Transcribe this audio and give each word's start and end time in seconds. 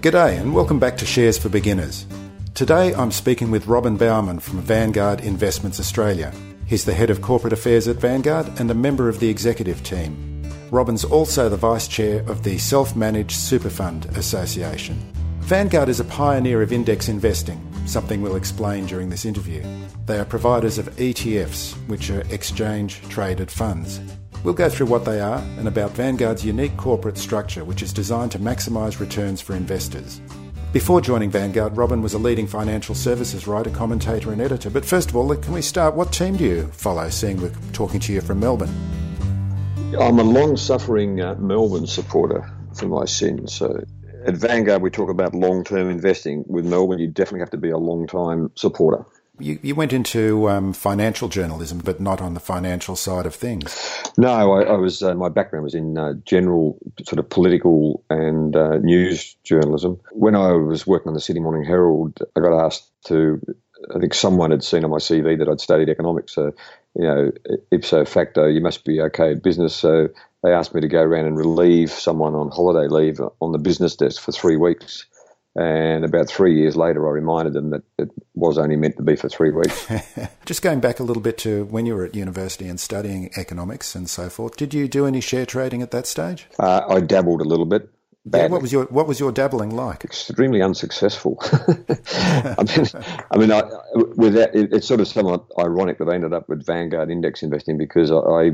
G'day 0.00 0.40
and 0.40 0.54
welcome 0.54 0.78
back 0.78 0.96
to 0.96 1.04
Shares 1.04 1.36
for 1.36 1.50
Beginners. 1.50 2.06
Today 2.54 2.94
I'm 2.94 3.10
speaking 3.10 3.50
with 3.50 3.66
Robin 3.66 3.98
Bowerman 3.98 4.38
from 4.38 4.62
Vanguard 4.62 5.20
Investments 5.20 5.78
Australia. 5.78 6.32
He's 6.64 6.86
the 6.86 6.94
head 6.94 7.10
of 7.10 7.20
corporate 7.20 7.52
affairs 7.52 7.86
at 7.86 7.96
Vanguard 7.96 8.48
and 8.58 8.70
a 8.70 8.74
member 8.74 9.10
of 9.10 9.20
the 9.20 9.28
executive 9.28 9.82
team. 9.82 10.42
Robin's 10.70 11.04
also 11.04 11.50
the 11.50 11.58
vice 11.58 11.86
chair 11.86 12.20
of 12.30 12.44
the 12.44 12.56
Self 12.56 12.96
Managed 12.96 13.32
Super 13.32 13.68
Fund 13.68 14.06
Association. 14.16 14.96
Vanguard 15.40 15.90
is 15.90 16.00
a 16.00 16.04
pioneer 16.04 16.62
of 16.62 16.72
index 16.72 17.10
investing, 17.10 17.60
something 17.84 18.22
we'll 18.22 18.36
explain 18.36 18.86
during 18.86 19.10
this 19.10 19.26
interview. 19.26 19.62
They 20.06 20.18
are 20.18 20.24
providers 20.24 20.78
of 20.78 20.88
ETFs, 20.96 21.74
which 21.88 22.08
are 22.08 22.22
exchange 22.30 23.02
traded 23.10 23.50
funds. 23.50 24.00
We'll 24.42 24.54
go 24.54 24.70
through 24.70 24.86
what 24.86 25.04
they 25.04 25.20
are 25.20 25.38
and 25.58 25.68
about 25.68 25.90
Vanguard's 25.90 26.44
unique 26.44 26.76
corporate 26.78 27.18
structure, 27.18 27.64
which 27.64 27.82
is 27.82 27.92
designed 27.92 28.32
to 28.32 28.38
maximise 28.38 28.98
returns 28.98 29.40
for 29.40 29.54
investors. 29.54 30.22
Before 30.72 31.00
joining 31.00 31.30
Vanguard, 31.30 31.76
Robin 31.76 32.00
was 32.00 32.14
a 32.14 32.18
leading 32.18 32.46
financial 32.46 32.94
services 32.94 33.46
writer, 33.46 33.70
commentator, 33.70 34.32
and 34.32 34.40
editor. 34.40 34.70
But 34.70 34.84
first 34.84 35.10
of 35.10 35.16
all, 35.16 35.34
can 35.36 35.52
we 35.52 35.60
start? 35.62 35.94
What 35.94 36.12
team 36.12 36.36
do 36.36 36.44
you 36.44 36.66
follow, 36.68 37.10
seeing 37.10 37.40
we're 37.40 37.52
talking 37.72 38.00
to 38.00 38.12
you 38.12 38.20
from 38.20 38.40
Melbourne? 38.40 38.72
I'm 39.98 40.18
a 40.20 40.22
long 40.22 40.56
suffering 40.56 41.20
uh, 41.20 41.34
Melbourne 41.34 41.86
supporter 41.86 42.48
for 42.74 42.86
my 42.86 43.04
sins. 43.04 43.52
So 43.52 43.82
at 44.24 44.36
Vanguard, 44.36 44.80
we 44.80 44.90
talk 44.90 45.10
about 45.10 45.34
long 45.34 45.64
term 45.64 45.90
investing. 45.90 46.44
With 46.46 46.64
Melbourne, 46.64 47.00
you 47.00 47.08
definitely 47.08 47.40
have 47.40 47.50
to 47.50 47.58
be 47.58 47.70
a 47.70 47.78
long 47.78 48.06
time 48.06 48.52
supporter. 48.54 49.04
You, 49.40 49.58
you 49.62 49.74
went 49.74 49.92
into 49.92 50.48
um, 50.48 50.72
financial 50.72 51.28
journalism, 51.28 51.78
but 51.78 52.00
not 52.00 52.20
on 52.20 52.34
the 52.34 52.40
financial 52.40 52.96
side 52.96 53.26
of 53.26 53.34
things. 53.34 54.02
No, 54.16 54.52
I, 54.52 54.62
I 54.62 54.76
was. 54.76 55.02
Uh, 55.02 55.14
my 55.14 55.28
background 55.28 55.64
was 55.64 55.74
in 55.74 55.98
uh, 55.98 56.14
general 56.24 56.78
sort 57.04 57.18
of 57.18 57.28
political 57.28 58.04
and 58.10 58.54
uh, 58.54 58.78
news 58.78 59.36
journalism. 59.44 60.00
When 60.12 60.34
I 60.34 60.52
was 60.52 60.86
working 60.86 61.08
on 61.08 61.14
the 61.14 61.20
Sydney 61.20 61.42
Morning 61.42 61.64
Herald, 61.64 62.18
I 62.36 62.40
got 62.40 62.64
asked 62.64 62.90
to. 63.06 63.40
I 63.94 63.98
think 63.98 64.12
someone 64.12 64.50
had 64.50 64.62
seen 64.62 64.84
on 64.84 64.90
my 64.90 64.98
CV 64.98 65.38
that 65.38 65.48
I'd 65.48 65.60
studied 65.60 65.88
economics. 65.88 66.34
So, 66.34 66.52
you 66.94 67.04
know, 67.04 67.32
ipso 67.70 68.04
facto, 68.04 68.46
you 68.46 68.60
must 68.60 68.84
be 68.84 69.00
okay 69.00 69.32
at 69.32 69.42
business. 69.42 69.74
So 69.74 70.08
they 70.42 70.52
asked 70.52 70.74
me 70.74 70.80
to 70.80 70.88
go 70.88 71.00
around 71.00 71.26
and 71.26 71.36
relieve 71.36 71.90
someone 71.90 72.34
on 72.34 72.50
holiday 72.50 72.88
leave 72.88 73.20
on 73.40 73.52
the 73.52 73.58
business 73.58 73.96
desk 73.96 74.20
for 74.20 74.32
three 74.32 74.56
weeks. 74.56 75.06
And 75.56 76.04
about 76.04 76.28
three 76.28 76.56
years 76.56 76.76
later, 76.76 77.08
I 77.08 77.10
reminded 77.10 77.54
them 77.54 77.70
that 77.70 77.82
it 77.98 78.10
was 78.34 78.56
only 78.56 78.76
meant 78.76 78.96
to 78.98 79.02
be 79.02 79.16
for 79.16 79.28
three 79.28 79.50
weeks. 79.50 79.88
Just 80.44 80.62
going 80.62 80.78
back 80.78 81.00
a 81.00 81.02
little 81.02 81.22
bit 81.22 81.38
to 81.38 81.64
when 81.64 81.86
you 81.86 81.94
were 81.96 82.04
at 82.04 82.14
university 82.14 82.68
and 82.68 82.78
studying 82.78 83.30
economics 83.36 83.96
and 83.96 84.08
so 84.08 84.28
forth, 84.28 84.56
did 84.56 84.72
you 84.72 84.86
do 84.86 85.06
any 85.06 85.20
share 85.20 85.46
trading 85.46 85.82
at 85.82 85.90
that 85.90 86.06
stage? 86.06 86.46
Uh, 86.58 86.82
I 86.88 87.00
dabbled 87.00 87.40
a 87.40 87.44
little 87.44 87.66
bit. 87.66 87.90
Yeah, 88.32 88.48
what 88.48 88.60
was 88.60 88.70
your 88.70 88.84
what 88.84 89.08
was 89.08 89.18
your 89.18 89.32
dabbling 89.32 89.74
like? 89.74 90.04
Extremely 90.04 90.60
unsuccessful. 90.60 91.38
I 91.42 92.54
mean, 92.68 92.86
I 93.30 93.38
mean, 93.38 93.50
I, 93.50 93.62
with 93.94 94.34
that, 94.34 94.54
it, 94.54 94.74
it's 94.74 94.86
sort 94.86 95.00
of 95.00 95.08
somewhat 95.08 95.46
ironic 95.58 95.98
that 95.98 96.08
I 96.08 96.16
ended 96.16 96.34
up 96.34 96.46
with 96.46 96.64
Vanguard 96.64 97.10
Index 97.10 97.42
investing 97.42 97.78
because 97.78 98.10
I, 98.10 98.16
I 98.16 98.50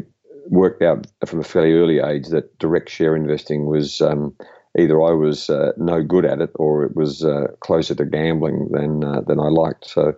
worked 0.48 0.82
out 0.82 1.08
from 1.26 1.40
a 1.40 1.44
fairly 1.44 1.72
early 1.72 1.98
age 1.98 2.28
that 2.28 2.56
direct 2.58 2.88
share 2.88 3.16
investing 3.16 3.66
was 3.66 4.00
um, 4.00 4.36
either 4.78 5.02
I 5.02 5.12
was 5.12 5.50
uh, 5.50 5.72
no 5.76 6.02
good 6.02 6.24
at 6.24 6.40
it 6.40 6.50
or 6.54 6.84
it 6.84 6.94
was 6.94 7.24
uh, 7.24 7.48
closer 7.60 7.94
to 7.94 8.04
gambling 8.04 8.68
than 8.70 9.04
uh, 9.04 9.20
than 9.22 9.40
I 9.40 9.48
liked. 9.48 9.88
So 9.88 10.14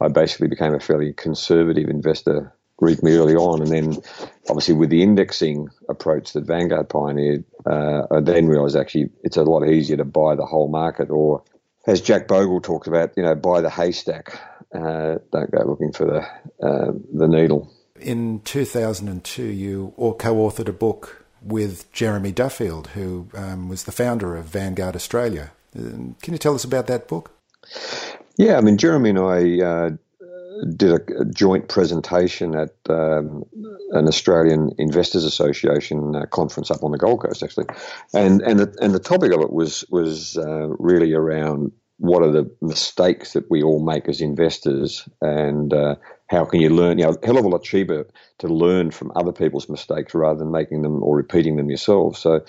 I 0.00 0.08
basically 0.08 0.48
became 0.48 0.74
a 0.74 0.80
fairly 0.80 1.12
conservative 1.12 1.88
investor 1.88 2.52
reasonably 2.80 3.16
early 3.16 3.36
on, 3.36 3.62
and 3.62 3.70
then 3.70 4.02
obviously 4.48 4.74
with 4.74 4.90
the 4.90 5.02
indexing 5.02 5.68
approach 5.88 6.32
that 6.32 6.44
Vanguard 6.44 6.88
pioneered, 6.88 7.44
uh, 7.66 8.02
I 8.10 8.20
then 8.20 8.48
realised 8.48 8.76
actually 8.76 9.10
it's 9.22 9.36
a 9.36 9.44
lot 9.44 9.66
easier 9.66 9.96
to 9.96 10.04
buy 10.04 10.34
the 10.34 10.46
whole 10.46 10.68
market, 10.68 11.10
or 11.10 11.42
as 11.86 12.00
Jack 12.00 12.26
Bogle 12.28 12.60
talks 12.60 12.88
about, 12.88 13.12
you 13.16 13.22
know, 13.22 13.34
buy 13.34 13.60
the 13.60 13.70
haystack. 13.70 14.38
Uh, 14.74 15.18
don't 15.32 15.52
go 15.52 15.62
looking 15.64 15.92
for 15.92 16.04
the 16.04 17.00
the 17.12 17.28
needle. 17.28 17.72
In 18.00 18.40
2002, 18.40 19.44
you 19.44 19.94
co-authored 19.96 20.68
a 20.68 20.72
book 20.72 21.23
with 21.44 21.90
Jeremy 21.92 22.32
Duffield, 22.32 22.88
who 22.88 23.28
um, 23.34 23.68
was 23.68 23.84
the 23.84 23.92
founder 23.92 24.36
of 24.36 24.46
Vanguard 24.46 24.96
Australia. 24.96 25.52
Um, 25.76 26.16
can 26.22 26.32
you 26.32 26.38
tell 26.38 26.54
us 26.54 26.64
about 26.64 26.86
that 26.86 27.08
book? 27.08 27.32
Yeah, 28.36 28.56
I 28.56 28.60
mean, 28.60 28.78
Jeremy 28.78 29.10
and 29.10 29.18
I 29.18 29.60
uh, 29.64 29.90
did 30.76 30.90
a, 30.90 31.20
a, 31.20 31.24
joint 31.24 31.68
presentation 31.68 32.54
at 32.54 32.74
um, 32.88 33.44
an 33.90 34.08
Australian 34.08 34.72
Investors 34.78 35.24
Association 35.24 36.16
uh, 36.16 36.26
conference 36.26 36.70
up 36.70 36.82
on 36.82 36.90
the 36.90 36.98
Gold 36.98 37.22
Coast, 37.22 37.42
actually, 37.42 37.66
and 38.12 38.40
and 38.42 38.60
the, 38.60 38.76
and 38.80 38.94
the 38.94 39.00
topic 39.00 39.32
of 39.32 39.40
it 39.40 39.52
was 39.52 39.84
was 39.90 40.36
uh, 40.36 40.68
really 40.78 41.12
around 41.12 41.72
what 41.98 42.22
are 42.22 42.30
the 42.30 42.50
mistakes 42.60 43.34
that 43.34 43.50
we 43.50 43.62
all 43.62 43.84
make 43.84 44.08
as 44.08 44.20
investors, 44.20 45.08
and 45.20 45.72
uh, 45.72 45.94
how 46.28 46.44
can 46.44 46.60
you 46.60 46.70
learn? 46.70 46.98
You 46.98 47.06
know, 47.06 47.16
hell 47.22 47.38
of 47.38 47.44
a 47.44 47.48
lot 47.48 47.62
cheaper 47.62 48.06
to 48.38 48.48
learn 48.48 48.90
from 48.90 49.12
other 49.14 49.32
people's 49.32 49.68
mistakes 49.68 50.14
rather 50.14 50.38
than 50.38 50.50
making 50.50 50.82
them 50.82 51.02
or 51.02 51.16
repeating 51.16 51.56
them 51.56 51.70
yourself. 51.70 52.18
So, 52.18 52.44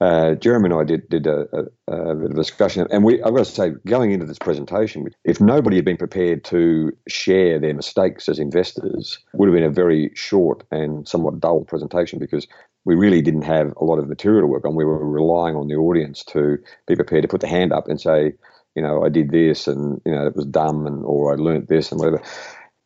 uh, 0.00 0.34
Jeremy 0.34 0.66
and 0.66 0.74
I 0.74 0.84
did 0.84 1.08
did 1.08 1.26
a, 1.26 1.46
a, 1.88 2.24
a, 2.26 2.28
discussion, 2.28 2.86
and 2.90 3.02
we 3.02 3.20
I've 3.22 3.34
got 3.34 3.46
to 3.46 3.50
say, 3.50 3.70
going 3.86 4.12
into 4.12 4.26
this 4.26 4.38
presentation, 4.38 5.08
if 5.24 5.40
nobody 5.40 5.76
had 5.76 5.84
been 5.84 5.96
prepared 5.96 6.44
to 6.44 6.92
share 7.08 7.58
their 7.58 7.74
mistakes 7.74 8.28
as 8.28 8.38
investors, 8.38 9.18
would 9.32 9.48
have 9.48 9.54
been 9.54 9.64
a 9.64 9.70
very 9.70 10.12
short 10.14 10.64
and 10.70 11.08
somewhat 11.08 11.40
dull 11.40 11.64
presentation 11.64 12.18
because 12.18 12.46
we 12.84 12.94
really 12.94 13.20
didn't 13.20 13.42
have 13.42 13.72
a 13.78 13.84
lot 13.84 13.98
of 13.98 14.08
material 14.08 14.42
to 14.42 14.46
work 14.46 14.64
on. 14.64 14.76
We 14.76 14.84
were 14.84 15.04
relying 15.04 15.56
on 15.56 15.66
the 15.66 15.74
audience 15.74 16.22
to 16.26 16.58
be 16.86 16.94
prepared 16.94 17.22
to 17.22 17.28
put 17.28 17.40
the 17.40 17.48
hand 17.48 17.72
up 17.72 17.88
and 17.88 18.00
say, 18.00 18.34
you 18.76 18.82
know, 18.82 19.04
I 19.04 19.08
did 19.08 19.30
this, 19.30 19.66
and 19.66 20.00
you 20.04 20.12
know, 20.12 20.26
it 20.26 20.36
was 20.36 20.46
dumb, 20.46 20.86
and 20.86 21.04
or 21.04 21.32
I 21.32 21.36
learnt 21.36 21.68
this, 21.68 21.90
and 21.90 21.98
whatever. 21.98 22.22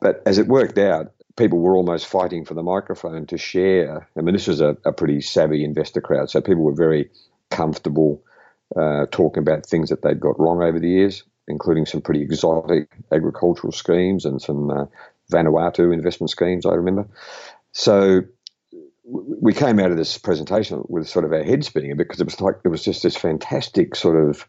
But 0.01 0.23
as 0.25 0.39
it 0.39 0.47
worked 0.47 0.79
out, 0.79 1.13
people 1.37 1.59
were 1.59 1.77
almost 1.77 2.07
fighting 2.07 2.45
for 2.45 2.55
the 2.55 2.63
microphone 2.63 3.27
to 3.27 3.37
share. 3.37 4.09
I 4.17 4.21
mean, 4.23 4.35
this 4.35 4.47
was 4.47 4.61
a, 4.61 4.77
a 4.85 4.93
pretty 4.93 5.21
savvy 5.21 5.65
investor 5.65 6.01
crowd, 6.01 6.31
so 6.31 6.41
people 6.41 6.63
were 6.63 6.75
very 6.75 7.11
comfortable 7.51 8.23
uh, 8.77 9.07
talking 9.11 9.43
about 9.43 9.67
things 9.67 9.91
that 9.91 10.03
they'd 10.03 10.21
got 10.21 10.39
wrong 10.39 10.63
over 10.63 10.79
the 10.79 10.89
years, 10.89 11.25
including 11.49 11.87
some 11.87 12.01
pretty 12.01 12.23
exotic 12.23 12.89
agricultural 13.13 13.73
schemes 13.73 14.25
and 14.25 14.41
some 14.41 14.71
uh, 14.71 14.87
Vanuatu 15.33 15.93
investment 15.93 16.31
schemes, 16.31 16.65
I 16.67 16.75
remember. 16.75 17.09
So 17.73 18.23
we 19.05 19.53
came 19.53 19.81
out 19.81 19.91
of 19.91 19.97
this 19.97 20.19
presentation 20.19 20.85
with 20.89 21.09
sort 21.09 21.25
of 21.25 21.33
our 21.33 21.43
head 21.43 21.65
spinning 21.65 21.97
because 21.97 22.21
it 22.21 22.25
was 22.25 22.41
like 22.41 22.57
it 22.65 22.69
was 22.69 22.85
just 22.85 23.03
this 23.03 23.17
fantastic 23.17 23.97
sort 23.97 24.17
of 24.17 24.47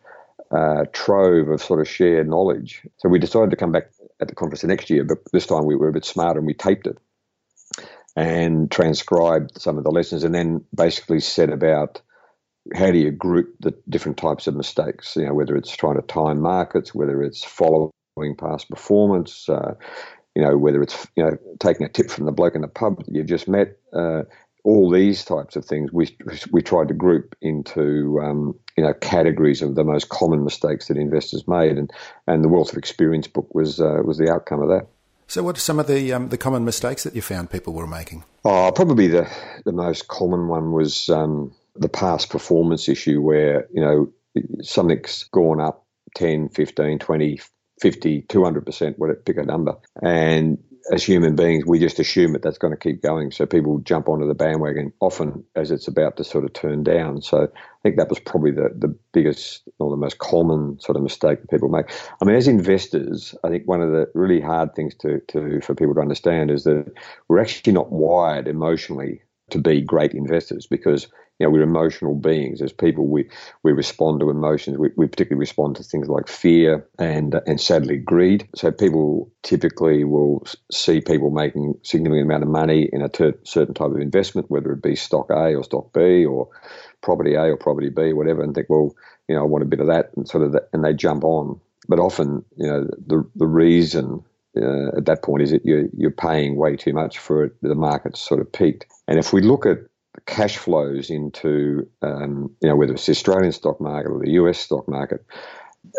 uh, 0.52 0.86
trove 0.92 1.50
of 1.50 1.62
sort 1.62 1.80
of 1.80 1.88
shared 1.88 2.28
knowledge. 2.28 2.82
So 2.98 3.10
we 3.10 3.20
decided 3.20 3.52
to 3.52 3.56
come 3.56 3.72
back 3.72 3.92
at 4.20 4.28
the 4.28 4.36
conference 4.36 4.62
the 4.62 4.68
next 4.68 4.90
year, 4.90 5.04
but 5.04 5.20
this 5.32 5.48
time 5.48 5.66
we 5.66 5.76
were 5.76 5.90
a 5.90 5.94
bit 5.94 6.06
smarter 6.06 6.40
and 6.40 6.48
we 6.48 6.54
taped 6.54 6.88
it 6.88 6.98
and 8.16 8.70
transcribed 8.70 9.62
some 9.62 9.78
of 9.78 9.84
the 9.84 9.92
lessons 9.92 10.24
and 10.24 10.36
then 10.36 10.66
basically 10.76 11.20
set 11.20 11.50
about 11.50 12.02
how 12.76 12.92
do 12.92 12.98
you 12.98 13.12
group 13.12 13.56
the 13.60 13.74
different 13.90 14.18
types 14.18 14.48
of 14.48 14.56
mistakes, 14.56 15.16
you 15.16 15.26
know, 15.26 15.34
whether 15.34 15.56
it's 15.56 15.76
trying 15.76 15.96
to 15.96 16.02
time 16.02 16.42
markets, 16.42 16.94
whether 16.94 17.24
it's 17.24 17.44
following 17.44 18.36
past 18.38 18.70
performance, 18.70 19.48
uh, 19.50 19.74
you 20.36 20.42
know, 20.42 20.58
whether 20.58 20.82
it's, 20.82 21.08
you 21.16 21.24
know, 21.24 21.38
taking 21.60 21.86
a 21.86 21.90
tip 21.90 22.10
from 22.10 22.26
the 22.26 22.32
bloke 22.32 22.56
in 22.56 22.62
the 22.62 22.68
pub 22.68 23.04
that 23.04 23.14
you've 23.14 23.26
just 23.26 23.48
met, 23.48 23.78
uh, 23.94 24.24
all 24.64 24.92
these 24.92 25.26
types 25.26 25.56
of 25.56 25.66
things 25.66 25.92
we, 25.92 26.16
we 26.52 26.62
tried 26.62 26.88
to 26.88 26.94
group 26.94 27.36
into 27.42 28.20
um, 28.22 28.54
you 28.78 28.84
know 28.84 28.94
categories 28.94 29.62
of 29.62 29.76
the 29.76 29.84
most 29.84 30.10
common 30.10 30.44
mistakes 30.44 30.88
that 30.88 30.98
investors 30.98 31.48
made, 31.48 31.78
and, 31.78 31.92
and 32.28 32.44
the 32.44 32.50
Wealth 32.50 32.72
of 32.72 32.78
Experience 32.78 33.28
book 33.28 33.54
was 33.54 33.80
uh, 33.80 34.02
was 34.04 34.18
the 34.18 34.32
outcome 34.32 34.62
of 34.62 34.70
that. 34.70 34.88
So, 35.28 35.44
what 35.44 35.58
are 35.58 35.62
some 35.62 35.80
of 35.80 35.88
the 35.88 36.14
um, 36.14 36.30
the 36.30 36.38
common 36.38 36.66
mistakes 36.66 37.04
that 37.04 37.16
you 37.16 37.22
found 37.22 37.50
people 37.50 37.74
were 37.74 37.88
making? 37.88 38.24
Oh, 38.44 38.72
probably 38.74 39.08
the 39.08 39.30
the 39.66 39.72
most 39.72 40.08
common 40.08 40.48
one 40.48 40.72
was 40.72 41.10
um, 41.10 41.54
the 41.76 41.90
past 41.90 42.30
performance 42.30 42.90
issue, 42.90 43.22
where 43.22 43.68
you 43.74 43.82
know 43.82 44.12
something's 44.62 45.24
gone 45.32 45.60
up 45.60 45.86
10, 46.16 46.50
15, 46.50 47.00
20, 47.00 47.40
50, 47.82 48.22
200%, 48.24 48.98
whatever, 48.98 49.20
pick 49.20 49.38
a 49.38 49.44
number. 49.44 49.76
And 50.02 50.58
as 50.92 51.04
human 51.04 51.36
beings, 51.36 51.66
we 51.66 51.80
just 51.80 52.00
assume 52.00 52.34
that 52.34 52.42
that's 52.42 52.58
going 52.58 52.72
to 52.72 52.78
keep 52.78 53.02
going. 53.02 53.32
So 53.32 53.46
people 53.46 53.80
jump 53.80 54.10
onto 54.10 54.28
the 54.28 54.34
bandwagon 54.34 54.92
often 55.00 55.44
as 55.56 55.72
it's 55.72 55.88
about 55.88 56.18
to 56.18 56.24
sort 56.24 56.44
of 56.44 56.54
turn 56.54 56.84
down. 56.84 57.22
So 57.22 57.44
I 57.44 57.82
think 57.84 57.98
that 57.98 58.10
was 58.10 58.20
probably 58.20 58.52
the, 58.52 58.70
the 58.76 58.96
biggest 59.14 59.68
or 59.80 59.90
the 59.90 59.98
most 59.98 60.18
common 60.18 60.80
sort 60.80 60.96
of 60.96 61.04
mistake 61.04 61.42
that 61.42 61.50
people 61.50 61.70
make. 61.70 61.86
I 62.22 62.26
mean, 62.26 62.36
as 62.36 62.48
investors, 62.48 63.36
I 63.44 63.50
think 63.50 63.68
one 63.68 63.82
of 63.82 63.92
the 63.92 64.10
really 64.14 64.42
hard 64.42 64.76
things 64.76 64.96
to, 64.96 65.20
to 65.30 65.62
for 65.62 65.76
people 65.76 65.94
to 65.96 66.02
understand 66.02 66.52
is 66.52 66.64
that 66.64 66.92
we're 67.28 67.42
actually 67.42 67.74
not 67.74 67.92
wired 67.92 68.48
emotionally 68.48 69.22
to 69.52 69.60
be 69.60 69.82
great 69.82 70.14
investors 70.14 70.66
because 70.66 71.08
you 71.42 71.48
know, 71.48 71.52
we're 71.52 71.64
emotional 71.64 72.14
beings. 72.14 72.62
As 72.62 72.72
people, 72.72 73.08
we, 73.08 73.28
we 73.64 73.72
respond 73.72 74.20
to 74.20 74.30
emotions. 74.30 74.78
We, 74.78 74.90
we 74.96 75.08
particularly 75.08 75.40
respond 75.40 75.78
to 75.78 75.84
things 75.84 76.08
like 76.08 76.28
fear 76.28 76.88
and 77.00 77.34
and 77.48 77.60
sadly 77.60 77.98
greed. 77.98 78.48
So 78.56 78.72
people 78.72 79.32
typically 79.42 80.04
will 80.04 80.46
see 80.72 81.02
people 81.02 81.32
making 81.32 81.80
significant 81.82 82.28
amount 82.28 82.44
of 82.44 82.50
money 82.50 82.88
in 82.94 83.02
a 83.02 83.10
ter- 83.10 83.40
certain 83.44 83.74
type 83.74 83.90
of 83.90 83.98
investment, 83.98 84.52
whether 84.52 84.72
it 84.72 84.84
be 84.84 84.96
stock 84.96 85.32
A 85.32 85.56
or 85.56 85.64
stock 85.64 85.92
B 85.94 86.26
or 86.26 86.50
property 87.02 87.34
A 87.34 87.46
or 87.46 87.58
property 87.58 87.90
B, 87.90 88.14
whatever, 88.14 88.44
and 88.44 88.54
think, 88.54 88.70
well, 88.70 88.96
you 89.28 89.36
know, 89.36 89.42
I 89.42 89.46
want 89.46 89.64
a 89.64 89.68
bit 89.68 89.80
of 89.80 89.88
that, 89.88 90.12
and 90.16 90.28
sort 90.30 90.44
of, 90.44 90.52
that, 90.52 90.70
and 90.74 90.86
they 90.86 90.94
jump 90.94 91.24
on. 91.24 91.60
But 91.88 92.00
often, 92.00 92.46
you 92.56 92.68
know, 92.68 92.88
the 93.08 93.28
the 93.36 93.48
reason 93.48 94.24
uh, 94.56 94.90
at 94.98 95.08
that 95.08 95.24
point 95.24 95.42
is 95.42 95.52
that 95.52 95.66
you're 95.66 95.86
you're 95.98 96.12
paying 96.12 96.56
way 96.56 96.76
too 96.76 96.94
much 96.94 97.18
for 97.18 97.46
it. 97.46 97.54
The 97.64 97.74
market's 97.74 98.20
sort 98.20 98.42
of 98.42 98.52
peaked, 98.52 98.86
and 99.08 99.18
if 99.18 99.34
we 99.34 99.42
look 99.42 99.66
at 99.66 99.80
cash 100.26 100.58
flows 100.58 101.10
into, 101.10 101.88
um, 102.02 102.56
you 102.62 102.70
know, 102.70 102.76
whether 102.76 102.94
it's 102.94 103.06
the 103.06 103.12
Australian 103.12 103.52
stock 103.52 103.80
market 103.80 104.10
or 104.10 104.20
the 104.20 104.32
US 104.32 104.60
stock 104.60 104.88
market, 104.88 105.26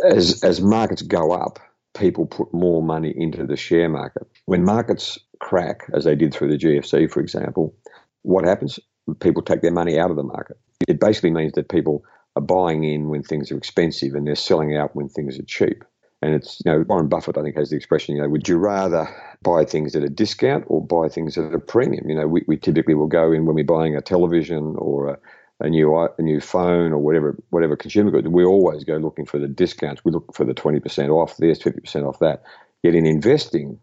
as 0.04 0.42
as 0.44 0.60
markets 0.60 1.02
go 1.02 1.32
up, 1.32 1.58
people 1.94 2.26
put 2.26 2.52
more 2.52 2.82
money 2.82 3.12
into 3.14 3.46
the 3.46 3.56
share 3.56 3.88
market. 3.88 4.26
When 4.46 4.64
markets 4.64 5.18
crack, 5.40 5.82
as 5.94 6.04
they 6.04 6.14
did 6.14 6.34
through 6.34 6.50
the 6.50 6.58
GFC, 6.58 7.10
for 7.10 7.20
example, 7.20 7.74
what 8.22 8.44
happens? 8.44 8.78
People 9.20 9.42
take 9.42 9.62
their 9.62 9.72
money 9.72 9.98
out 9.98 10.10
of 10.10 10.16
the 10.16 10.22
market. 10.22 10.56
It 10.88 11.00
basically 11.00 11.32
means 11.32 11.52
that 11.54 11.68
people 11.68 12.04
are 12.36 12.42
buying 12.42 12.84
in 12.84 13.08
when 13.08 13.22
things 13.22 13.50
are 13.50 13.58
expensive 13.58 14.14
and 14.14 14.26
they're 14.26 14.34
selling 14.34 14.76
out 14.76 14.96
when 14.96 15.08
things 15.08 15.38
are 15.38 15.44
cheap. 15.44 15.84
And 16.22 16.34
it's, 16.34 16.62
you 16.64 16.70
know, 16.70 16.84
Warren 16.88 17.08
Buffett, 17.08 17.36
I 17.36 17.42
think, 17.42 17.56
has 17.56 17.70
the 17.70 17.76
expression, 17.76 18.14
you 18.14 18.22
know, 18.22 18.28
would 18.28 18.46
you 18.46 18.56
rather 18.56 19.08
buy 19.42 19.64
things 19.64 19.96
at 19.96 20.04
a 20.04 20.08
discount 20.08 20.64
or 20.68 20.84
buy 20.84 21.08
things 21.08 21.36
at 21.36 21.52
a 21.52 21.58
premium? 21.58 22.08
You 22.08 22.14
know, 22.14 22.28
we, 22.28 22.44
we 22.46 22.56
typically 22.56 22.94
will 22.94 23.08
go 23.08 23.32
in 23.32 23.44
when 23.44 23.56
we're 23.56 23.64
buying 23.64 23.96
a 23.96 24.00
television 24.00 24.76
or 24.78 25.08
a, 25.08 25.18
a 25.58 25.68
new 25.68 25.96
a 25.96 26.22
new 26.22 26.40
phone 26.40 26.92
or 26.92 26.98
whatever 26.98 27.36
whatever 27.50 27.76
consumer 27.76 28.12
good. 28.12 28.28
We 28.28 28.44
always 28.44 28.84
go 28.84 28.96
looking 28.96 29.26
for 29.26 29.38
the 29.38 29.48
discounts. 29.48 30.04
We 30.04 30.12
look 30.12 30.34
for 30.34 30.44
the 30.44 30.54
20% 30.54 31.08
off 31.10 31.36
this, 31.38 31.58
50% 31.58 32.08
off 32.08 32.20
that. 32.20 32.42
Yet 32.84 32.94
in 32.94 33.04
investing, 33.06 33.78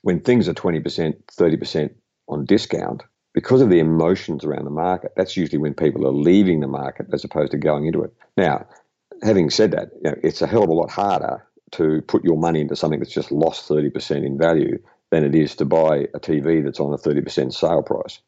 when 0.00 0.20
things 0.20 0.48
are 0.48 0.54
20%, 0.54 0.82
30% 0.82 1.94
on 2.28 2.44
discount, 2.46 3.02
because 3.34 3.60
of 3.60 3.70
the 3.70 3.78
emotions 3.78 4.44
around 4.44 4.64
the 4.64 4.70
market, 4.70 5.12
that's 5.16 5.36
usually 5.36 5.58
when 5.58 5.74
people 5.74 6.06
are 6.06 6.12
leaving 6.12 6.60
the 6.60 6.68
market 6.68 7.06
as 7.12 7.24
opposed 7.24 7.52
to 7.52 7.58
going 7.58 7.86
into 7.86 8.02
it. 8.02 8.12
Now, 8.36 8.66
having 9.22 9.48
said 9.50 9.70
that, 9.72 9.90
you 10.02 10.10
know, 10.10 10.16
it's 10.22 10.42
a 10.42 10.46
hell 10.46 10.64
of 10.64 10.68
a 10.68 10.74
lot 10.74 10.90
harder 10.90 11.42
to 11.72 12.02
put 12.02 12.24
your 12.24 12.36
money 12.36 12.60
into 12.60 12.76
something 12.76 13.00
that's 13.00 13.12
just 13.12 13.32
lost 13.32 13.68
30% 13.68 14.24
in 14.24 14.38
value 14.38 14.78
than 15.10 15.24
it 15.24 15.34
is 15.34 15.54
to 15.56 15.64
buy 15.64 16.08
a 16.14 16.20
TV 16.20 16.64
that's 16.64 16.80
on 16.80 16.92
a 16.92 16.98
30% 16.98 17.52
sale 17.52 17.82
price. 17.82 18.20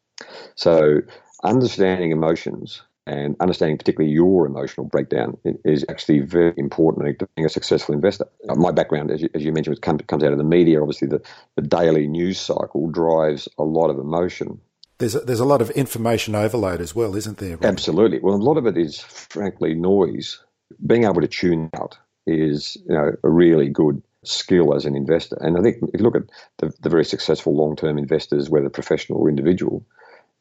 So, 0.55 1.01
understanding 1.43 2.11
emotions 2.11 2.81
and 3.07 3.35
understanding 3.39 3.77
particularly 3.77 4.11
your 4.11 4.45
emotional 4.45 4.87
breakdown 4.87 5.37
is 5.63 5.85
actually 5.89 6.21
very 6.21 6.53
important 6.57 7.19
to 7.19 7.27
being 7.35 7.45
a 7.45 7.49
successful 7.49 7.93
investor. 7.93 8.25
My 8.45 8.71
background, 8.71 9.11
as 9.11 9.21
you, 9.21 9.29
as 9.35 9.43
you 9.43 9.51
mentioned, 9.51 9.81
comes 9.81 10.23
out 10.23 10.31
of 10.31 10.37
the 10.37 10.43
media. 10.43 10.81
Obviously, 10.81 11.07
the, 11.07 11.21
the 11.55 11.61
daily 11.61 12.07
news 12.07 12.39
cycle 12.39 12.89
drives 12.89 13.47
a 13.59 13.63
lot 13.63 13.89
of 13.89 13.99
emotion. 13.99 14.59
There's 14.97 15.13
a, 15.13 15.19
there's 15.19 15.39
a 15.39 15.45
lot 15.45 15.61
of 15.61 15.69
information 15.71 16.35
overload 16.35 16.81
as 16.81 16.95
well, 16.95 17.15
isn't 17.15 17.37
there? 17.37 17.57
Absolutely. 17.61 18.19
Well, 18.19 18.35
a 18.35 18.37
lot 18.37 18.57
of 18.57 18.65
it 18.65 18.77
is, 18.77 18.99
frankly, 18.99 19.73
noise. 19.73 20.39
Being 20.87 21.03
able 21.03 21.21
to 21.21 21.27
tune 21.27 21.69
out 21.75 21.97
is 22.27 22.77
you 22.87 22.95
know 22.95 23.11
a 23.23 23.29
really 23.29 23.69
good 23.69 24.01
skill 24.23 24.73
as 24.75 24.85
an 24.85 24.95
investor. 24.95 25.37
And 25.41 25.57
I 25.57 25.61
think 25.61 25.77
if 25.93 25.99
you 25.99 26.03
look 26.03 26.15
at 26.15 26.23
the, 26.57 26.73
the 26.81 26.89
very 26.89 27.05
successful 27.05 27.55
long 27.55 27.75
term 27.75 27.97
investors, 27.97 28.49
whether 28.49 28.69
professional 28.69 29.19
or 29.19 29.29
individual, 29.29 29.85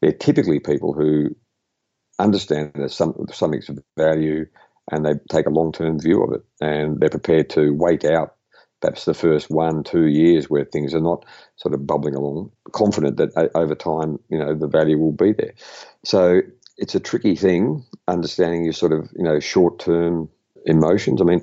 they're 0.00 0.12
typically 0.12 0.60
people 0.60 0.92
who 0.92 1.34
understand 2.18 2.72
there's 2.74 2.94
some 2.94 3.14
something's 3.32 3.68
of 3.68 3.78
value 3.96 4.46
and 4.90 5.04
they 5.04 5.14
take 5.30 5.46
a 5.46 5.50
long 5.50 5.72
term 5.72 5.98
view 5.98 6.22
of 6.22 6.32
it 6.32 6.44
and 6.60 7.00
they're 7.00 7.10
prepared 7.10 7.50
to 7.50 7.74
wait 7.74 8.04
out 8.04 8.36
perhaps 8.84 9.06
the 9.06 9.14
first 9.14 9.50
one, 9.50 9.82
two 9.82 10.06
years 10.06 10.50
where 10.50 10.66
things 10.66 10.94
are 10.94 11.00
not 11.00 11.24
sort 11.56 11.72
of 11.72 11.86
bubbling 11.86 12.14
along, 12.14 12.50
confident 12.72 13.16
that 13.16 13.34
uh, 13.34 13.48
over 13.54 13.74
time, 13.74 14.18
you 14.28 14.38
know, 14.38 14.54
the 14.54 14.66
value 14.66 14.98
will 14.98 15.12
be 15.12 15.32
there. 15.32 15.54
So 16.04 16.42
it's 16.76 16.94
a 16.94 17.00
tricky 17.00 17.34
thing, 17.34 17.82
understanding 18.08 18.62
your 18.62 18.74
sort 18.74 18.92
of, 18.92 19.08
you 19.16 19.24
know, 19.24 19.40
short 19.40 19.78
term 19.78 20.28
emotions. 20.66 21.22
I 21.22 21.24
mean, 21.24 21.40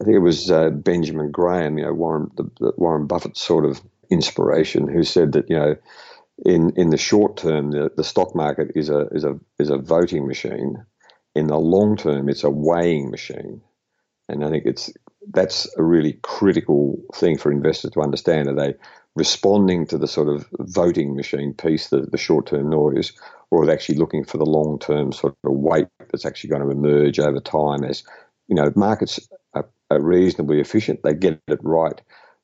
I 0.00 0.04
think 0.04 0.16
it 0.16 0.20
was 0.20 0.50
uh, 0.50 0.70
Benjamin 0.70 1.30
Graham, 1.30 1.78
you 1.78 1.84
know, 1.84 1.92
Warren 1.92 2.30
the, 2.36 2.44
the 2.58 2.72
Warren 2.76 3.06
Buffett's 3.06 3.40
sort 3.40 3.64
of 3.66 3.80
inspiration, 4.10 4.88
who 4.88 5.04
said 5.04 5.32
that 5.32 5.50
you 5.50 5.56
know, 5.56 5.76
in 6.44 6.72
in 6.76 6.90
the 6.90 6.96
short 6.96 7.36
term, 7.36 7.70
the, 7.70 7.90
the 7.96 8.04
stock 8.04 8.34
market 8.34 8.72
is 8.74 8.88
a 8.88 9.06
is 9.08 9.24
a 9.24 9.38
is 9.58 9.68
a 9.70 9.76
voting 9.76 10.26
machine. 10.26 10.84
In 11.34 11.46
the 11.46 11.58
long 11.58 11.96
term, 11.96 12.28
it's 12.28 12.44
a 12.44 12.50
weighing 12.50 13.10
machine, 13.10 13.60
and 14.28 14.44
I 14.44 14.50
think 14.50 14.64
it's 14.66 14.92
that's 15.32 15.68
a 15.76 15.82
really 15.82 16.18
critical 16.22 16.98
thing 17.14 17.36
for 17.36 17.52
investors 17.52 17.92
to 17.92 18.00
understand. 18.00 18.48
Are 18.48 18.54
they 18.54 18.74
responding 19.16 19.86
to 19.88 19.98
the 19.98 20.08
sort 20.08 20.28
of 20.28 20.48
voting 20.60 21.14
machine 21.14 21.52
piece, 21.52 21.88
the, 21.88 22.02
the 22.02 22.16
short 22.16 22.46
term 22.46 22.70
noise, 22.70 23.12
or 23.50 23.62
are 23.62 23.66
they 23.66 23.72
actually 23.72 23.98
looking 23.98 24.24
for 24.24 24.38
the 24.38 24.46
long 24.46 24.78
term 24.78 25.12
sort 25.12 25.36
of 25.44 25.52
weight 25.52 25.88
that's 26.10 26.24
actually 26.24 26.50
going 26.50 26.62
to 26.62 26.70
emerge 26.70 27.20
over 27.20 27.40
time 27.40 27.84
as 27.84 28.02
you 28.48 28.54
know 28.56 28.72
markets 28.74 29.20
are 29.90 30.00
reasonably 30.00 30.60
efficient. 30.60 31.02
They 31.02 31.14
get 31.14 31.40
it 31.48 31.58
right 31.62 32.00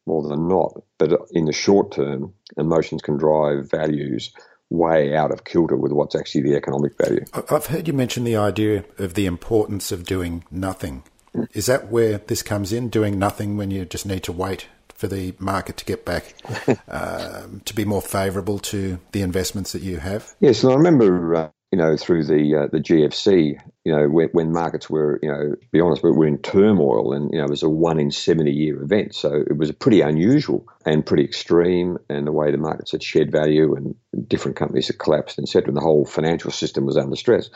more 0.07 0.27
than 0.29 0.49
not. 0.49 0.83
But 0.99 1.13
in 1.33 1.45
the 1.47 1.53
short 1.53 1.93
term, 1.93 2.35
emotions 2.57 3.03
can 3.03 3.17
drive 3.17 3.71
values 3.71 4.33
way 4.71 5.15
out 5.15 5.31
of 5.31 5.45
kilter 5.45 5.77
with 5.77 5.93
what's 5.93 6.15
actually 6.15 6.43
the 6.43 6.57
economic 6.57 6.93
value. 6.99 7.25
I've 7.51 7.67
heard 7.67 7.87
you 7.87 7.93
mention 7.93 8.25
the 8.25 8.37
idea 8.37 8.85
of 8.99 9.15
the 9.15 9.27
importance 9.27 9.93
of 9.93 10.05
doing 10.05 10.45
nothing. 10.51 11.05
Is 11.53 11.67
that 11.67 11.89
where 11.89 12.19
this 12.19 12.43
comes 12.43 12.73
in, 12.73 12.89
doing 12.89 13.19
nothing 13.19 13.57
when 13.57 13.71
you 13.71 13.85
just 13.85 14.07
need 14.07 14.23
to 14.25 14.33
wait 14.33 14.67
for 14.95 15.07
the 15.07 15.35
market 15.39 15.77
to 15.77 15.85
get 15.85 16.05
back 16.05 16.35
um, 16.89 17.61
to 17.67 17.75
be 17.75 17.85
more 17.85 18.01
favourable 18.01 18.59
to 18.59 18.99
the 19.13 19.21
investments 19.21 19.73
that 19.73 19.83
you 19.83 19.99
have? 19.99 20.35
Yes, 20.41 20.65
and 20.65 20.73
I 20.73 20.77
remember 20.77 21.35
uh, 21.35 21.49
you 21.77 21.83
know, 21.83 21.95
through 21.95 22.25
the 22.25 22.57
uh, 22.57 22.69
the 22.73 22.79
GFC, 22.79 23.61
you 23.85 23.93
know, 23.95 24.09
when, 24.09 24.31
when, 24.33 24.51
markets 24.51 24.89
were, 24.89 25.21
you 25.23 25.29
know, 25.29 25.57
be 25.73 25.81
honest, 25.83 26.03
we 26.03 26.11
were 26.11 26.27
in 26.27 26.39
turmoil, 26.39 27.13
and 27.13 27.31
you 27.31 27.39
know, 27.39 27.45
it 27.45 27.51
was 27.51 27.63
a 27.63 27.69
one 27.69 28.01
in 28.01 28.11
seventy 28.11 28.51
year 28.51 28.83
event, 28.83 29.15
so 29.15 29.31
it 29.35 29.59
was 29.59 29.71
pretty 29.73 30.01
unusual 30.01 30.67
and 30.87 31.05
pretty 31.05 31.25
extreme, 31.25 31.99
and 32.09 32.27
the 32.27 32.33
way 32.33 32.51
the 32.51 32.57
markets 32.57 32.93
had 32.93 33.03
shed 33.03 33.31
value 33.31 33.75
and 33.75 33.95
different 34.27 34.57
companies 34.57 34.87
had 34.87 34.99
collapsed, 34.99 35.39
etc. 35.39 35.69
And 35.69 35.77
the 35.77 35.83
whole 35.83 36.07
financial 36.07 36.51
system 36.51 36.87
was 36.87 36.97
under 36.97 37.15
stress. 37.15 37.51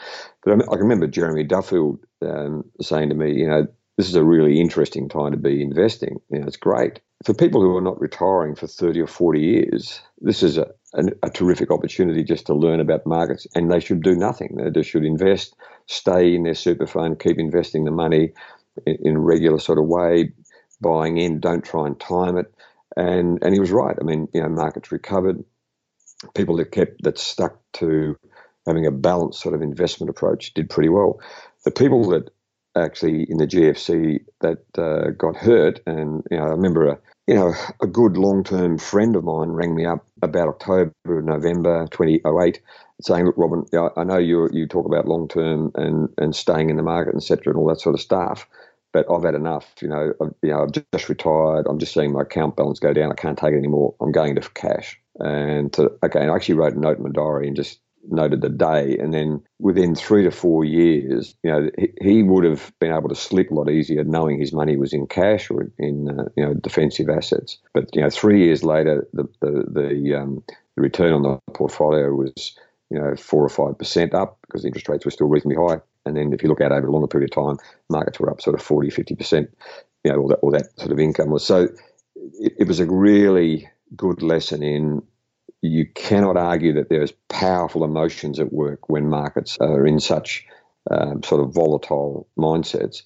But 0.45 0.53
I, 0.53 0.71
I 0.71 0.77
remember 0.77 1.07
Jeremy 1.07 1.45
Duffield 1.45 2.01
um, 2.21 2.65
saying 2.83 3.09
to 3.09 3.15
me, 3.15 3.33
you 3.33 3.49
know, 3.49 3.69
this 3.97 4.11
is 4.11 4.17
a 4.17 4.25
really 4.25 4.61
interesting 4.61 5.09
time 5.09 5.31
to 5.31 5.39
be 5.39 5.63
investing. 5.63 6.21
You 6.31 6.41
know, 6.41 6.47
it's 6.47 6.59
great 6.59 7.01
for 7.25 7.35
people 7.35 7.61
who 7.61 7.77
are 7.77 7.83
not 7.83 8.01
retiring 8.01 8.55
for 8.55 8.67
30 8.67 9.01
or 9.01 9.07
40 9.07 9.41
years, 9.41 10.01
this 10.21 10.43
is 10.43 10.59
a, 10.59 10.67
a, 10.95 11.05
a, 11.23 11.31
terrific 11.31 11.71
opportunity 11.71 12.23
just 12.23 12.47
to 12.47 12.55
learn 12.55 12.81
about 12.81 13.07
markets, 13.07 13.47
and 13.55 13.71
they 13.71 13.81
should 13.81 14.03
do 14.03 14.15
nothing. 14.15 14.59
They 14.75 14.83
should 14.83 15.05
invest, 15.05 15.55
stay 15.87 16.35
in 16.35 16.43
their 16.43 16.55
super 16.55 16.87
fund, 16.87 17.19
keep 17.19 17.39
investing 17.39 17.85
the 17.85 17.91
money 17.91 18.33
in, 18.87 18.97
in 19.03 19.17
a 19.17 19.21
regular 19.21 19.59
sort 19.59 19.79
of 19.79 19.87
way, 19.87 20.33
buying 20.81 21.17
in, 21.17 21.41
don't 21.41 21.65
try 21.65 21.87
and 21.87 21.99
time 21.99 22.37
it. 22.37 22.53
And 22.97 23.39
and 23.43 23.55
he 23.55 23.61
was 23.61 23.71
right. 23.71 23.97
I 24.01 24.05
mean, 24.05 24.29
you 24.35 24.43
know, 24.43 24.49
markets 24.49 24.93
recovered. 24.93 25.45
People 26.35 26.57
that 26.57 26.73
kept 26.73 27.03
that 27.05 27.19
stuck 27.19 27.59
to 27.75 28.17
having 28.67 28.87
a 28.87 28.91
balanced 28.91 29.41
sort 29.41 29.55
of 29.55 29.63
investment 29.63 30.11
approach 30.11 30.53
did 30.55 30.69
pretty 30.69 30.91
well. 30.91 31.21
The 31.65 31.71
people 31.71 32.11
that 32.11 32.31
actually 32.77 33.25
in 33.25 33.39
the 33.39 33.47
GFC 33.47 34.21
that 34.41 34.59
uh, 34.79 35.11
got 35.11 35.37
hurt. 35.37 35.81
And 35.87 36.23
you 36.31 36.37
know, 36.37 36.45
I 36.45 36.49
remember 36.49 36.89
a 36.89 36.99
you 37.27 37.35
know 37.35 37.55
a 37.81 37.87
good 37.87 38.17
long 38.17 38.45
term 38.45 38.79
friend 38.79 39.17
of 39.17 39.25
mine 39.25 39.51
rang 39.51 39.75
me 39.75 39.85
up 39.85 40.07
about 40.23 40.49
October, 40.49 40.93
November 41.05 41.87
2008, 41.91 42.61
saying, 43.01 43.27
"Look, 43.27 43.39
Robin, 43.39 43.65
I 43.97 44.05
know 44.05 44.19
you 44.19 44.49
you 44.53 44.67
talk 44.67 44.87
about 44.87 45.09
long 45.09 45.29
term 45.29 45.73
and 45.75 46.09
and 46.19 46.35
staying 46.35 46.71
in 46.71 46.77
the 46.77 46.83
market, 46.83 47.15
etc., 47.15 47.53
and 47.53 47.57
all 47.57 47.69
that 47.69 47.81
sort 47.81 47.95
of 47.95 48.01
stuff." 48.01 48.47
But 48.93 49.07
I've 49.09 49.23
had 49.23 49.37
enough. 49.37 49.73
You 49.81 49.89
know, 49.89 50.13
I've, 50.21 50.35
you 50.43 50.51
know, 50.51 50.65
I've 50.65 50.73
just 50.93 51.09
retired. 51.09 51.67
I'm 51.69 51.79
just 51.79 51.95
seeing 51.95 52.13
my 52.13 52.23
account 52.23 52.57
balance 52.57 52.81
go 52.81 52.93
down. 52.93 53.13
I 53.13 53.15
can't 53.15 53.39
take 53.39 53.53
it 53.53 53.59
anymore. 53.59 53.95
I'm 54.01 54.11
going 54.11 54.35
to 54.35 54.41
cash. 54.51 54.99
And 55.21 55.73
to, 55.75 55.93
okay, 56.03 56.21
and 56.21 56.31
I 56.31 56.35
actually 56.35 56.57
wrote 56.57 56.75
a 56.75 56.81
note 56.81 56.97
in 56.97 57.05
my 57.05 57.11
diary 57.11 57.47
and 57.47 57.55
just 57.55 57.79
noted 58.09 58.41
the 58.41 58.49
day, 58.49 58.97
and 58.99 59.13
then 59.13 59.43
within 59.59 59.95
three 59.95 60.25
to 60.25 60.31
four 60.31 60.65
years, 60.65 61.35
you 61.43 61.51
know, 61.51 61.71
he, 61.79 61.93
he 62.01 62.23
would 62.23 62.45
have 62.45 62.73
been 62.81 62.93
able 62.93 63.09
to 63.09 63.15
sleep 63.15 63.51
a 63.51 63.55
lot 63.55 63.71
easier, 63.71 64.05
knowing 64.05 64.39
his 64.39 64.53
money 64.53 64.77
was 64.77 64.93
in 64.93 65.07
cash 65.07 65.51
or 65.51 65.71
in 65.79 66.09
uh, 66.09 66.25
you 66.37 66.45
know 66.45 66.55
defensive 66.55 67.09
assets. 67.09 67.59
But 67.75 67.95
you 67.95 68.03
know, 68.03 68.11
three 68.11 68.45
years 68.45 68.65
later, 68.65 69.07
the 69.13 69.29
the 69.41 69.65
the, 69.71 70.15
um, 70.15 70.43
the 70.77 70.83
return 70.83 71.13
on 71.13 71.23
the 71.23 71.39
portfolio 71.53 72.13
was 72.15 72.57
you 72.91 72.99
know 72.99 73.15
four 73.17 73.45
or 73.45 73.49
five 73.49 73.79
percent 73.79 74.15
up 74.15 74.39
because 74.43 74.65
interest 74.65 74.89
rates 74.89 75.05
were 75.05 75.11
still 75.11 75.29
reasonably 75.29 75.57
high. 75.57 75.81
And 76.07 76.17
then 76.17 76.33
if 76.33 76.43
you 76.43 76.49
look 76.49 76.63
out 76.63 76.73
over 76.73 76.87
a 76.87 76.91
longer 76.91 77.09
period 77.09 77.31
of 77.31 77.45
time, 77.45 77.59
markets 77.91 78.19
were 78.19 78.31
up 78.31 78.41
sort 78.41 78.55
of 78.55 78.63
40, 78.63 78.91
50 78.91 79.15
percent. 79.15 79.51
You 80.05 80.13
know, 80.13 80.21
all 80.21 80.29
that 80.29 80.39
all 80.39 80.51
that 80.53 80.79
sort 80.79 80.93
of 80.93 80.99
income 80.99 81.31
was 81.31 81.45
so. 81.45 81.69
It, 82.39 82.55
it 82.61 82.69
was 82.69 82.81
a 82.81 82.87
really 82.87 83.69
good 83.97 84.23
lesson 84.23 84.63
in 84.63 85.03
you 85.63 85.87
cannot 85.95 86.37
argue 86.37 86.73
that 86.75 86.89
there's 86.89 87.13
powerful 87.29 87.85
emotions 87.85 88.39
at 88.41 88.53
work 88.53 88.89
when 88.89 89.09
markets 89.09 89.59
are 89.61 89.87
in 89.87 90.01
such 90.01 90.47
um, 90.91 91.23
sort 91.23 91.43
of 91.43 91.53
volatile 91.53 92.27
mindsets. 92.39 93.03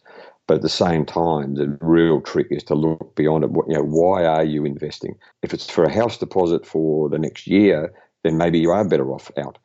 But 0.46 0.56
at 0.56 0.62
the 0.62 0.68
same 0.68 1.06
time, 1.06 1.54
the 1.54 1.76
real 1.80 2.20
trick 2.20 2.48
is 2.50 2.62
to 2.64 2.74
look 2.74 3.16
beyond 3.16 3.44
it. 3.44 3.50
You 3.68 3.76
know, 3.76 3.82
why 3.82 4.24
are 4.24 4.44
you 4.44 4.64
investing? 4.64 5.16
If 5.42 5.54
it's 5.54 5.70
for 5.70 5.84
a 5.84 5.92
house 5.92 6.18
deposit 6.18 6.66
for 6.66 7.08
the 7.08 7.18
next 7.18 7.46
year, 7.46 7.92
then 8.22 8.36
maybe 8.36 8.58
you 8.58 8.70
are 8.70 8.86
better 8.86 9.10
off 9.10 9.30
out. 9.38 9.58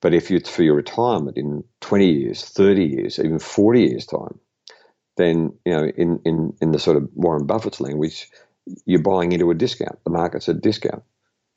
But 0.00 0.14
if 0.14 0.30
it's 0.30 0.48
for 0.48 0.62
your 0.62 0.76
retirement 0.76 1.36
in 1.36 1.64
20 1.80 2.10
years, 2.10 2.44
30 2.44 2.84
years, 2.84 3.18
even 3.18 3.38
40 3.38 3.82
years' 3.82 4.06
time, 4.06 4.38
then, 5.16 5.52
you 5.66 5.72
know, 5.72 5.84
in, 5.96 6.20
in, 6.24 6.54
in 6.62 6.72
the 6.72 6.78
sort 6.78 6.96
of 6.96 7.08
Warren 7.14 7.46
Buffett's 7.46 7.80
language, 7.80 8.30
you're 8.86 9.02
buying 9.02 9.32
into 9.32 9.50
a 9.50 9.54
discount. 9.54 9.98
The 10.04 10.10
market's 10.10 10.48
a 10.48 10.54
discount. 10.54 11.02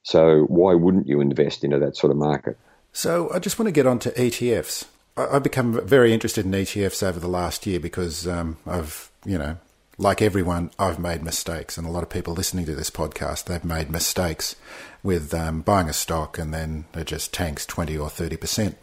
So 0.03 0.43
why 0.43 0.73
wouldn't 0.73 1.07
you 1.07 1.21
invest 1.21 1.63
into 1.63 1.79
that 1.79 1.97
sort 1.97 2.11
of 2.11 2.17
market? 2.17 2.57
So 2.91 3.31
I 3.33 3.39
just 3.39 3.57
want 3.57 3.67
to 3.67 3.71
get 3.71 3.87
on 3.87 3.99
to 3.99 4.11
ETFs. 4.11 4.85
I've 5.15 5.43
become 5.43 5.85
very 5.85 6.13
interested 6.13 6.45
in 6.45 6.51
ETFs 6.51 7.01
over 7.01 7.19
the 7.19 7.27
last 7.27 7.65
year 7.65 7.79
because 7.79 8.27
um, 8.27 8.57
I've, 8.65 9.09
you 9.25 9.37
know, 9.37 9.57
like 9.97 10.21
everyone, 10.21 10.71
I've 10.79 10.99
made 10.99 11.23
mistakes, 11.23 11.77
and 11.77 11.85
a 11.85 11.91
lot 11.91 12.03
of 12.03 12.09
people 12.09 12.33
listening 12.33 12.65
to 12.65 12.75
this 12.75 12.89
podcast, 12.89 13.45
they've 13.45 13.63
made 13.63 13.91
mistakes 13.91 14.55
with 15.03 15.33
um, 15.33 15.61
buying 15.61 15.87
a 15.87 15.93
stock 15.93 16.37
and 16.37 16.53
then 16.53 16.85
it 16.93 17.05
just 17.05 17.33
tanks 17.33 17.65
20 17.65 17.97
or 17.97 18.09
30%. 18.09 18.75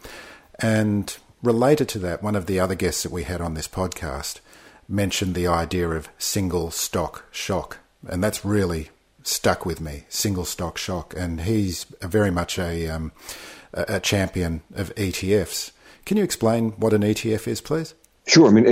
And 0.59 1.17
related 1.43 1.89
to 1.89 1.99
that, 1.99 2.23
one 2.23 2.35
of 2.35 2.45
the 2.45 2.59
other 2.59 2.75
guests 2.75 3.03
that 3.03 3.11
we 3.11 3.23
had 3.23 3.41
on 3.41 3.53
this 3.53 3.67
podcast 3.67 4.39
mentioned 4.87 5.35
the 5.35 5.47
idea 5.47 5.89
of 5.89 6.09
single 6.17 6.71
stock 6.71 7.25
shock. 7.31 7.79
And 8.07 8.23
that's 8.23 8.45
really 8.45 8.89
stuck 9.23 9.65
with 9.65 9.81
me, 9.81 10.05
single 10.09 10.45
stock 10.45 10.77
shock, 10.77 11.13
and 11.17 11.41
he's 11.41 11.85
very 12.01 12.31
much 12.31 12.57
a 12.59 12.87
um, 12.87 13.11
a 13.73 13.99
champion 13.99 14.61
of 14.73 14.93
ETFs. 14.95 15.71
Can 16.05 16.17
you 16.17 16.23
explain 16.23 16.71
what 16.71 16.93
an 16.93 17.01
ETF 17.01 17.47
is, 17.47 17.61
please? 17.61 17.93
Sure. 18.27 18.47
I 18.47 18.51
mean, 18.51 18.65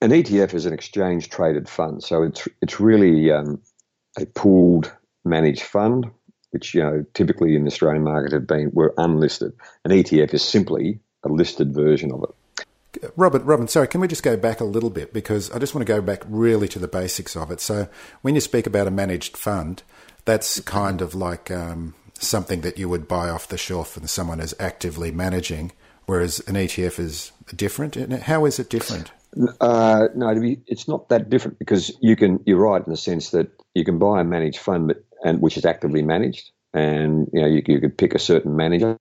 an 0.00 0.10
ETF 0.10 0.54
is 0.54 0.66
an 0.66 0.72
exchange 0.72 1.28
traded 1.28 1.68
fund, 1.68 2.02
so 2.02 2.22
it's 2.22 2.48
it's 2.62 2.80
really 2.80 3.30
um, 3.30 3.60
a 4.18 4.26
pooled 4.26 4.92
managed 5.24 5.62
fund, 5.62 6.10
which 6.50 6.74
you 6.74 6.82
know 6.82 7.04
typically 7.14 7.54
in 7.54 7.64
the 7.64 7.70
Australian 7.70 8.04
market 8.04 8.32
have 8.32 8.46
been 8.46 8.70
were 8.72 8.94
unlisted. 8.96 9.52
An 9.84 9.90
ETF 9.90 10.34
is 10.34 10.42
simply 10.42 11.00
a 11.24 11.28
listed 11.28 11.74
version 11.74 12.12
of 12.12 12.22
it. 12.22 12.34
Robert, 13.16 13.42
Robin, 13.44 13.68
sorry, 13.68 13.88
can 13.88 14.00
we 14.00 14.08
just 14.08 14.22
go 14.22 14.36
back 14.36 14.60
a 14.60 14.64
little 14.64 14.90
bit 14.90 15.12
because 15.12 15.50
I 15.50 15.58
just 15.58 15.74
want 15.74 15.86
to 15.86 15.92
go 15.92 16.00
back 16.00 16.22
really 16.26 16.68
to 16.68 16.78
the 16.78 16.88
basics 16.88 17.36
of 17.36 17.50
it. 17.50 17.60
So, 17.60 17.88
when 18.22 18.34
you 18.34 18.40
speak 18.40 18.66
about 18.66 18.86
a 18.86 18.90
managed 18.90 19.36
fund, 19.36 19.82
that's 20.24 20.60
kind 20.60 21.00
of 21.00 21.14
like 21.14 21.50
um, 21.50 21.94
something 22.18 22.60
that 22.62 22.78
you 22.78 22.88
would 22.88 23.08
buy 23.08 23.28
off 23.28 23.48
the 23.48 23.58
shelf 23.58 23.96
and 23.96 24.08
someone 24.08 24.40
is 24.40 24.54
actively 24.60 25.10
managing, 25.10 25.72
whereas 26.06 26.40
an 26.40 26.54
ETF 26.54 26.98
is 26.98 27.32
different. 27.54 27.96
How 28.22 28.44
is 28.44 28.58
it 28.58 28.70
different? 28.70 29.12
Uh, 29.60 30.08
no, 30.14 30.34
it's 30.66 30.88
not 30.88 31.08
that 31.10 31.28
different 31.30 31.58
because 31.58 31.96
you 32.00 32.16
can. 32.16 32.40
You're 32.46 32.58
right 32.58 32.84
in 32.84 32.90
the 32.90 32.96
sense 32.96 33.30
that 33.30 33.50
you 33.74 33.84
can 33.84 33.98
buy 33.98 34.20
a 34.20 34.24
managed 34.24 34.58
fund, 34.58 34.88
but, 34.88 35.04
and 35.22 35.40
which 35.40 35.56
is 35.56 35.64
actively 35.64 36.02
managed, 36.02 36.50
and 36.72 37.28
you 37.32 37.42
know 37.42 37.46
you, 37.46 37.62
you 37.66 37.80
could 37.80 37.98
pick 37.98 38.14
a 38.14 38.18
certain 38.18 38.56
manager, 38.56 38.98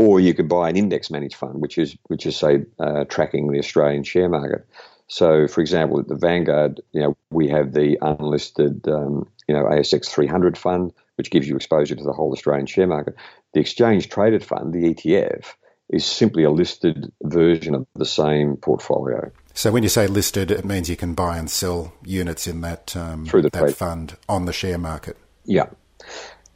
or 0.00 0.18
you 0.18 0.32
could 0.32 0.48
buy 0.48 0.70
an 0.70 0.76
index 0.76 1.10
managed 1.10 1.36
fund, 1.36 1.60
which 1.60 1.76
is 1.76 1.96
which 2.06 2.24
is 2.24 2.34
say 2.34 2.64
uh, 2.78 3.04
tracking 3.04 3.52
the 3.52 3.58
Australian 3.58 4.02
share 4.02 4.30
market. 4.30 4.66
So, 5.08 5.46
for 5.46 5.60
example, 5.60 5.98
at 5.98 6.08
the 6.08 6.14
Vanguard, 6.14 6.80
you 6.92 7.02
know, 7.02 7.16
we 7.30 7.48
have 7.48 7.72
the 7.72 7.98
unlisted, 8.00 8.86
um, 8.88 9.28
you 9.48 9.54
know, 9.54 9.64
ASX 9.64 10.08
300 10.08 10.56
fund, 10.56 10.92
which 11.16 11.30
gives 11.30 11.48
you 11.48 11.56
exposure 11.56 11.96
to 11.96 12.04
the 12.04 12.12
whole 12.12 12.32
Australian 12.32 12.66
share 12.66 12.86
market. 12.86 13.16
The 13.52 13.60
exchange 13.60 14.08
traded 14.08 14.44
fund, 14.44 14.72
the 14.72 14.94
ETF, 14.94 15.46
is 15.88 16.06
simply 16.06 16.44
a 16.44 16.50
listed 16.50 17.12
version 17.22 17.74
of 17.74 17.86
the 17.96 18.06
same 18.06 18.56
portfolio. 18.56 19.32
So, 19.52 19.72
when 19.72 19.82
you 19.82 19.88
say 19.90 20.06
listed, 20.06 20.50
it 20.50 20.64
means 20.64 20.88
you 20.88 20.96
can 20.96 21.12
buy 21.12 21.36
and 21.36 21.50
sell 21.50 21.92
units 22.04 22.46
in 22.46 22.62
that 22.62 22.96
um, 22.96 23.26
through 23.26 23.42
the 23.42 23.50
that 23.50 23.60
trade. 23.60 23.76
fund 23.76 24.16
on 24.28 24.46
the 24.46 24.52
share 24.52 24.78
market. 24.78 25.18
Yeah, 25.44 25.66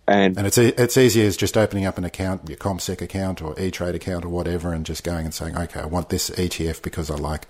and, 0.07 0.37
and 0.37 0.47
it's 0.47 0.59
it's 0.59 0.97
easy 0.97 1.25
as 1.25 1.37
just 1.37 1.57
opening 1.57 1.87
up 1.87 1.97
an 1.97 2.05
account, 2.05 2.49
your 2.49 2.59
ComSec 2.59 3.01
account 3.01 3.41
or 3.41 3.59
E 3.59 3.71
Trade 3.71 3.95
account 3.95 4.25
or 4.25 4.29
whatever, 4.29 4.73
and 4.73 4.85
just 4.85 5.03
going 5.03 5.25
and 5.25 5.33
saying, 5.33 5.57
okay, 5.57 5.81
I 5.81 5.87
want 5.87 6.11
this 6.11 6.31
ETF 6.31 6.83
because 6.83 7.11
I 7.11 7.15
like 7.17 7.47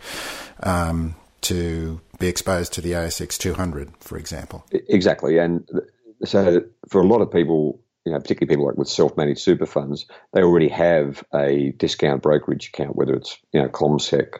um, 0.62 1.16
to 1.42 2.00
be 2.18 2.28
exposed 2.28 2.72
to 2.74 2.80
the 2.80 2.92
ASX 2.92 3.36
200, 3.38 3.92
for 3.98 4.16
example. 4.16 4.64
Exactly, 4.70 5.38
and 5.38 5.68
so 6.24 6.62
for 6.88 7.00
a 7.00 7.06
lot 7.06 7.20
of 7.20 7.32
people, 7.32 7.80
you 8.04 8.12
know, 8.12 8.20
particularly 8.20 8.54
people 8.54 8.66
like 8.66 8.76
with 8.76 8.88
self-managed 8.88 9.40
super 9.40 9.66
funds, 9.66 10.06
they 10.32 10.42
already 10.42 10.68
have 10.68 11.24
a 11.34 11.72
discount 11.76 12.22
brokerage 12.22 12.68
account, 12.68 12.94
whether 12.94 13.14
it's 13.14 13.36
you 13.52 13.60
know 13.60 13.68
CommSec 13.68 14.38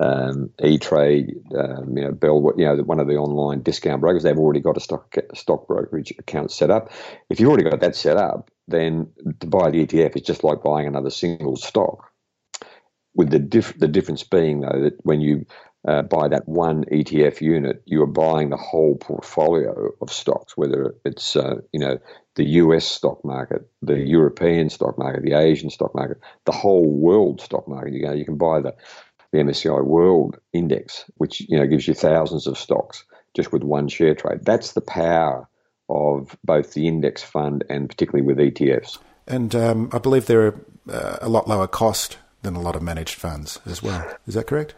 um, 0.00 0.50
E-Trade, 0.62 1.34
um, 1.56 1.96
you 1.96 2.04
know, 2.04 2.12
Bell, 2.12 2.52
you 2.56 2.64
know, 2.64 2.76
one 2.82 2.98
of 2.98 3.06
the 3.06 3.16
online 3.16 3.62
discount 3.62 4.00
brokers, 4.00 4.22
they've 4.22 4.38
already 4.38 4.60
got 4.60 4.76
a 4.76 4.80
stock 4.80 5.14
stock 5.34 5.66
brokerage 5.68 6.12
account 6.18 6.50
set 6.50 6.70
up. 6.70 6.90
If 7.30 7.38
you've 7.38 7.48
already 7.48 7.68
got 7.68 7.80
that 7.80 7.96
set 7.96 8.16
up, 8.16 8.50
then 8.66 9.08
to 9.40 9.46
buy 9.46 9.70
the 9.70 9.86
ETF 9.86 10.16
is 10.16 10.22
just 10.22 10.44
like 10.44 10.62
buying 10.62 10.86
another 10.86 11.10
single 11.10 11.56
stock. 11.56 12.10
With 13.14 13.30
the 13.30 13.38
diff- 13.38 13.78
the 13.78 13.88
difference 13.88 14.24
being 14.24 14.60
though 14.60 14.80
that 14.82 14.94
when 15.04 15.20
you 15.20 15.46
uh, 15.86 16.02
buy 16.02 16.26
that 16.28 16.48
one 16.48 16.84
ETF 16.86 17.40
unit, 17.40 17.82
you 17.86 18.02
are 18.02 18.06
buying 18.06 18.50
the 18.50 18.56
whole 18.56 18.96
portfolio 18.96 19.90
of 20.00 20.12
stocks, 20.12 20.56
whether 20.56 20.96
it's 21.04 21.36
uh, 21.36 21.56
you 21.72 21.78
know 21.78 21.98
the 22.34 22.44
US 22.44 22.84
stock 22.84 23.24
market, 23.24 23.68
the 23.82 23.98
European 23.98 24.70
stock 24.70 24.98
market, 24.98 25.22
the 25.22 25.34
Asian 25.34 25.70
stock 25.70 25.94
market, 25.94 26.18
the 26.46 26.52
whole 26.52 26.90
world 26.90 27.40
stock 27.40 27.68
market. 27.68 27.92
You 27.92 28.02
know, 28.02 28.12
you 28.12 28.24
can 28.24 28.38
buy 28.38 28.60
the 28.60 28.74
the 29.34 29.40
MSCI 29.40 29.84
World 29.84 30.38
Index, 30.52 31.04
which 31.16 31.40
you 31.40 31.58
know 31.58 31.66
gives 31.66 31.88
you 31.88 31.94
thousands 31.94 32.46
of 32.46 32.56
stocks 32.56 33.04
just 33.34 33.52
with 33.52 33.64
one 33.64 33.88
share 33.88 34.14
trade. 34.14 34.44
That's 34.44 34.72
the 34.72 34.80
power 34.80 35.48
of 35.88 36.36
both 36.44 36.72
the 36.72 36.86
index 36.86 37.22
fund 37.22 37.64
and 37.68 37.88
particularly 37.88 38.24
with 38.24 38.38
ETFs. 38.38 38.98
And 39.26 39.54
um, 39.54 39.90
I 39.92 39.98
believe 39.98 40.26
they're 40.26 40.54
uh, 40.88 41.18
a 41.20 41.28
lot 41.28 41.48
lower 41.48 41.66
cost 41.66 42.18
than 42.42 42.54
a 42.54 42.60
lot 42.60 42.76
of 42.76 42.82
managed 42.82 43.16
funds 43.16 43.60
as 43.66 43.82
well. 43.82 44.06
Is 44.26 44.34
that 44.34 44.46
correct? 44.46 44.74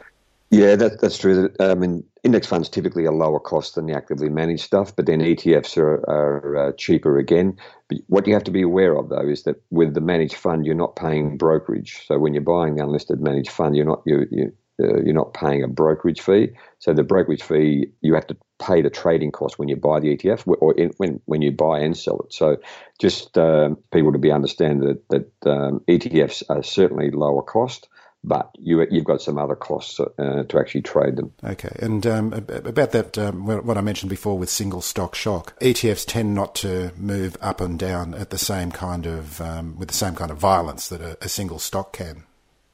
Yeah, 0.51 0.77
that, 0.77 1.01
that's 1.01 1.19
true. 1.19 1.51
I 1.59 1.75
mean, 1.75 2.05
index 2.23 2.47
funds 2.47 2.69
typically 2.69 3.05
are 3.07 3.13
lower 3.13 3.41
cost 3.41 3.75
than 3.75 3.87
the 3.87 3.95
actively 3.95 4.29
managed 4.29 4.63
stuff, 4.63 4.95
but 4.95 5.07
then 5.07 5.21
ETFs 5.21 5.77
are, 5.77 5.97
are 6.09 6.57
uh, 6.69 6.73
cheaper 6.79 7.19
again. 7.19 7.57
But 7.89 7.99
what 8.07 8.27
you 8.29 8.35
have 8.35 8.45
to 8.45 8.53
be 8.53 8.63
aware 8.63 8.97
of, 8.97 9.09
though, 9.09 9.29
is 9.29 9.43
that 9.43 9.57
with 9.71 9.95
the 9.95 10.01
managed 10.01 10.37
fund, 10.37 10.65
you're 10.65 10.77
not 10.77 10.95
paying 10.95 11.37
brokerage. 11.37 12.07
So 12.07 12.19
when 12.19 12.33
you're 12.33 12.43
buying 12.45 12.77
the 12.77 12.85
unlisted 12.85 13.21
managed 13.21 13.51
fund, 13.51 13.77
you're 13.77 13.87
not 13.87 14.03
you, 14.07 14.27
you 14.31 14.53
uh, 14.81 15.01
you're 15.03 15.15
not 15.15 15.35
paying 15.35 15.65
a 15.65 15.69
brokerage 15.69 16.21
fee. 16.21 16.51
So 16.79 16.93
the 16.93 17.03
brokerage 17.03 17.43
fee 17.43 17.89
you 18.03 18.15
have 18.15 18.27
to 18.29 18.37
pay 18.61 18.83
the 18.83 18.91
trading 18.91 19.33
cost 19.33 19.59
when 19.59 19.69
you 19.69 19.77
buy 19.77 20.01
the 20.01 20.17
ETF 20.17 20.45
or 20.61 20.75
in, 20.75 20.93
when 20.99 21.21
when 21.25 21.43
you 21.43 21.51
buy 21.51 21.81
and 21.81 21.97
sell 21.97 22.21
it. 22.21 22.33
So 22.33 22.59
just 23.01 23.37
uh, 23.37 23.71
people 23.93 24.13
to 24.13 24.19
be 24.19 24.31
understand 24.31 24.83
that 24.83 25.09
that 25.09 25.51
um, 25.51 25.81
ETFs 25.89 26.45
are 26.49 26.63
certainly 26.63 27.11
lower 27.11 27.43
cost 27.43 27.89
but 28.25 28.51
you, 28.59 28.79
have 28.81 29.05
got 29.05 29.23
some 29.23 29.39
other 29.39 29.55
costs 29.55 30.01
uh, 30.01 30.43
to 30.49 30.59
actually 30.59 30.83
trade 30.83 31.17
them. 31.17 31.33
Okay, 31.45 31.75
and 31.79 32.07
um, 32.07 32.33
about 32.33 32.93
that, 32.93 33.17
um, 33.17 33.47
what 33.47 33.79
I 33.79 33.81
mentioned 33.81 34.11
before 34.11 34.37
with 34.37 34.51
single 34.51 34.81
stock 34.81 35.15
shock, 35.15 35.59
ETFs 35.61 36.05
tend 36.07 36.35
not 36.35 36.55
to 36.57 36.93
move 36.97 37.37
up 37.41 37.61
and 37.61 37.79
down 37.79 38.15
at 38.15 38.31
the 38.31 38.39
same 38.39 38.73
kind 38.73 39.07
of 39.07 39.41
um, 39.41 39.79
with 39.79 39.89
the 39.89 39.95
same 39.95 40.15
kind 40.15 40.31
of 40.31 40.39
violence 40.39 40.89
that 40.89 41.01
a, 41.01 41.17
a, 41.25 41.29
single 41.29 41.59
stock 41.59 41.93
can. 41.93 42.25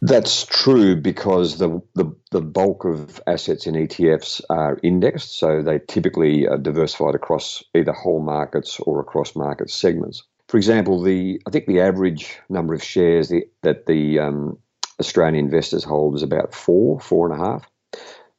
That's 0.00 0.46
true 0.46 0.96
because 0.96 1.58
the, 1.58 1.80
the, 1.94 2.12
the 2.32 2.40
bulk 2.40 2.84
of 2.84 3.20
assets 3.26 3.66
in 3.66 3.74
ETFs 3.74 4.40
are 4.50 4.80
indexed, 4.82 5.38
so 5.38 5.62
they 5.62 5.78
typically 5.78 6.48
are 6.48 6.58
diversified 6.58 7.14
across 7.14 7.62
either 7.74 7.92
whole 7.92 8.20
markets 8.20 8.80
or 8.80 9.00
across 9.00 9.36
market 9.36 9.70
segments. 9.70 10.24
For 10.48 10.56
example, 10.56 11.02
the 11.02 11.40
I 11.46 11.50
think 11.50 11.66
the 11.66 11.80
average 11.80 12.38
number 12.48 12.74
of 12.74 12.82
shares 12.82 13.28
the, 13.28 13.48
that 13.62 13.86
the 13.86 14.18
um, 14.18 14.58
Australian 15.02 15.44
investors 15.44 15.84
hold 15.84 16.14
is 16.14 16.22
about 16.22 16.54
four, 16.54 17.00
four 17.00 17.30
and 17.30 17.40
a 17.40 17.44
half. 17.44 17.68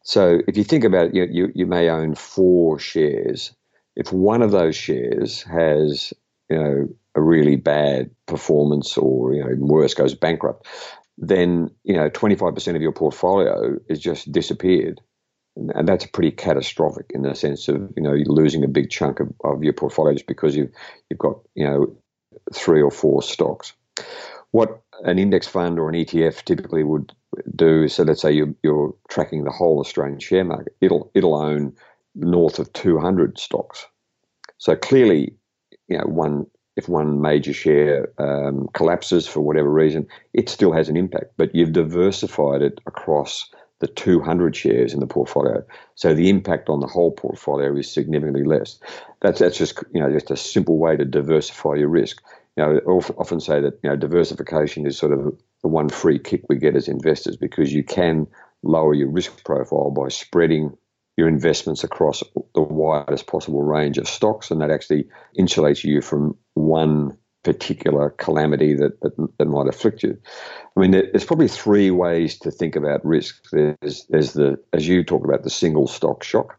So 0.04 0.40
if 0.48 0.58
you 0.58 0.64
think 0.64 0.84
about 0.84 1.08
it, 1.08 1.16
you, 1.16 1.28
you, 1.32 1.52
you 1.56 1.66
may 1.66 1.90
own 1.90 2.16
four 2.16 2.78
shares. 2.80 3.54
If 3.96 4.12
one 4.12 4.42
of 4.42 4.52
those 4.52 4.76
shares 4.76 5.44
has, 5.44 6.14
you 6.50 6.58
know, 6.58 6.90
a 7.16 7.22
really 7.22 7.56
bad 7.56 8.10
performance 8.26 8.98
or, 8.98 9.34
you 9.34 9.44
know, 9.44 9.56
worse, 9.58 9.94
goes 9.94 10.16
bankrupt, 10.16 10.68
then, 11.18 11.70
you 11.84 11.96
know, 11.96 12.10
25% 12.10 12.76
of 12.76 12.82
your 12.82 12.92
portfolio 12.92 13.78
is 13.88 14.00
just 14.00 14.32
disappeared. 14.32 15.00
And 15.56 15.88
that's 15.88 16.08
pretty 16.08 16.32
catastrophic 16.32 17.12
in 17.14 17.22
the 17.22 17.36
sense 17.36 17.68
of, 17.68 17.94
you 17.96 18.02
know, 18.02 18.16
losing 18.26 18.64
a 18.64 18.68
big 18.68 18.90
chunk 18.90 19.20
of, 19.20 19.32
of 19.44 19.64
your 19.64 19.74
portfolio 19.74 20.14
just 20.14 20.26
because 20.26 20.56
you've, 20.56 20.72
you've 21.10 21.20
got, 21.20 21.38
you 21.54 21.66
know, 21.66 21.96
three 22.52 22.82
or 22.82 22.90
four 22.90 23.22
stocks. 23.22 23.74
What 24.52 24.83
an 25.04 25.20
index 25.20 25.48
fund 25.48 25.80
or 25.80 25.90
an 25.90 25.96
ETF 25.96 26.44
typically 26.44 26.84
would 26.84 27.14
do 27.56 27.88
so 27.88 28.04
let's 28.04 28.22
say 28.22 28.32
you're, 28.32 28.54
you're 28.64 28.94
tracking 29.10 29.44
the 29.44 29.52
whole 29.52 29.80
Australian 29.80 30.20
share 30.20 30.44
market, 30.44 30.76
it'll, 30.82 31.12
it'll 31.16 31.36
own 31.36 31.76
north 32.16 32.60
of 32.60 32.72
200 32.74 33.40
stocks. 33.40 33.86
So 34.58 34.76
clearly, 34.76 35.36
you 35.88 35.98
know, 35.98 36.06
one 36.06 36.46
if 36.76 36.90
one 36.90 37.22
major 37.22 37.54
share 37.54 38.10
um, 38.18 38.68
collapses 38.74 39.28
for 39.28 39.42
whatever 39.42 39.70
reason, 39.70 40.08
it 40.34 40.50
still 40.50 40.72
has 40.72 40.90
an 40.90 40.98
impact. 40.98 41.34
But 41.38 41.54
you've 41.54 41.74
diversified 41.74 42.62
it 42.62 42.80
across 42.88 43.50
the 43.80 43.88
200 43.88 44.56
shares 44.56 44.94
in 44.94 45.00
the 45.00 45.08
portfolio, 45.08 45.64
so 45.96 46.14
the 46.14 46.30
impact 46.30 46.70
on 46.70 46.80
the 46.80 46.88
whole 46.88 47.12
portfolio 47.12 47.76
is 47.76 47.92
significantly 47.92 48.44
less. 48.44 48.80
That's 49.22 49.40
that's 49.40 49.58
just 49.58 49.84
you 49.94 50.00
know 50.00 50.12
just 50.12 50.32
a 50.32 50.38
simple 50.38 50.78
way 50.78 50.96
to 50.96 51.06
diversify 51.06 51.76
your 51.76 51.90
risk. 51.90 52.22
You 52.56 52.64
know, 52.64 53.02
often 53.18 53.40
say 53.40 53.62
that 53.62 53.80
you 53.84 53.90
know 53.90 53.96
diversification 53.96 54.86
is 54.86 54.98
sort 54.98 55.14
of 55.14 55.36
the 55.64 55.68
one 55.68 55.90
free 55.90 56.20
kick 56.20 56.44
we 56.50 56.58
get 56.58 56.76
as 56.76 56.88
investors 56.88 57.36
because 57.36 57.74
you 57.74 57.84
can 57.84 58.28
lower 58.62 58.94
your 58.94 59.10
risk 59.10 59.44
profile 59.44 59.92
by 59.92 60.10
spreading 60.10 60.78
your 61.18 61.28
investments 61.28 61.84
across 61.84 62.24
the 62.56 62.62
widest 62.62 63.28
possible 63.28 63.62
range 63.62 63.98
of 63.98 64.08
stocks, 64.08 64.52
and 64.52 64.62
that 64.62 64.72
actually 64.72 65.06
insulates 65.38 65.84
you 65.84 66.02
from 66.02 66.36
one 66.54 67.18
particular 67.44 68.10
calamity 68.12 68.74
that, 68.74 69.00
that, 69.02 69.12
that 69.38 69.46
might 69.46 69.68
afflict 69.68 70.02
you. 70.02 70.18
I 70.76 70.80
mean, 70.80 70.92
there's 70.92 71.26
probably 71.26 71.50
three 71.50 71.92
ways 71.92 72.40
to 72.40 72.52
think 72.52 72.76
about 72.76 73.06
risk. 73.06 73.44
There's, 73.52 74.06
there's 74.10 74.34
the, 74.34 74.58
as 74.72 74.88
you 74.88 75.04
talk 75.04 75.26
about, 75.26 75.44
the 75.44 75.50
single 75.50 75.88
stock 75.88 76.24
shock. 76.24 76.58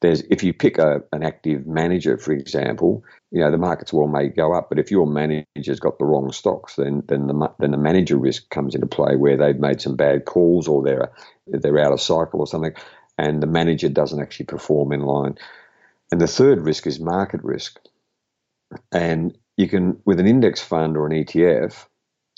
There's 0.00 0.22
if 0.30 0.42
you 0.42 0.54
pick 0.54 0.78
a, 0.78 1.02
an 1.12 1.22
active 1.22 1.66
manager, 1.66 2.16
for 2.16 2.32
example, 2.32 3.04
you 3.30 3.40
know 3.40 3.50
the 3.50 3.58
markets 3.58 3.92
well 3.92 4.06
may 4.06 4.28
go 4.28 4.54
up, 4.54 4.68
but 4.70 4.78
if 4.78 4.90
your 4.90 5.06
manager's 5.06 5.80
got 5.80 5.98
the 5.98 6.06
wrong 6.06 6.32
stocks, 6.32 6.76
then 6.76 7.02
then 7.06 7.26
the 7.26 7.52
then 7.58 7.72
the 7.72 7.76
manager 7.76 8.16
risk 8.16 8.48
comes 8.50 8.74
into 8.74 8.86
play 8.86 9.16
where 9.16 9.36
they've 9.36 9.60
made 9.60 9.80
some 9.80 9.96
bad 9.96 10.24
calls 10.24 10.66
or 10.66 10.82
they're 10.82 11.10
they're 11.46 11.78
out 11.78 11.92
of 11.92 12.00
cycle 12.00 12.40
or 12.40 12.46
something 12.46 12.74
and 13.20 13.42
the 13.42 13.46
manager 13.46 13.88
doesn't 13.90 14.20
actually 14.20 14.46
perform 14.46 14.92
in 14.92 15.00
line. 15.00 15.36
And 16.10 16.20
the 16.20 16.26
third 16.26 16.62
risk 16.62 16.86
is 16.86 16.98
market 16.98 17.42
risk. 17.44 17.78
And 18.92 19.36
you 19.58 19.68
can, 19.68 20.00
with 20.06 20.20
an 20.20 20.26
index 20.26 20.62
fund 20.62 20.96
or 20.96 21.06
an 21.06 21.12
ETF, 21.12 21.86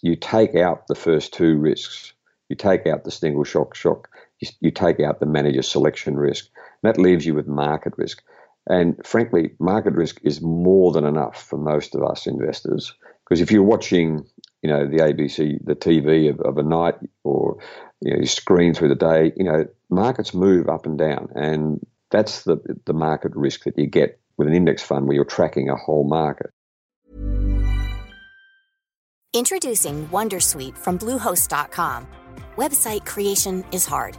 you 0.02 0.16
take 0.16 0.57
out 0.57 0.88
the 0.88 0.97
first 0.97 1.33
two 1.33 1.57
risks. 1.57 2.12
You 2.49 2.57
take 2.57 2.87
out 2.87 3.04
the 3.04 3.12
single 3.12 3.45
shock 3.45 3.76
shock. 3.76 4.09
You, 4.40 4.49
you 4.61 4.71
take 4.73 4.99
out 4.99 5.21
the 5.21 5.26
manager 5.26 5.62
selection 5.62 6.16
risk. 6.16 6.49
That 6.82 6.98
leaves 6.98 7.24
you 7.24 7.34
with 7.34 7.46
market 7.46 7.94
risk. 7.96 8.22
And 8.68 8.96
frankly, 9.04 9.54
market 9.58 9.94
risk 9.94 10.20
is 10.22 10.40
more 10.40 10.92
than 10.92 11.04
enough 11.04 11.42
for 11.42 11.58
most 11.58 11.94
of 11.94 12.02
us 12.02 12.26
investors. 12.26 12.94
Because 13.24 13.40
if 13.40 13.50
you're 13.50 13.62
watching, 13.62 14.24
you 14.62 14.70
know, 14.70 14.86
the 14.86 14.98
ABC, 14.98 15.64
the 15.64 15.74
TV 15.74 16.28
of, 16.30 16.40
of 16.40 16.58
a 16.58 16.62
night, 16.62 16.94
or 17.24 17.58
you 18.00 18.12
know, 18.12 18.20
you 18.20 18.26
screen 18.26 18.74
through 18.74 18.88
the 18.88 18.94
day, 18.94 19.32
you 19.36 19.44
know, 19.44 19.66
markets 19.90 20.34
move 20.34 20.68
up 20.68 20.86
and 20.86 20.98
down, 20.98 21.28
and 21.34 21.84
that's 22.10 22.42
the 22.42 22.58
the 22.84 22.92
market 22.92 23.32
risk 23.34 23.64
that 23.64 23.78
you 23.78 23.86
get 23.86 24.20
with 24.36 24.48
an 24.48 24.54
index 24.54 24.82
fund 24.82 25.06
where 25.06 25.14
you're 25.14 25.24
tracking 25.24 25.68
a 25.68 25.76
whole 25.76 26.04
market. 26.04 26.50
Introducing 29.34 30.06
WonderSuite 30.08 30.76
from 30.76 30.98
Bluehost.com. 30.98 32.06
Website 32.56 33.06
creation 33.06 33.64
is 33.72 33.86
hard, 33.86 34.18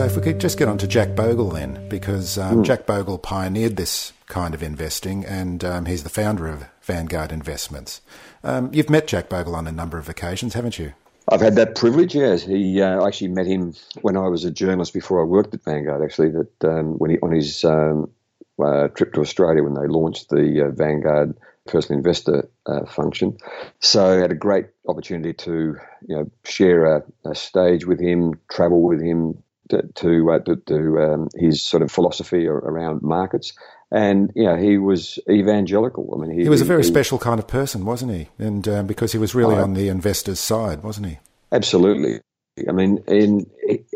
So 0.00 0.06
if 0.06 0.16
we 0.16 0.22
could 0.22 0.40
just 0.40 0.56
get 0.56 0.66
on 0.66 0.78
to 0.78 0.86
Jack 0.86 1.14
Bogle 1.14 1.50
then, 1.50 1.86
because 1.90 2.38
um, 2.38 2.62
mm. 2.62 2.64
Jack 2.64 2.86
Bogle 2.86 3.18
pioneered 3.18 3.76
this 3.76 4.14
kind 4.28 4.54
of 4.54 4.62
investing, 4.62 5.26
and 5.26 5.62
um, 5.62 5.84
he's 5.84 6.04
the 6.04 6.08
founder 6.08 6.48
of 6.48 6.64
Vanguard 6.80 7.32
Investments. 7.32 8.00
Um, 8.42 8.70
you've 8.72 8.88
met 8.88 9.06
Jack 9.06 9.28
Bogle 9.28 9.54
on 9.54 9.66
a 9.66 9.72
number 9.72 9.98
of 9.98 10.08
occasions, 10.08 10.54
haven't 10.54 10.78
you? 10.78 10.94
I've 11.28 11.42
had 11.42 11.56
that 11.56 11.74
privilege. 11.74 12.14
Yes, 12.14 12.42
he. 12.42 12.80
Uh, 12.80 13.02
I 13.02 13.08
actually 13.08 13.28
met 13.28 13.44
him 13.44 13.74
when 14.00 14.16
I 14.16 14.26
was 14.28 14.46
a 14.46 14.50
journalist 14.50 14.94
before 14.94 15.20
I 15.20 15.24
worked 15.24 15.52
at 15.52 15.64
Vanguard. 15.64 16.02
Actually, 16.02 16.30
that 16.30 16.64
um, 16.64 16.98
when 16.98 17.10
he 17.10 17.18
on 17.18 17.32
his 17.32 17.62
um, 17.64 18.10
uh, 18.58 18.88
trip 18.88 19.12
to 19.12 19.20
Australia 19.20 19.62
when 19.62 19.74
they 19.74 19.86
launched 19.86 20.30
the 20.30 20.68
uh, 20.68 20.70
Vanguard 20.70 21.36
personal 21.66 21.98
investor 21.98 22.48
uh, 22.64 22.86
function. 22.86 23.36
So 23.80 24.16
I 24.16 24.22
had 24.22 24.32
a 24.32 24.34
great 24.34 24.68
opportunity 24.88 25.34
to 25.34 25.76
you 26.08 26.16
know 26.16 26.30
share 26.46 26.86
a, 26.86 27.02
a 27.26 27.34
stage 27.34 27.84
with 27.84 28.00
him, 28.00 28.40
travel 28.48 28.80
with 28.80 29.02
him 29.02 29.42
to 29.70 29.82
to, 29.94 30.30
uh, 30.30 30.38
to, 30.40 30.56
to 30.56 31.00
um, 31.00 31.28
his 31.34 31.62
sort 31.62 31.82
of 31.82 31.90
philosophy 31.90 32.46
around 32.46 33.02
markets, 33.02 33.52
and 33.90 34.30
you 34.34 34.44
know 34.44 34.56
he 34.56 34.78
was 34.78 35.18
evangelical. 35.28 36.12
I 36.14 36.20
mean, 36.20 36.36
he, 36.36 36.44
he 36.44 36.48
was 36.48 36.60
a 36.60 36.64
very 36.64 36.82
he, 36.82 36.88
special 36.88 37.18
kind 37.18 37.40
of 37.40 37.48
person, 37.48 37.84
wasn't 37.84 38.12
he? 38.12 38.28
And 38.38 38.66
um, 38.68 38.86
because 38.86 39.12
he 39.12 39.18
was 39.18 39.34
really 39.34 39.56
uh, 39.56 39.62
on 39.62 39.74
the 39.74 39.88
investors' 39.88 40.40
side, 40.40 40.82
wasn't 40.82 41.06
he? 41.06 41.18
Absolutely. 41.52 42.20
I 42.68 42.72
mean, 42.72 43.02
in, 43.06 43.46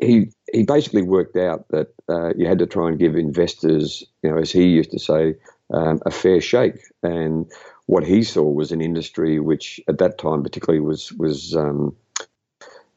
he 0.01 0.31
he 0.53 0.63
basically 0.63 1.03
worked 1.03 1.37
out 1.37 1.69
that 1.69 1.89
uh, 2.09 2.33
you 2.35 2.47
had 2.47 2.59
to 2.61 2.67
try 2.67 2.89
and 2.89 2.99
give 2.99 3.17
investors, 3.17 4.05
you 4.23 4.31
know, 4.31 4.39
as 4.39 4.51
he 4.51 4.65
used 4.65 4.93
to 4.93 4.99
say, 4.99 5.35
um, 5.73 6.01
a 6.07 6.11
fair 6.11 6.41
shake. 6.41 6.79
And 7.03 7.51
what 7.87 8.05
he 8.05 8.23
saw 8.23 8.43
was 8.43 8.73
an 8.73 8.81
industry 8.81 9.41
which, 9.41 9.81
at 9.89 9.99
that 9.99 10.19
time, 10.19 10.43
particularly, 10.43 10.81
was 10.81 11.13
was 11.13 11.55
um, 11.57 11.97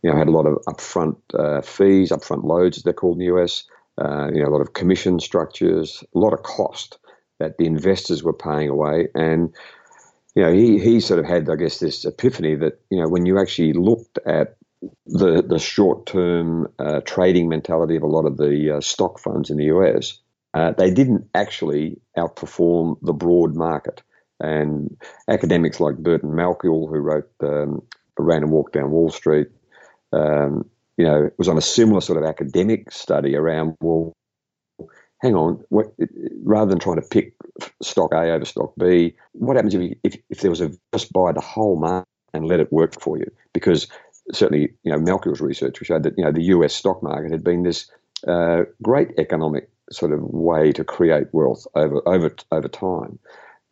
you 0.04 0.12
know 0.12 0.18
had 0.18 0.28
a 0.28 0.32
lot 0.32 0.46
of 0.46 0.58
upfront 0.68 1.18
uh, 1.34 1.62
fees, 1.62 2.12
upfront 2.12 2.44
loads, 2.44 2.78
as 2.78 2.84
they're 2.84 2.94
called 2.94 3.20
in 3.20 3.28
the 3.28 3.36
US 3.36 3.66
uh, 4.00 4.30
you 4.32 4.42
know, 4.42 4.48
a 4.48 4.54
lot 4.54 4.62
of 4.62 4.74
commission 4.74 5.20
structures, 5.20 6.04
a 6.14 6.20
lot 6.20 6.34
of 6.34 6.44
cost 6.44 7.00
that 7.40 7.58
the 7.58 7.66
investors 7.66 8.24
were 8.24 8.34
paying 8.34 8.70
away. 8.70 9.08
And, 9.16 9.54
you 10.36 10.44
know, 10.44 10.54
he, 10.54 10.80
he 10.80 11.00
sort 11.00 11.20
of 11.20 11.26
had, 11.26 11.50
I 11.50 11.56
guess, 11.56 11.80
this 11.80 12.06
epiphany 12.06 12.56
that, 12.56 12.80
you 12.90 13.00
know, 13.00 13.08
when 13.08 13.26
you 13.26 13.40
actually 13.40 13.74
looked 13.74 14.20
at 14.26 14.56
the, 15.08 15.42
the 15.42 15.58
short 15.58 16.06
term 16.06 16.68
uh, 16.78 17.02
trading 17.02 17.50
mentality 17.50 17.96
of 17.96 18.04
a 18.04 18.08
lot 18.08 18.26
of 18.26 18.38
the 18.38 18.78
uh, 18.78 18.82
stock 18.82 19.20
funds 19.20 19.50
in 19.50 19.58
the 19.58 19.66
US, 19.66 20.20
uh, 20.54 20.72
they 20.72 20.92
didn't 20.92 21.28
actually 21.34 22.00
outperform 22.16 22.98
the 23.02 23.14
broad 23.14 23.56
market. 23.56 24.04
And 24.40 24.96
academics 25.28 25.80
like 25.80 25.98
Burton 25.98 26.32
Malkiel, 26.32 26.88
who 26.88 27.00
wrote 27.00 27.30
um, 27.42 27.82
A 28.20 28.24
Random 28.24 28.52
Walk 28.52 28.72
Down 28.72 28.92
Wall 28.92 29.10
Street, 29.10 29.48
um, 30.13 30.70
you 30.98 31.06
know, 31.06 31.30
was 31.38 31.48
on 31.48 31.58
a 31.58 31.62
similar 31.62 32.02
sort 32.02 32.17
of 32.17 32.26
academic 32.28 32.91
study 32.91 33.36
around, 33.36 33.76
well, 33.80 34.13
hang 35.22 35.36
on, 35.36 35.63
what, 35.70 35.93
rather 36.43 36.70
than 36.70 36.80
trying 36.80 37.02
to 37.02 37.08
pick 37.08 37.34
stock 37.82 38.13
A 38.13 38.32
over 38.32 38.46
stock 38.46 38.74
B, 38.78 39.15
what 39.34 39.56
happens 39.56 39.76
if, 39.76 39.82
you, 39.82 39.96
if, 40.04 40.17
if 40.30 40.41
there 40.41 40.52
was 40.52 40.62
a 40.62 40.72
just 40.93 41.12
buy 41.12 41.32
the 41.32 41.41
whole 41.41 41.80
market 41.80 42.08
and 42.34 42.48
let 42.48 42.60
it 42.60 42.72
work 42.72 43.00
for 43.00 43.17
you? 43.17 43.26
Because 43.54 43.88
certainly, 44.34 44.74
you 44.84 44.91
know, 44.91 45.00
Malkiel's 45.00 45.41
research 45.41 45.80
showed 45.84 46.04
that, 46.04 46.17
you 46.17 46.24
know, 46.24 46.32
the 46.32 46.43
US 46.43 46.74
stock 46.74 47.02
market 47.02 47.32
had 47.32 47.43
been 47.43 47.63
this 47.63 47.89
uh, 48.28 48.63
great 48.82 49.10
economic 49.17 49.70
sort 49.91 50.12
of 50.12 50.22
way 50.22 50.72
to 50.74 50.84
create 50.84 51.28
wealth 51.32 51.65
over, 51.76 52.02
over, 52.08 52.36
over 52.52 52.67
time. 52.67 53.20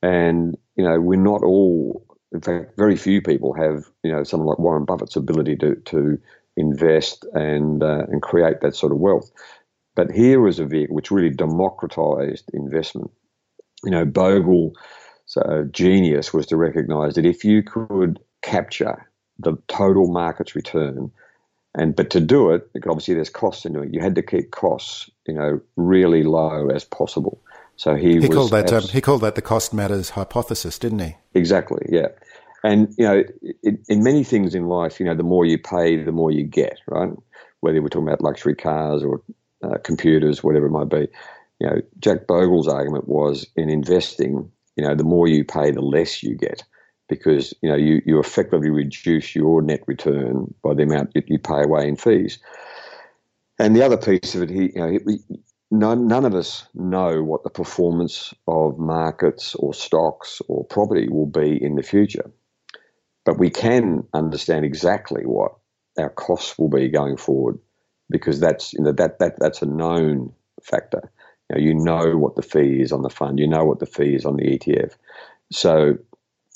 And, 0.02 0.58
you 0.76 0.84
know, 0.84 1.00
we're 1.00 1.20
not 1.20 1.44
all, 1.44 2.05
in 2.36 2.42
fact, 2.42 2.78
very 2.78 2.96
few 2.98 3.22
people 3.22 3.54
have, 3.54 3.86
you 4.04 4.12
know, 4.12 4.24
someone 4.24 4.50
like 4.50 4.60
Warren 4.60 4.86
Buffett's 4.86 5.16
ability 5.16 5.56
to, 5.58 5.76
to 5.76 6.20
invest 6.58 7.26
and 7.34 7.82
uh, 7.82 8.04
and 8.08 8.22
create 8.22 8.62
that 8.62 8.76
sort 8.76 8.92
of 8.92 9.00
wealth. 9.00 9.32
But 9.96 10.12
here 10.12 10.42
was 10.42 10.60
a 10.60 10.66
vehicle 10.66 10.96
which 10.96 11.12
really 11.12 11.30
democratized 11.30 12.50
investment. 12.54 13.12
You 13.84 13.92
know, 13.92 14.06
Bogle's 14.06 14.74
genius 15.72 16.34
was 16.34 16.48
to 16.48 16.58
recognize 16.58 17.16
that 17.16 17.26
if 17.26 17.44
you 17.44 17.64
could 17.64 18.20
capture 18.42 19.10
the 19.40 19.58
total 19.68 20.12
market's 20.12 20.56
return, 20.56 21.12
and 21.74 21.96
but 21.96 22.10
to 22.12 22.20
do 22.20 22.52
it, 22.52 22.70
obviously 22.88 23.16
there's 23.16 23.30
costs 23.30 23.66
in 23.66 23.74
doing 23.74 23.90
it. 23.90 23.94
You 23.94 24.02
had 24.02 24.16
to 24.16 24.22
keep 24.22 24.52
costs, 24.52 25.10
you 25.28 25.34
know, 25.34 25.62
really 25.76 26.24
low 26.24 26.70
as 26.70 26.84
possible. 26.84 27.42
So 27.78 27.96
he 27.96 28.20
he 28.20 28.30
called 28.30 28.52
that 28.52 28.72
abs- 28.72 28.86
um, 28.86 28.92
he 28.92 29.02
called 29.02 29.22
that 29.22 29.36
the 29.36 29.42
cost 29.42 29.74
matters 29.74 30.12
hypothesis, 30.12 30.80
didn't 30.80 31.00
he? 31.00 31.16
Exactly. 31.34 31.86
Yeah. 31.90 32.08
And 32.64 32.94
you 32.98 33.06
know, 33.06 33.24
in, 33.64 33.80
in 33.88 34.04
many 34.04 34.24
things 34.24 34.56
in 34.56 34.68
life, 34.68 35.00
you 35.00 35.06
know, 35.06 35.16
the 35.16 35.24
more 35.24 35.46
you 35.46 35.58
pay, 35.58 36.02
the 36.02 36.12
more 36.12 36.32
you 36.32 36.44
get, 36.44 36.80
right? 36.88 37.12
Whether 37.60 37.82
we're 37.82 37.90
talking 37.90 38.08
about 38.08 38.22
luxury 38.22 38.56
cars 38.56 39.04
or 39.04 39.22
uh, 39.64 39.78
computers, 39.84 40.44
whatever 40.44 40.68
it 40.68 40.72
might 40.72 40.90
be. 40.90 41.08
You 41.60 41.68
know, 41.68 41.82
Jack 42.00 42.28
Bogle's 42.28 42.68
argument 42.68 43.08
was 43.08 43.46
in 43.56 43.70
investing, 43.70 44.52
you 44.76 44.86
know, 44.86 44.96
the 44.96 45.04
more 45.04 45.28
you 45.28 45.46
pay, 45.46 45.72
the 45.72 45.82
less 45.82 46.22
you 46.22 46.36
get 46.36 46.64
because 47.08 47.54
you 47.62 47.70
know 47.70 47.76
you, 47.76 48.02
you 48.06 48.20
effectively 48.20 48.70
reduce 48.70 49.36
your 49.36 49.62
net 49.62 49.82
return 49.88 50.54
by 50.64 50.74
the 50.74 50.84
amount 50.84 51.14
that 51.14 51.30
you 51.30 51.38
pay 51.38 51.62
away 51.64 51.88
in 51.88 51.96
fees. 51.96 52.40
And 53.60 53.76
the 53.76 53.84
other 53.84 53.98
piece 53.98 54.36
of 54.36 54.42
it, 54.44 54.50
he, 54.50 54.72
you 54.74 54.74
know, 54.76 54.90
he, 54.90 55.18
none, 55.72 56.08
none 56.08 56.26
of 56.26 56.36
us 56.36 56.66
know 56.74 57.24
what 57.24 57.44
the 57.44 57.50
performance 57.50 58.34
of 58.48 58.78
markets 58.78 59.56
or 59.56 59.74
stocks 59.74 60.42
or 60.48 60.66
property 60.66 61.08
will 61.10 61.26
be 61.26 61.62
in 61.62 61.76
the 61.76 61.84
future, 61.84 62.32
but 63.26 63.40
we 63.40 63.50
can 63.50 64.08
understand 64.14 64.66
exactly 64.66 65.24
what 65.26 65.56
our 65.98 66.10
costs 66.10 66.58
will 66.58 66.70
be 66.70 66.90
going 66.90 67.18
forward 67.18 67.60
because 68.10 68.40
that's 68.40 68.74
you 68.74 68.82
know 68.82 68.92
that 68.92 69.20
that 69.20 69.40
that's 69.40 69.62
a 69.62 69.66
known 69.66 70.34
factor. 70.62 71.12
You 71.50 71.56
know, 71.56 71.62
you 71.62 71.74
know 71.76 72.18
what 72.18 72.36
the 72.36 72.42
fee 72.42 72.82
is 72.82 72.92
on 72.92 73.02
the 73.02 73.10
fund, 73.10 73.40
you 73.40 73.48
know 73.48 73.64
what 73.66 73.80
the 73.80 73.86
fee 73.86 74.16
is 74.16 74.26
on 74.26 74.38
the 74.38 74.44
ETF. 74.44 74.94
So 75.52 75.98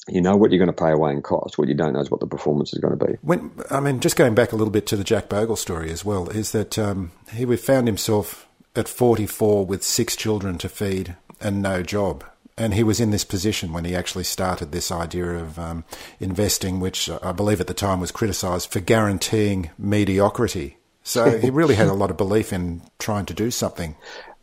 you 0.07 0.21
know 0.21 0.35
what 0.35 0.51
you're 0.51 0.63
going 0.63 0.75
to 0.75 0.83
pay 0.83 0.91
away 0.91 1.11
in 1.11 1.21
cost. 1.21 1.57
What 1.57 1.67
you 1.67 1.75
don't 1.75 1.93
know 1.93 1.99
is 1.99 2.09
what 2.09 2.19
the 2.19 2.27
performance 2.27 2.73
is 2.73 2.79
going 2.79 2.97
to 2.97 3.05
be. 3.05 3.13
When 3.21 3.51
I 3.69 3.79
mean, 3.79 3.99
just 3.99 4.15
going 4.15 4.35
back 4.35 4.51
a 4.51 4.55
little 4.55 4.71
bit 4.71 4.87
to 4.87 4.95
the 4.95 5.03
Jack 5.03 5.29
Bogle 5.29 5.55
story 5.55 5.91
as 5.91 6.03
well, 6.03 6.29
is 6.29 6.51
that 6.51 6.79
um, 6.79 7.11
he 7.33 7.45
found 7.55 7.87
himself 7.87 8.48
at 8.79 8.87
44 8.87 9.65
with 9.65 9.83
six 9.83 10.15
children 10.15 10.57
to 10.57 10.69
feed 10.69 11.15
and 11.39 11.61
no 11.61 11.83
job. 11.83 12.23
And 12.57 12.73
he 12.73 12.83
was 12.83 12.99
in 12.99 13.11
this 13.11 13.23
position 13.23 13.71
when 13.71 13.85
he 13.85 13.95
actually 13.95 14.25
started 14.25 14.71
this 14.71 14.91
idea 14.91 15.25
of 15.25 15.57
um, 15.57 15.85
investing, 16.19 16.79
which 16.79 17.09
I 17.09 17.31
believe 17.31 17.61
at 17.61 17.67
the 17.67 17.73
time 17.73 17.99
was 18.01 18.11
criticised 18.11 18.71
for 18.71 18.79
guaranteeing 18.79 19.69
mediocrity. 19.77 20.77
So 21.03 21.37
he 21.37 21.49
really 21.51 21.75
had 21.75 21.87
a 21.87 21.93
lot 21.93 22.11
of 22.11 22.17
belief 22.17 22.51
in 22.51 22.81
trying 22.97 23.25
to 23.27 23.33
do 23.33 23.51
something. 23.51 23.95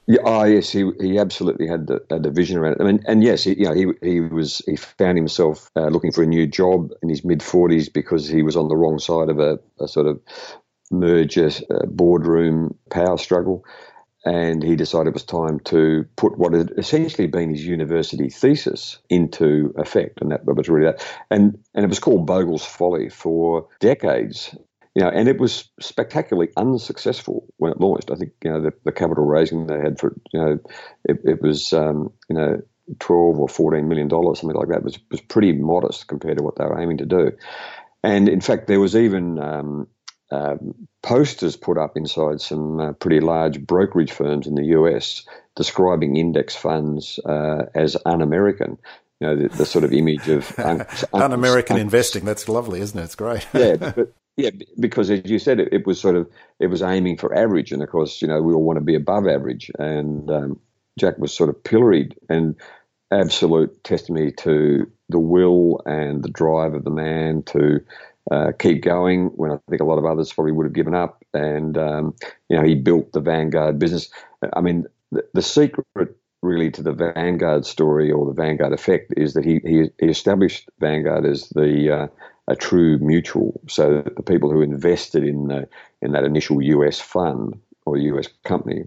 Yeah, 0.07 0.20
oh 0.25 0.44
yes, 0.44 0.70
he 0.70 0.88
he 1.01 1.18
absolutely 1.18 1.66
had 1.66 1.88
the, 1.88 2.01
had 2.09 2.25
a 2.25 2.31
vision 2.31 2.59
around 2.59 2.75
it. 2.75 2.81
I 2.81 2.85
mean, 2.85 3.03
and 3.07 3.25
yes, 3.25 3.42
he, 3.42 3.59
you 3.59 3.64
know, 3.64 3.75
he 3.75 3.87
he 4.01 4.20
was 4.20 4.62
he 4.64 4.77
found 4.77 5.18
himself 5.18 5.68
uh, 5.75 5.88
looking 5.88 6.12
for 6.12 6.22
a 6.22 6.27
new 6.27 6.46
job 6.46 6.92
in 7.03 7.09
his 7.09 7.25
mid 7.25 7.42
forties 7.42 7.88
because 7.88 8.29
he 8.29 8.42
was 8.42 8.57
on 8.57 8.68
the 8.68 8.77
wrong 8.77 9.01
side 9.01 9.29
of 9.31 9.40
a, 9.40 9.59
a 9.81 9.88
sort 9.88 10.07
of 10.07 10.20
merger 10.92 11.51
uh, 11.70 11.87
boardroom 11.87 12.79
power 12.88 13.18
struggle, 13.18 13.64
and 14.27 14.62
he 14.62 14.77
decided 14.77 15.09
it 15.09 15.15
was 15.15 15.25
time 15.25 15.61
to 15.61 16.05
put 16.17 16.37
what 16.37 16.53
had 16.53 16.73
essentially 16.77 17.29
been 17.29 17.51
his 17.51 17.65
university 17.65 18.29
thesis 18.29 18.99
into 19.09 19.73
effect, 19.79 20.21
and 20.21 20.33
that 20.33 20.45
was 20.45 20.69
really 20.69 20.87
that. 20.87 21.07
And 21.31 21.59
and 21.75 21.85
it 21.85 21.89
was 21.89 22.01
called 22.01 22.27
Bogle's 22.27 22.65
Folly 22.65 23.09
for 23.09 23.69
decades 23.81 24.55
you 24.97 25.03
know, 25.03 25.11
and 25.11 25.29
it 25.29 25.39
was 25.39 25.69
spectacularly 25.79 26.49
unsuccessful 26.57 27.47
when 27.59 27.71
it 27.71 27.81
launched. 27.81 28.11
I 28.11 28.15
think 28.15 28.33
you 28.43 28.51
know 28.51 28.62
the, 28.62 28.73
the 28.85 28.93
capital 28.93 29.27
raising 29.27 29.67
they 29.67 29.79
had 29.79 30.01
for 30.01 30.19
you 30.33 30.41
know 30.41 30.59
it, 31.05 31.19
it 31.23 31.43
was 31.43 31.75
um, 31.75 32.15
you 32.31 32.37
know 32.37 32.62
twelve 32.99 33.39
or 33.39 33.47
fourteen 33.47 33.89
million 33.89 34.09
dollars, 34.09 34.41
something 34.41 34.57
like 34.57 34.69
that, 34.69 34.83
was 34.83 34.99
was 35.11 35.21
pretty 35.21 35.53
modest 35.53 36.09
compared 36.09 36.39
to 36.39 36.45
what 36.45 36.57
they 36.57 36.65
were 36.65 36.81
aiming 36.81 36.97
to 36.97 37.05
do. 37.05 37.33
And 38.03 38.27
in 38.27 38.41
fact, 38.41 38.69
there 38.69 38.81
was 38.81 38.97
even 38.97 39.39
um, 39.39 39.87
um, 40.37 40.88
posters 41.03 41.57
put 41.57 41.79
up 41.79 41.96
inside 41.96 42.40
some 42.40 42.81
uh, 42.81 42.92
pretty 42.92 43.20
large 43.20 43.61
brokerage 43.61 44.12
firms 44.12 44.46
in 44.46 44.55
the 44.55 44.66
US 44.66 45.25
describing 45.55 46.16
index 46.16 46.55
funds 46.55 47.18
uh, 47.25 47.66
as 47.75 47.96
un-American. 48.05 48.79
You 49.20 49.27
know, 49.27 49.37
the, 49.37 49.49
the, 49.49 49.66
sort 49.66 49.85
of 49.85 49.92
image 49.94 50.29
of 50.29 50.59
un- 50.59 50.87
un-American 51.12 51.77
un- 51.77 51.83
investing. 51.83 52.25
That's 52.25 52.49
lovely, 52.49 52.81
isn't 52.81 52.99
it? 52.99 53.05
It's 53.05 53.14
great. 53.14 53.46
yeah, 53.55 53.77
but, 53.77 54.12
yeah, 54.37 54.51
because 54.79 55.11
as 55.11 55.22
you 55.25 55.38
said, 55.38 55.59
it, 55.59 55.72
it, 55.72 55.87
was 55.87 55.99
sort 55.99 56.16
of 56.16 56.31
it 56.61 56.66
was 56.66 56.83
aiming 56.83 57.16
for 57.16 57.35
average, 57.35 57.72
and 57.72 57.83
of 57.83 57.88
course, 57.88 58.20
you 58.20 58.29
know, 58.29 58.42
we 58.42 58.53
all 58.53 58.62
want 58.62 58.77
to 58.77 58.85
be 58.85 58.94
above 58.94 59.27
average. 59.27 59.70
And 59.79 60.31
um, 60.31 60.61
Jack 60.99 61.16
was 61.16 61.33
sort 61.33 61.49
of 61.49 61.64
pilloried 61.64 62.14
and 62.29 62.57
absolute 63.11 63.83
testimony 63.85 64.33
to 64.33 64.90
the 65.09 65.18
will 65.18 65.81
and 65.87 66.22
the 66.22 66.29
drive 66.29 66.75
of 66.75 66.85
the 66.85 66.90
man 66.90 67.42
to 67.44 67.81
uh, 68.31 68.53
keep 68.59 68.83
going 68.83 69.27
when 69.29 69.51
I 69.51 69.59
think 69.69 69.81
a 69.81 69.85
lot 69.85 69.99
of 69.99 70.05
others 70.05 70.33
probably 70.33 70.53
would 70.53 70.67
have 70.67 70.73
given 70.73 70.95
up. 70.95 71.23
And 71.33 71.77
um, 71.79 72.15
you 72.49 72.57
know, 72.57 72.65
he 72.65 72.75
built 72.75 73.12
the 73.12 73.21
Vanguard 73.21 73.79
business. 73.79 74.11
I 74.53 74.61
mean, 74.61 74.87
the, 75.12 75.25
the 75.35 75.43
secret 75.43 75.87
really 76.43 76.71
to 76.71 76.83
the 76.83 76.93
Vanguard 76.93 77.65
story 77.65 78.11
or 78.11 78.27
the 78.27 78.33
Vanguard 78.33 78.73
effect 78.73 79.15
is 79.17 79.35
that 79.35 79.45
he 79.45 79.61
he, 79.65 79.91
he 80.01 80.07
established 80.07 80.69
Vanguard 80.81 81.25
as 81.25 81.49
the 81.51 81.91
uh, 81.91 82.07
a 82.49 82.57
true 82.57 82.99
mutual. 82.99 83.61
So 83.69 84.03
the 84.03 84.23
people 84.23 84.51
who 84.51 84.62
invested 84.62 85.25
in 85.25 85.49
the, 85.49 85.69
in 86.01 86.12
that 86.12 86.25
initial 86.25 86.62
US 86.62 87.01
fund 87.01 87.59
or 87.85 87.97
US 87.97 88.29
company 88.45 88.85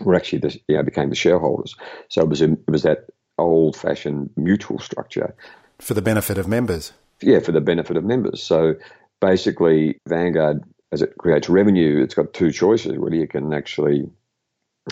were 0.00 0.14
actually 0.14 0.40
the, 0.40 0.60
you 0.68 0.76
know, 0.76 0.82
became 0.82 1.08
the 1.08 1.16
shareholders. 1.16 1.74
So 2.08 2.22
it 2.22 2.28
was 2.28 2.42
it 2.42 2.58
was 2.68 2.82
that 2.82 3.06
old 3.38 3.76
fashioned 3.76 4.30
mutual 4.36 4.78
structure 4.78 5.34
for 5.78 5.94
the 5.94 6.02
benefit 6.02 6.38
of 6.38 6.48
members. 6.48 6.92
Yeah, 7.22 7.40
for 7.40 7.52
the 7.52 7.60
benefit 7.60 7.96
of 7.96 8.04
members. 8.04 8.42
So 8.42 8.74
basically, 9.20 9.98
Vanguard, 10.08 10.62
as 10.92 11.02
it 11.02 11.16
creates 11.18 11.48
revenue, 11.48 12.02
it's 12.02 12.14
got 12.14 12.32
two 12.32 12.50
choices. 12.50 12.96
Really, 12.96 13.18
you 13.18 13.28
can 13.28 13.52
actually 13.52 14.10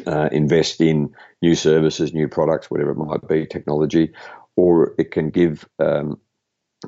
uh, 0.07 0.29
invest 0.33 0.81
in 0.81 1.15
new 1.43 1.55
services, 1.55 2.15
new 2.15 2.29
products, 2.29 2.71
whatever 2.71 2.93
it 2.93 2.97
might 2.97 3.29
be, 3.29 3.47
technology, 3.47 4.13
or 4.57 4.95
it 4.99 5.11
can 5.11 5.31
give 5.31 5.69
um, 5.79 6.19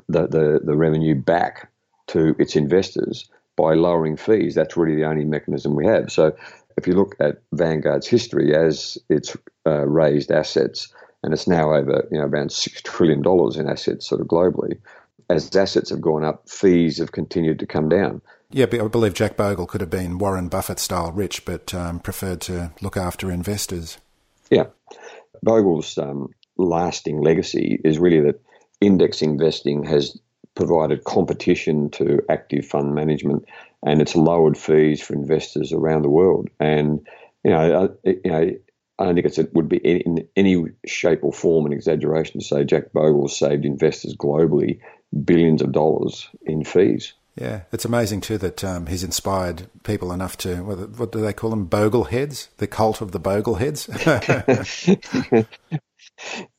the, 0.07 0.27
the, 0.27 0.61
the 0.63 0.75
revenue 0.75 1.15
back 1.15 1.71
to 2.07 2.35
its 2.39 2.55
investors 2.55 3.29
by 3.55 3.73
lowering 3.73 4.17
fees. 4.17 4.55
That's 4.55 4.77
really 4.77 4.95
the 4.95 5.05
only 5.07 5.25
mechanism 5.25 5.75
we 5.75 5.85
have. 5.85 6.11
So 6.11 6.35
if 6.77 6.87
you 6.87 6.93
look 6.93 7.15
at 7.19 7.41
Vanguard's 7.53 8.07
history 8.07 8.55
as 8.55 8.97
it's 9.09 9.35
uh, 9.65 9.85
raised 9.87 10.31
assets, 10.31 10.93
and 11.23 11.33
it's 11.33 11.47
now 11.47 11.73
over 11.73 12.07
you 12.11 12.19
know 12.19 12.25
around 12.25 12.51
six 12.51 12.81
trillion 12.81 13.21
dollars 13.21 13.57
in 13.57 13.67
assets 13.67 14.07
sort 14.07 14.21
of 14.21 14.27
globally. 14.27 14.79
As 15.29 15.53
assets 15.55 15.89
have 15.89 16.01
gone 16.01 16.23
up, 16.23 16.49
fees 16.49 16.99
have 16.99 17.11
continued 17.11 17.59
to 17.59 17.67
come 17.67 17.89
down. 17.89 18.21
Yeah, 18.49 18.65
I 18.71 18.87
believe 18.87 19.13
Jack 19.13 19.35
Bogle 19.35 19.67
could 19.67 19.81
have 19.81 19.89
been 19.89 20.19
Warren 20.19 20.47
Buffett 20.47 20.79
style 20.79 21.11
rich, 21.11 21.43
but 21.43 21.73
um, 21.73 21.99
preferred 21.99 22.39
to 22.41 22.71
look 22.81 22.95
after 22.95 23.29
investors. 23.29 23.97
Yeah, 24.49 24.67
Bogle's 25.43 25.97
um, 25.97 26.29
lasting 26.57 27.21
legacy 27.21 27.81
is 27.83 27.99
really 27.99 28.21
that 28.21 28.41
index 28.79 29.21
investing 29.21 29.83
has 29.83 30.17
provided 30.55 31.03
competition 31.03 31.89
to 31.91 32.21
active 32.29 32.65
fund 32.65 32.95
management 32.95 33.45
and 33.85 34.01
it's 34.01 34.15
lowered 34.15 34.57
fees 34.57 35.01
for 35.01 35.13
investors 35.13 35.71
around 35.71 36.01
the 36.01 36.09
world. 36.09 36.49
And, 36.59 37.05
you 37.43 37.51
know, 37.51 37.91
I, 38.05 38.09
you 38.09 38.31
know, 38.31 38.51
I 38.99 39.05
don't 39.05 39.13
think 39.15 39.37
it 39.37 39.53
would 39.53 39.69
be 39.69 39.77
in 39.77 40.27
any 40.35 40.65
shape 40.85 41.23
or 41.23 41.31
form 41.31 41.67
an 41.67 41.73
exaggeration 41.73 42.39
to 42.39 42.45
say 42.45 42.63
Jack 42.63 42.91
Bogle 42.93 43.27
saved 43.27 43.65
investors 43.65 44.15
globally 44.15 44.79
billions 45.23 45.61
of 45.61 45.71
dollars 45.71 46.29
in 46.45 46.63
fees. 46.63 47.13
Yeah, 47.35 47.61
it's 47.71 47.85
amazing 47.85 48.21
too 48.21 48.39
that 48.39 48.63
um, 48.63 48.87
he's 48.87 49.03
inspired 49.03 49.69
people 49.83 50.11
enough 50.11 50.37
to 50.39 50.63
what, 50.63 50.89
what 50.97 51.11
do 51.11 51.21
they 51.21 51.33
call 51.33 51.51
them? 51.51 51.67
Bogleheads, 51.67 52.47
the 52.57 52.65
cult 52.65 52.99
of 52.99 53.11
the 53.11 53.19
bogleheads. 53.19 53.87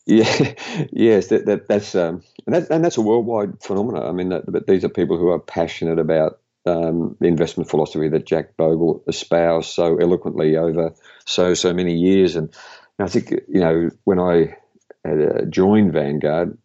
Yeah, 0.08 0.54
yes, 0.90 1.26
that, 1.26 1.44
that 1.44 1.68
that's 1.68 1.94
um, 1.94 2.22
and, 2.46 2.54
that, 2.54 2.70
and 2.70 2.82
that's 2.82 2.96
a 2.96 3.02
worldwide 3.02 3.62
phenomenon. 3.62 4.06
I 4.06 4.12
mean, 4.12 4.30
that, 4.30 4.66
these 4.66 4.82
are 4.82 4.88
people 4.88 5.18
who 5.18 5.28
are 5.28 5.38
passionate 5.38 5.98
about 5.98 6.40
um, 6.64 7.14
the 7.20 7.26
investment 7.26 7.68
philosophy 7.68 8.08
that 8.08 8.24
Jack 8.24 8.56
Bogle 8.56 9.04
espoused 9.06 9.68
so 9.68 9.98
eloquently 9.98 10.56
over 10.56 10.94
so 11.26 11.52
so 11.52 11.74
many 11.74 11.94
years. 11.94 12.36
And 12.36 12.54
I 12.98 13.08
think 13.08 13.32
you 13.48 13.60
know 13.60 13.90
when 14.04 14.18
I 14.18 14.56
uh, 15.06 15.42
joined 15.50 15.92
Vanguard, 15.92 16.56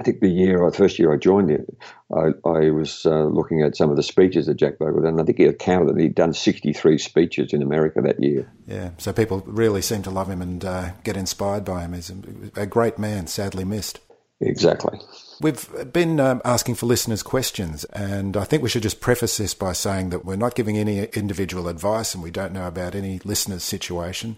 I 0.00 0.04
think 0.04 0.20
the 0.20 0.28
year, 0.28 0.64
the 0.70 0.76
first 0.76 0.98
year 0.98 1.12
I 1.12 1.16
joined 1.16 1.50
it, 1.50 1.68
I, 2.14 2.30
I 2.48 2.70
was 2.70 3.04
uh, 3.04 3.24
looking 3.24 3.62
at 3.62 3.76
some 3.76 3.90
of 3.90 3.96
the 3.96 4.02
speeches 4.04 4.46
that 4.46 4.54
Jack 4.54 4.78
Bogle 4.78 5.02
done. 5.02 5.18
I 5.18 5.24
think 5.24 5.38
he 5.38 5.52
counted 5.52 5.92
that 5.92 6.00
he'd 6.00 6.14
done 6.14 6.32
63 6.32 6.98
speeches 6.98 7.52
in 7.52 7.62
America 7.62 8.00
that 8.02 8.22
year. 8.22 8.48
Yeah, 8.68 8.90
so 8.98 9.12
people 9.12 9.42
really 9.44 9.82
seem 9.82 10.02
to 10.02 10.10
love 10.10 10.30
him 10.30 10.40
and 10.40 10.64
uh, 10.64 10.90
get 11.02 11.16
inspired 11.16 11.64
by 11.64 11.82
him. 11.82 11.94
He's 11.94 12.12
a 12.54 12.66
great 12.66 12.98
man, 12.98 13.26
sadly 13.26 13.64
missed. 13.64 13.98
Exactly. 14.40 15.00
We've 15.40 15.92
been 15.92 16.20
um, 16.20 16.42
asking 16.44 16.76
for 16.76 16.86
listeners' 16.86 17.24
questions, 17.24 17.84
and 17.86 18.36
I 18.36 18.44
think 18.44 18.62
we 18.62 18.68
should 18.68 18.82
just 18.82 19.00
preface 19.00 19.36
this 19.36 19.52
by 19.52 19.72
saying 19.72 20.10
that 20.10 20.24
we're 20.24 20.36
not 20.36 20.54
giving 20.54 20.78
any 20.78 21.04
individual 21.06 21.66
advice 21.66 22.14
and 22.14 22.22
we 22.22 22.30
don't 22.30 22.52
know 22.52 22.68
about 22.68 22.94
any 22.94 23.20
listener's 23.24 23.64
situation. 23.64 24.36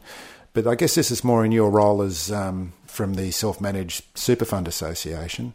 But 0.53 0.67
I 0.67 0.75
guess 0.75 0.95
this 0.95 1.11
is 1.11 1.23
more 1.25 1.45
in 1.45 1.53
your 1.53 1.71
role 1.71 2.03
as 2.03 2.31
um, 2.31 2.73
from 2.87 3.15
the 3.15 3.31
Self 3.31 3.61
Managed 3.61 4.05
Super 4.19 4.45
Fund 4.45 4.67
Association. 4.67 5.55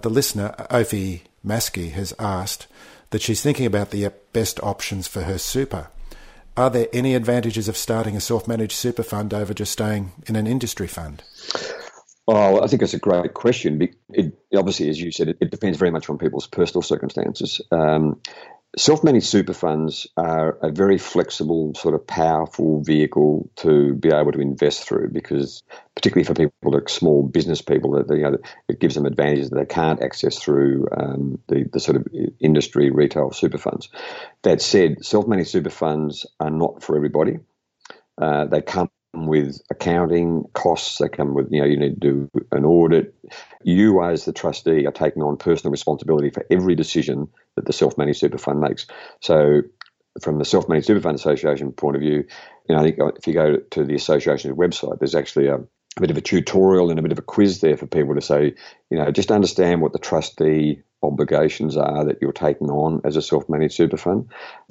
The 0.00 0.10
listener, 0.10 0.54
Ophi 0.70 1.22
Maskey, 1.44 1.90
has 1.90 2.14
asked 2.18 2.68
that 3.10 3.22
she's 3.22 3.42
thinking 3.42 3.66
about 3.66 3.90
the 3.90 4.12
best 4.32 4.62
options 4.62 5.08
for 5.08 5.22
her 5.22 5.38
super. 5.38 5.88
Are 6.56 6.70
there 6.70 6.88
any 6.92 7.14
advantages 7.14 7.68
of 7.68 7.76
starting 7.76 8.16
a 8.16 8.20
self 8.20 8.48
managed 8.48 8.72
super 8.72 9.04
fund 9.04 9.32
over 9.32 9.54
just 9.54 9.72
staying 9.72 10.12
in 10.26 10.34
an 10.34 10.46
industry 10.46 10.88
fund? 10.88 11.22
Oh, 12.26 12.60
I 12.60 12.66
think 12.66 12.82
it's 12.82 12.94
a 12.94 12.98
great 12.98 13.32
question. 13.34 13.88
It, 14.10 14.36
obviously, 14.54 14.90
as 14.90 15.00
you 15.00 15.10
said, 15.10 15.28
it, 15.28 15.38
it, 15.40 15.50
depends 15.50 15.78
very 15.78 15.90
much 15.90 16.10
on 16.10 16.18
people's 16.18 16.46
personal 16.46 16.82
circumstances. 16.82 17.60
Um, 17.70 18.20
Self-managed 18.78 19.26
super 19.26 19.54
funds 19.54 20.06
are 20.16 20.56
a 20.62 20.70
very 20.70 20.98
flexible, 20.98 21.74
sort 21.74 21.96
of 21.96 22.06
powerful 22.06 22.80
vehicle 22.80 23.50
to 23.56 23.94
be 23.94 24.10
able 24.10 24.30
to 24.30 24.40
invest 24.40 24.86
through 24.86 25.10
because, 25.10 25.64
particularly 25.96 26.24
for 26.24 26.34
people 26.34 26.72
like 26.72 26.88
small 26.88 27.24
business 27.24 27.60
people, 27.60 27.90
that 27.90 28.08
you 28.14 28.22
know, 28.22 28.38
it 28.68 28.78
gives 28.78 28.94
them 28.94 29.04
advantages 29.04 29.50
that 29.50 29.56
they 29.56 29.66
can't 29.66 30.00
access 30.00 30.38
through 30.38 30.86
um, 30.96 31.40
the, 31.48 31.68
the 31.72 31.80
sort 31.80 31.96
of 31.96 32.06
industry 32.40 32.90
retail 32.90 33.32
super 33.32 33.58
funds. 33.58 33.88
That 34.42 34.62
said, 34.62 35.04
self-managed 35.04 35.50
super 35.50 35.70
funds 35.70 36.24
are 36.38 36.50
not 36.50 36.80
for 36.80 36.96
everybody. 36.96 37.40
Uh, 38.16 38.44
they 38.44 38.62
come 38.62 38.90
with 39.14 39.60
accounting 39.70 40.44
costs. 40.52 40.98
They 40.98 41.08
come 41.08 41.34
with, 41.34 41.48
you 41.50 41.60
know, 41.60 41.66
you 41.66 41.78
need 41.78 42.00
to 42.00 42.28
do 42.28 42.30
an 42.52 42.64
audit. 42.64 43.14
You, 43.62 44.02
as 44.02 44.24
the 44.24 44.32
trustee, 44.32 44.86
are 44.86 44.92
taking 44.92 45.22
on 45.22 45.36
personal 45.36 45.70
responsibility 45.70 46.30
for 46.30 46.44
every 46.50 46.74
decision 46.74 47.28
that 47.56 47.66
the 47.66 47.72
self 47.72 47.96
managed 47.98 48.20
super 48.20 48.38
fund 48.38 48.60
makes. 48.60 48.86
So, 49.20 49.62
from 50.22 50.38
the 50.38 50.44
Self 50.44 50.68
Managed 50.68 50.86
Super 50.86 51.00
Fund 51.00 51.16
Association 51.16 51.72
point 51.72 51.96
of 51.96 52.02
view, 52.02 52.24
you 52.68 52.74
know, 52.74 52.78
I 52.78 52.82
think 52.82 52.98
if 53.16 53.26
you 53.26 53.34
go 53.34 53.56
to 53.56 53.84
the 53.84 53.94
association's 53.94 54.56
website, 54.56 54.98
there's 54.98 55.14
actually 55.14 55.46
a, 55.46 55.56
a 55.56 56.00
bit 56.00 56.10
of 56.10 56.16
a 56.16 56.22
tutorial 56.22 56.90
and 56.90 56.98
a 56.98 57.02
bit 57.02 57.12
of 57.12 57.18
a 57.18 57.22
quiz 57.22 57.60
there 57.60 57.76
for 57.76 57.86
people 57.86 58.14
to 58.14 58.20
say, 58.20 58.54
you 58.90 58.98
know, 58.98 59.10
just 59.10 59.30
understand 59.30 59.80
what 59.80 59.92
the 59.92 59.98
trustee 59.98 60.82
obligations 61.02 61.76
are 61.76 62.04
that 62.04 62.18
you're 62.20 62.32
taking 62.32 62.70
on 62.70 63.00
as 63.04 63.16
a 63.16 63.22
self 63.22 63.48
managed 63.48 63.74
super 63.74 63.96
fund. 63.96 64.28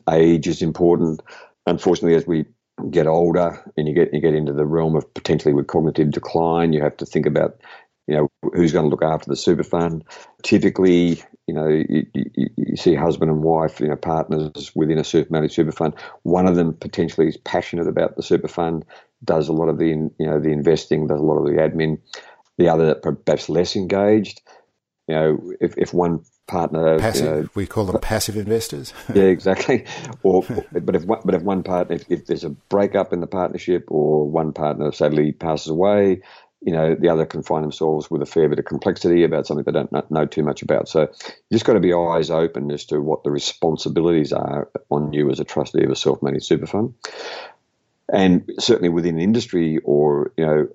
Age 0.09 0.47
is 0.47 0.61
important. 0.61 1.21
Unfortunately, 1.65 2.15
as 2.15 2.27
we 2.27 2.45
get 2.91 3.07
older 3.07 3.59
and 3.75 3.87
you 3.87 3.93
get 3.93 4.13
you 4.13 4.21
get 4.21 4.33
into 4.33 4.53
the 4.53 4.65
realm 4.65 4.95
of 4.95 5.11
potentially 5.13 5.53
with 5.53 5.67
cognitive 5.67 6.11
decline, 6.11 6.73
you 6.73 6.81
have 6.81 6.97
to 6.97 7.05
think 7.05 7.25
about 7.25 7.61
you 8.07 8.15
know 8.15 8.29
who's 8.53 8.71
going 8.71 8.85
to 8.85 8.89
look 8.89 9.03
after 9.03 9.29
the 9.29 9.35
super 9.35 9.63
fund. 9.63 10.03
Typically, 10.43 11.21
you 11.47 11.53
know 11.53 11.67
you, 11.67 12.05
you, 12.13 12.49
you 12.55 12.75
see 12.75 12.95
husband 12.95 13.31
and 13.31 13.43
wife, 13.43 13.79
you 13.79 13.87
know 13.87 13.95
partners 13.95 14.71
within 14.75 14.97
a 14.97 15.03
super 15.03 15.31
managed 15.31 15.55
super 15.55 15.71
fund. 15.71 15.93
One 16.23 16.47
of 16.47 16.55
them 16.55 16.73
potentially 16.73 17.27
is 17.27 17.37
passionate 17.37 17.87
about 17.87 18.15
the 18.15 18.23
super 18.23 18.47
fund, 18.47 18.85
does 19.23 19.47
a 19.49 19.53
lot 19.53 19.69
of 19.69 19.77
the 19.77 19.87
you 19.87 20.11
know 20.19 20.39
the 20.39 20.51
investing, 20.51 21.07
does 21.07 21.19
a 21.19 21.23
lot 21.23 21.37
of 21.37 21.45
the 21.45 21.61
admin. 21.61 21.99
The 22.57 22.69
other 22.69 22.95
perhaps 22.95 23.49
less 23.49 23.75
engaged. 23.75 24.41
You 25.07 25.15
know, 25.15 25.53
if, 25.61 25.77
if 25.77 25.93
one 25.93 26.23
partner. 26.47 26.97
Passive. 26.99 27.25
You 27.25 27.31
know, 27.43 27.49
we 27.55 27.67
call 27.67 27.85
them 27.85 27.99
passive 27.99 28.37
investors. 28.37 28.93
yeah, 29.13 29.23
exactly. 29.23 29.85
Or, 30.23 30.43
but 30.71 30.95
if 30.95 31.05
one, 31.05 31.21
but 31.23 31.35
if 31.35 31.41
one 31.43 31.63
partner, 31.63 31.95
if, 31.95 32.05
if, 32.09 32.25
there's 32.25 32.43
a 32.43 32.49
breakup 32.49 33.13
in 33.13 33.19
the 33.19 33.27
partnership, 33.27 33.85
or 33.89 34.29
one 34.29 34.53
partner 34.53 34.91
sadly 34.91 35.31
passes 35.31 35.67
away, 35.67 36.21
you 36.61 36.73
know, 36.73 36.95
the 36.95 37.09
other 37.09 37.25
can 37.25 37.43
find 37.43 37.63
themselves 37.63 38.09
with 38.09 38.21
a 38.21 38.25
fair 38.25 38.49
bit 38.49 38.59
of 38.59 38.65
complexity 38.65 39.23
about 39.23 39.45
something 39.45 39.63
they 39.63 39.71
don't 39.71 40.11
know 40.11 40.25
too 40.25 40.43
much 40.43 40.63
about. 40.63 40.89
So 40.89 41.01
you 41.01 41.07
just 41.51 41.65
got 41.65 41.73
to 41.73 41.79
be 41.79 41.93
eyes 41.93 42.31
open 42.31 42.71
as 42.71 42.85
to 42.85 42.99
what 42.99 43.23
the 43.23 43.31
responsibilities 43.31 44.33
are 44.33 44.69
on 44.89 45.13
you 45.13 45.29
as 45.29 45.39
a 45.39 45.43
trustee 45.43 45.83
of 45.83 45.91
a 45.91 45.95
self-managed 45.95 46.45
super 46.45 46.65
fund. 46.65 46.95
And 48.11 48.49
certainly 48.57 48.89
within 48.89 49.19
industry, 49.19 49.79
or 49.83 50.31
you 50.37 50.45
know, 50.45 50.67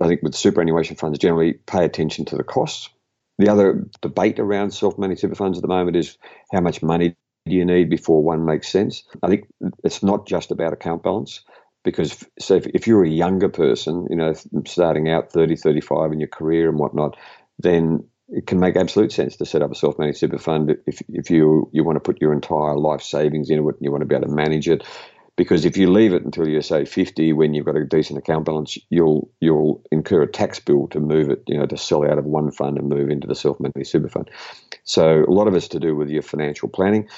I 0.00 0.08
think 0.08 0.22
with 0.22 0.34
superannuation 0.34 0.96
funds 0.96 1.18
generally, 1.18 1.54
pay 1.54 1.84
attention 1.84 2.26
to 2.26 2.36
the 2.36 2.44
costs 2.44 2.90
the 3.38 3.48
other 3.48 3.86
debate 4.00 4.38
around 4.38 4.70
self-managed 4.70 5.20
super 5.20 5.34
funds 5.34 5.58
at 5.58 5.62
the 5.62 5.68
moment 5.68 5.96
is 5.96 6.18
how 6.52 6.60
much 6.60 6.82
money 6.82 7.16
do 7.46 7.54
you 7.54 7.64
need 7.64 7.90
before 7.90 8.22
one 8.22 8.44
makes 8.44 8.68
sense? 8.68 9.04
I 9.22 9.28
think 9.28 9.46
it's 9.82 10.02
not 10.02 10.26
just 10.26 10.50
about 10.50 10.72
account 10.72 11.02
balance 11.02 11.40
because 11.82 12.24
so 12.38 12.54
if, 12.54 12.66
if, 12.68 12.86
you're 12.86 13.04
a 13.04 13.08
younger 13.08 13.48
person, 13.48 14.06
you 14.08 14.16
know, 14.16 14.34
starting 14.66 15.10
out 15.10 15.32
30, 15.32 15.56
35 15.56 16.12
in 16.12 16.20
your 16.20 16.28
career 16.28 16.68
and 16.68 16.78
whatnot, 16.78 17.16
then 17.58 18.04
it 18.28 18.46
can 18.46 18.58
make 18.58 18.76
absolute 18.76 19.12
sense 19.12 19.36
to 19.36 19.46
set 19.46 19.62
up 19.62 19.70
a 19.70 19.74
self-managed 19.74 20.18
super 20.18 20.38
fund 20.38 20.74
if, 20.86 21.02
if 21.08 21.30
you 21.30 21.68
you 21.72 21.84
want 21.84 21.96
to 21.96 22.00
put 22.00 22.20
your 22.20 22.32
entire 22.32 22.76
life 22.76 23.02
savings 23.02 23.50
into 23.50 23.68
it 23.68 23.76
and 23.76 23.84
you 23.84 23.90
want 23.90 24.00
to 24.00 24.06
be 24.06 24.14
able 24.14 24.26
to 24.26 24.34
manage 24.34 24.68
it 24.68 24.82
because 25.36 25.64
if 25.64 25.76
you 25.76 25.90
leave 25.90 26.14
it 26.14 26.24
until 26.24 26.48
you're 26.48 26.62
say 26.62 26.84
50 26.84 27.32
when 27.32 27.54
you've 27.54 27.66
got 27.66 27.76
a 27.76 27.84
decent 27.84 28.18
account 28.18 28.44
balance 28.44 28.78
you'll 28.90 29.30
you'll 29.40 29.82
incur 29.90 30.22
a 30.22 30.30
tax 30.30 30.60
bill 30.60 30.88
to 30.88 31.00
move 31.00 31.30
it 31.30 31.42
you 31.46 31.58
know 31.58 31.66
to 31.66 31.76
sell 31.76 32.04
out 32.08 32.18
of 32.18 32.24
one 32.24 32.50
fund 32.50 32.78
and 32.78 32.88
move 32.88 33.10
into 33.10 33.26
the 33.26 33.34
self-managed 33.34 33.88
super 33.90 34.08
fund 34.08 34.30
so 34.84 35.24
a 35.24 35.30
lot 35.32 35.48
of 35.48 35.54
it's 35.54 35.68
to 35.68 35.80
do 35.80 35.94
with 35.94 36.08
your 36.08 36.22
financial 36.22 36.68
planning 36.68 37.08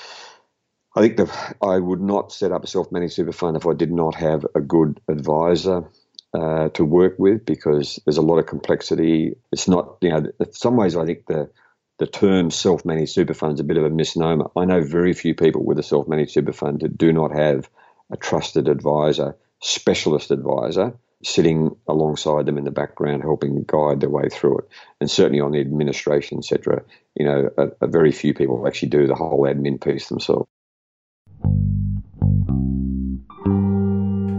I 0.96 1.02
think 1.02 1.18
that 1.18 1.56
I 1.60 1.78
would 1.78 2.00
not 2.00 2.32
set 2.32 2.52
up 2.52 2.64
a 2.64 2.66
self-managed 2.66 3.12
super 3.12 3.32
fund 3.32 3.56
if 3.56 3.66
I 3.66 3.74
did 3.74 3.92
not 3.92 4.14
have 4.14 4.46
a 4.54 4.62
good 4.62 4.98
advisor 5.08 5.84
uh, 6.32 6.70
to 6.70 6.84
work 6.86 7.16
with 7.18 7.44
because 7.44 8.00
there's 8.06 8.16
a 8.16 8.22
lot 8.22 8.38
of 8.38 8.46
complexity. 8.46 9.36
It's 9.52 9.68
not, 9.68 9.98
you 10.00 10.08
know, 10.08 10.24
in 10.40 10.52
some 10.52 10.76
ways 10.76 10.96
I 10.96 11.04
think 11.04 11.26
the 11.26 11.50
the 11.98 12.06
term 12.06 12.50
self-managed 12.50 13.12
super 13.12 13.32
fund 13.32 13.54
is 13.54 13.60
a 13.60 13.64
bit 13.64 13.78
of 13.78 13.84
a 13.84 13.90
misnomer. 13.90 14.50
I 14.54 14.66
know 14.66 14.82
very 14.82 15.14
few 15.14 15.34
people 15.34 15.64
with 15.64 15.78
a 15.78 15.82
self-managed 15.82 16.30
super 16.30 16.52
fund 16.52 16.80
that 16.80 16.98
do 16.98 17.10
not 17.10 17.30
have 17.34 17.70
a 18.10 18.16
trusted 18.16 18.68
advisor, 18.68 19.36
specialist 19.60 20.30
advisor, 20.30 20.94
sitting 21.22 21.74
alongside 21.88 22.46
them 22.46 22.58
in 22.58 22.64
the 22.64 22.70
background, 22.70 23.22
helping 23.22 23.64
guide 23.66 24.00
their 24.00 24.10
way 24.10 24.28
through 24.28 24.58
it. 24.58 24.68
And 25.00 25.10
certainly 25.10 25.40
on 25.40 25.52
the 25.52 25.60
administration, 25.60 26.38
etc., 26.38 26.82
you 27.14 27.24
know, 27.24 27.50
a, 27.56 27.68
a 27.80 27.86
very 27.86 28.12
few 28.12 28.34
people 28.34 28.66
actually 28.66 28.90
do 28.90 29.06
the 29.06 29.14
whole 29.14 29.42
admin 29.42 29.82
piece 29.82 30.08
themselves. 30.08 30.48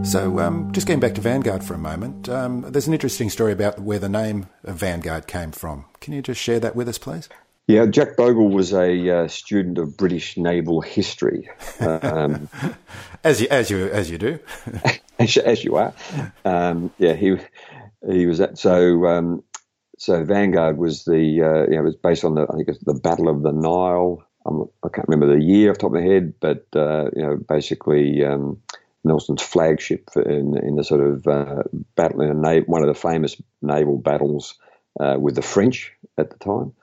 So, 0.09 0.39
um, 0.39 0.71
just 0.71 0.87
getting 0.87 1.01
back 1.01 1.15
to 1.15 1.21
Vanguard 1.21 1.65
for 1.65 1.73
a 1.73 1.77
moment, 1.77 2.29
um, 2.29 2.61
there's 2.61 2.87
an 2.87 2.93
interesting 2.93 3.29
story 3.29 3.51
about 3.51 3.79
where 3.79 3.99
the 3.99 4.07
name 4.07 4.45
of 4.63 4.77
Vanguard 4.77 5.27
came 5.27 5.51
from. 5.51 5.83
Can 5.99 6.13
you 6.13 6.21
just 6.21 6.39
share 6.39 6.61
that 6.61 6.77
with 6.77 6.87
us, 6.87 6.97
please? 6.97 7.27
Yeah, 7.67 7.85
Jack 7.85 8.15
Bogle 8.15 8.47
was 8.47 8.71
a 8.71 9.09
uh, 9.09 9.27
student 9.27 9.77
of 9.77 9.97
British 9.97 10.37
naval 10.37 10.79
history, 10.79 11.49
um, 11.81 12.47
as 13.25 13.41
you 13.41 13.47
as 13.49 13.69
you 13.69 13.89
as 13.89 14.09
you 14.09 14.17
do, 14.17 14.39
as, 15.19 15.35
as, 15.35 15.65
you 15.65 15.75
are. 15.75 15.93
Um, 16.45 16.91
yeah, 16.97 17.13
he 17.13 17.35
he 18.09 18.25
was 18.25 18.39
at 18.39 18.57
so 18.57 19.05
um, 19.05 19.43
so 19.97 20.23
Vanguard 20.23 20.77
was 20.77 21.03
the 21.03 21.41
uh, 21.41 21.69
you 21.69 21.75
know 21.75 21.79
it 21.79 21.83
was 21.83 21.97
based 21.97 22.23
on 22.23 22.35
the 22.35 22.43
I 22.49 22.55
think 22.55 22.69
it's 22.69 22.83
the 22.85 22.93
Battle 22.93 23.27
of 23.27 23.43
the 23.43 23.51
Nile. 23.51 24.23
I'm, 24.45 24.61
I 24.81 24.87
can 24.87 25.01
not 25.01 25.09
remember 25.09 25.37
the 25.37 25.43
year 25.43 25.71
off 25.71 25.75
the 25.75 25.81
top 25.81 25.93
of 25.93 26.01
my 26.01 26.07
head, 26.07 26.35
but 26.39 26.65
uh, 26.73 27.09
you 27.15 27.21
know 27.21 27.35
basically. 27.35 28.23
Um, 28.23 28.61
Nelson's 29.03 29.43
flagship 29.43 30.09
in, 30.17 30.57
in 30.57 30.75
the 30.75 30.83
sort 30.83 30.99
of 30.99 31.25
uh, 31.27 31.63
battle 31.95 32.19
in 32.21 32.43
a 32.43 32.59
one 32.61 32.81
of 32.81 32.89
the 32.89 32.93
famous 32.93 33.41
naval 33.61 33.97
battles 33.97 34.55
uh, 34.99 35.15
with 35.17 35.35
the 35.35 35.41
French 35.41 35.93
at 36.17 36.29
the 36.29 36.37
time 36.39 36.73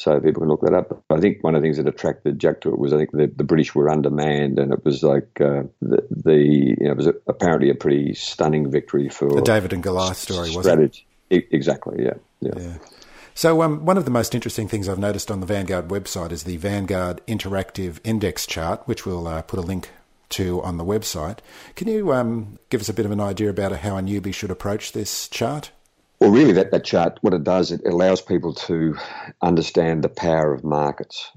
so 0.00 0.18
people 0.18 0.40
can 0.40 0.48
look 0.48 0.62
that 0.62 0.72
up. 0.72 1.04
But 1.08 1.18
I 1.18 1.20
think 1.20 1.44
one 1.44 1.54
of 1.54 1.60
the 1.60 1.66
things 1.66 1.76
that 1.76 1.86
attracted 1.86 2.38
Jack 2.38 2.62
to 2.62 2.70
it 2.70 2.78
was 2.78 2.94
I 2.94 2.96
think 2.96 3.10
the, 3.12 3.30
the 3.36 3.44
British 3.44 3.74
were 3.74 3.90
undermanned, 3.90 4.58
and 4.58 4.72
it 4.72 4.82
was 4.82 5.02
like 5.02 5.28
uh, 5.40 5.64
the, 5.82 6.06
the 6.10 6.36
you 6.36 6.76
know, 6.80 6.92
it 6.92 6.96
was 6.96 7.06
apparently 7.26 7.68
a 7.68 7.74
pretty 7.74 8.14
stunning 8.14 8.70
victory 8.70 9.10
for 9.10 9.28
the 9.28 9.42
David 9.42 9.74
and 9.74 9.82
Goliath 9.82 10.16
story, 10.16 10.48
strategy. 10.48 11.06
was 11.30 11.38
it? 11.38 11.46
Exactly, 11.52 12.02
yeah, 12.02 12.14
yeah. 12.40 12.52
yeah. 12.56 12.78
So, 13.34 13.62
um, 13.62 13.84
one 13.84 13.98
of 13.98 14.06
the 14.06 14.10
most 14.10 14.34
interesting 14.34 14.68
things 14.68 14.88
I've 14.88 14.98
noticed 14.98 15.30
on 15.30 15.40
the 15.40 15.46
Vanguard 15.46 15.88
website 15.88 16.32
is 16.32 16.44
the 16.44 16.56
Vanguard 16.56 17.20
Interactive 17.26 17.98
Index 18.02 18.46
chart, 18.46 18.82
which 18.86 19.04
we'll 19.04 19.28
uh, 19.28 19.42
put 19.42 19.58
a 19.58 19.62
link 19.62 19.90
to 20.30 20.62
on 20.62 20.78
the 20.78 20.84
website. 20.84 21.38
Can 21.76 21.88
you 21.88 22.12
um, 22.12 22.58
give 22.70 22.80
us 22.80 22.88
a 22.88 22.94
bit 22.94 23.04
of 23.04 23.12
an 23.12 23.20
idea 23.20 23.50
about 23.50 23.72
how 23.72 23.98
a 23.98 24.00
newbie 24.00 24.34
should 24.34 24.50
approach 24.50 24.92
this 24.92 25.28
chart? 25.28 25.72
Well, 26.20 26.30
really, 26.30 26.52
that, 26.52 26.70
that 26.70 26.84
chart, 26.84 27.18
what 27.22 27.32
it 27.32 27.44
does, 27.44 27.72
it 27.72 27.80
allows 27.86 28.20
people 28.20 28.52
to 28.52 28.94
understand 29.40 30.04
the 30.04 30.10
power 30.10 30.52
of 30.52 30.62
markets. 30.62 31.30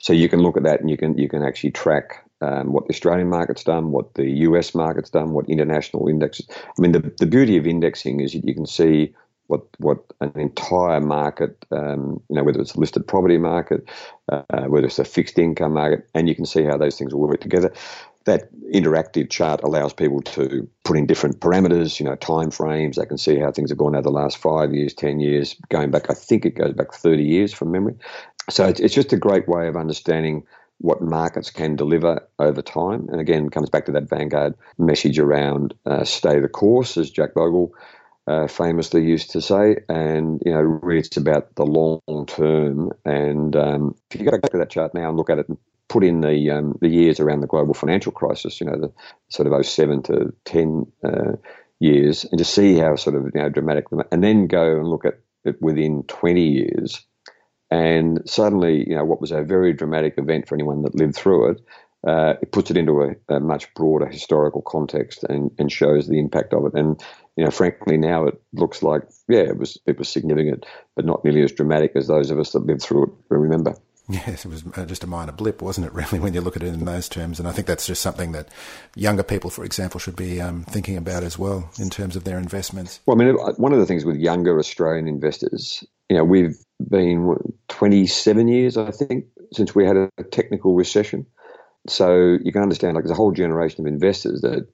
So 0.00 0.12
you 0.12 0.28
can 0.28 0.40
look 0.40 0.56
at 0.56 0.64
that 0.64 0.80
and 0.80 0.90
you 0.90 0.96
can 0.96 1.16
you 1.16 1.28
can 1.28 1.44
actually 1.44 1.70
track 1.70 2.24
um, 2.40 2.72
what 2.72 2.86
the 2.88 2.92
Australian 2.92 3.28
market's 3.28 3.62
done, 3.62 3.92
what 3.92 4.14
the 4.14 4.28
US 4.48 4.74
market's 4.74 5.10
done, 5.10 5.30
what 5.30 5.48
international 5.48 6.08
indexes. 6.08 6.48
I 6.50 6.82
mean, 6.82 6.90
the, 6.90 7.14
the 7.20 7.26
beauty 7.26 7.56
of 7.56 7.66
indexing 7.66 8.18
is 8.18 8.32
that 8.32 8.44
you 8.44 8.54
can 8.54 8.66
see 8.66 9.14
what 9.46 9.62
what 9.78 9.98
an 10.20 10.32
entire 10.34 11.00
market, 11.00 11.64
um, 11.70 12.20
you 12.28 12.34
know, 12.34 12.42
whether 12.42 12.60
it's 12.60 12.74
a 12.74 12.80
listed 12.80 13.06
property 13.06 13.38
market, 13.38 13.88
uh, 14.32 14.64
whether 14.66 14.86
it's 14.86 14.98
a 14.98 15.04
fixed 15.04 15.38
income 15.38 15.74
market, 15.74 16.08
and 16.12 16.28
you 16.28 16.34
can 16.34 16.46
see 16.46 16.64
how 16.64 16.76
those 16.76 16.98
things 16.98 17.14
will 17.14 17.28
work 17.28 17.40
together 17.40 17.72
that 18.24 18.48
interactive 18.74 19.30
chart 19.30 19.62
allows 19.62 19.92
people 19.92 20.22
to 20.22 20.68
put 20.82 20.96
in 20.96 21.06
different 21.06 21.40
parameters, 21.40 22.00
you 22.00 22.06
know, 22.06 22.16
time 22.16 22.50
frames. 22.50 22.96
They 22.96 23.06
can 23.06 23.18
see 23.18 23.38
how 23.38 23.52
things 23.52 23.70
have 23.70 23.78
gone 23.78 23.94
over 23.94 24.02
the 24.02 24.10
last 24.10 24.38
five 24.38 24.74
years, 24.74 24.94
10 24.94 25.20
years, 25.20 25.56
going 25.68 25.90
back, 25.90 26.10
I 26.10 26.14
think 26.14 26.46
it 26.46 26.56
goes 26.56 26.72
back 26.72 26.92
30 26.92 27.22
years 27.22 27.52
from 27.52 27.70
memory. 27.70 27.96
So 28.48 28.66
it's, 28.66 28.80
it's 28.80 28.94
just 28.94 29.12
a 29.12 29.18
great 29.18 29.46
way 29.48 29.68
of 29.68 29.76
understanding 29.76 30.44
what 30.78 31.02
markets 31.02 31.50
can 31.50 31.76
deliver 31.76 32.26
over 32.38 32.62
time. 32.62 33.08
And 33.10 33.20
again, 33.20 33.48
comes 33.50 33.70
back 33.70 33.86
to 33.86 33.92
that 33.92 34.08
Vanguard 34.08 34.54
message 34.78 35.18
around 35.18 35.74
uh, 35.86 36.04
stay 36.04 36.40
the 36.40 36.48
course, 36.48 36.96
as 36.96 37.10
Jack 37.10 37.34
Bogle 37.34 37.72
uh, 38.26 38.48
famously 38.48 39.04
used 39.04 39.30
to 39.30 39.40
say. 39.40 39.76
And, 39.88 40.42
you 40.44 40.52
know, 40.52 40.60
really 40.60 41.00
it's 41.00 41.16
about 41.16 41.54
the 41.54 41.64
long 41.64 42.26
term. 42.26 42.92
And 43.04 43.54
um, 43.54 43.94
if 44.10 44.20
you 44.20 44.26
go 44.26 44.38
back 44.38 44.50
to 44.52 44.58
that 44.58 44.70
chart 44.70 44.94
now 44.94 45.08
and 45.08 45.16
look 45.16 45.30
at 45.30 45.38
it 45.38 45.46
put 45.88 46.04
in 46.04 46.20
the 46.20 46.50
um, 46.50 46.78
the 46.80 46.88
years 46.88 47.20
around 47.20 47.40
the 47.40 47.46
global 47.46 47.74
financial 47.74 48.12
crisis, 48.12 48.60
you 48.60 48.66
know, 48.66 48.78
the 48.78 48.92
sort 49.28 49.50
of 49.50 49.66
07 49.66 50.02
to 50.04 50.32
10 50.44 50.86
uh, 51.04 51.32
years, 51.80 52.24
and 52.24 52.38
to 52.38 52.44
see 52.44 52.76
how 52.76 52.96
sort 52.96 53.16
of 53.16 53.24
you 53.34 53.40
know 53.40 53.48
dramatic, 53.48 53.86
and 54.10 54.22
then 54.22 54.46
go 54.46 54.78
and 54.78 54.88
look 54.88 55.04
at 55.04 55.20
it 55.44 55.60
within 55.60 56.02
20 56.04 56.42
years, 56.42 57.04
and 57.70 58.20
suddenly, 58.24 58.88
you 58.88 58.94
know, 58.94 59.04
what 59.04 59.20
was 59.20 59.32
a 59.32 59.42
very 59.42 59.72
dramatic 59.72 60.14
event 60.16 60.48
for 60.48 60.54
anyone 60.54 60.82
that 60.82 60.94
lived 60.94 61.16
through 61.16 61.50
it. 61.50 61.60
Uh, 62.06 62.34
it 62.42 62.52
puts 62.52 62.70
it 62.70 62.76
into 62.76 63.00
a, 63.00 63.34
a, 63.34 63.40
much 63.40 63.72
broader 63.72 64.06
historical 64.06 64.60
context 64.60 65.24
and, 65.24 65.50
and 65.58 65.72
shows 65.72 66.06
the 66.06 66.18
impact 66.18 66.52
of 66.52 66.66
it. 66.66 66.74
And 66.74 67.02
you 67.34 67.44
know, 67.44 67.50
frankly, 67.50 67.96
now 67.96 68.26
it 68.26 68.38
looks 68.52 68.82
like 68.82 69.02
yeah, 69.26 69.40
it 69.40 69.56
was 69.56 69.78
it 69.86 69.98
was 69.98 70.08
significant, 70.08 70.66
but 70.96 71.06
not 71.06 71.24
nearly 71.24 71.42
as 71.42 71.52
dramatic 71.52 71.92
as 71.96 72.06
those 72.06 72.30
of 72.30 72.38
us 72.38 72.52
that 72.52 72.66
lived 72.66 72.82
through 72.82 73.04
it 73.04 73.10
remember. 73.30 73.74
Yes, 74.08 74.44
it 74.44 74.48
was 74.48 74.64
uh, 74.76 74.84
just 74.84 75.02
a 75.02 75.06
minor 75.06 75.32
blip, 75.32 75.62
wasn't 75.62 75.86
it, 75.86 75.94
really, 75.94 76.18
when 76.18 76.34
you 76.34 76.42
look 76.42 76.56
at 76.56 76.62
it 76.62 76.74
in 76.74 76.84
those 76.84 77.08
terms? 77.08 77.38
And 77.38 77.48
I 77.48 77.52
think 77.52 77.66
that's 77.66 77.86
just 77.86 78.02
something 78.02 78.32
that 78.32 78.48
younger 78.94 79.22
people, 79.22 79.48
for 79.48 79.64
example, 79.64 79.98
should 79.98 80.16
be 80.16 80.40
um, 80.42 80.64
thinking 80.64 80.98
about 80.98 81.22
as 81.22 81.38
well 81.38 81.70
in 81.78 81.88
terms 81.88 82.14
of 82.14 82.24
their 82.24 82.38
investments. 82.38 83.00
Well, 83.06 83.18
I 83.18 83.24
mean, 83.24 83.34
one 83.56 83.72
of 83.72 83.78
the 83.78 83.86
things 83.86 84.04
with 84.04 84.16
younger 84.16 84.58
Australian 84.58 85.08
investors, 85.08 85.82
you 86.10 86.16
know, 86.16 86.24
we've 86.24 86.58
been 86.86 87.34
27 87.68 88.48
years, 88.48 88.76
I 88.76 88.90
think, 88.90 89.26
since 89.52 89.74
we 89.74 89.86
had 89.86 89.96
a 89.96 90.10
technical 90.30 90.74
recession. 90.74 91.26
So 91.88 92.36
you 92.42 92.52
can 92.52 92.62
understand, 92.62 92.94
like, 92.94 93.04
there's 93.04 93.12
a 93.12 93.16
whole 93.16 93.32
generation 93.32 93.86
of 93.86 93.92
investors 93.92 94.42
that 94.42 94.68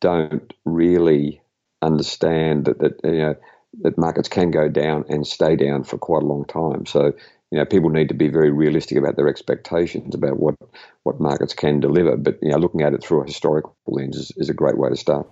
don't 0.00 0.52
really 0.64 1.42
understand 1.82 2.64
that, 2.64 2.78
that 2.78 3.00
you 3.04 3.18
know, 3.18 3.34
that 3.82 3.98
markets 3.98 4.28
can 4.28 4.50
go 4.50 4.68
down 4.68 5.04
and 5.08 5.26
stay 5.26 5.56
down 5.56 5.84
for 5.84 5.98
quite 5.98 6.22
a 6.22 6.26
long 6.26 6.44
time. 6.44 6.86
So 6.86 7.12
you 7.50 7.58
know, 7.58 7.64
people 7.64 7.90
need 7.90 8.08
to 8.08 8.14
be 8.14 8.28
very 8.28 8.50
realistic 8.50 8.96
about 8.96 9.16
their 9.16 9.28
expectations 9.28 10.14
about 10.14 10.38
what, 10.38 10.54
what 11.02 11.20
markets 11.20 11.52
can 11.52 11.80
deliver. 11.80 12.16
But, 12.16 12.38
you 12.42 12.50
know, 12.50 12.58
looking 12.58 12.82
at 12.82 12.94
it 12.94 13.02
through 13.02 13.22
a 13.22 13.26
historical 13.26 13.76
lens 13.86 14.16
is, 14.16 14.32
is 14.36 14.48
a 14.48 14.54
great 14.54 14.78
way 14.78 14.88
to 14.88 14.96
start. 14.96 15.26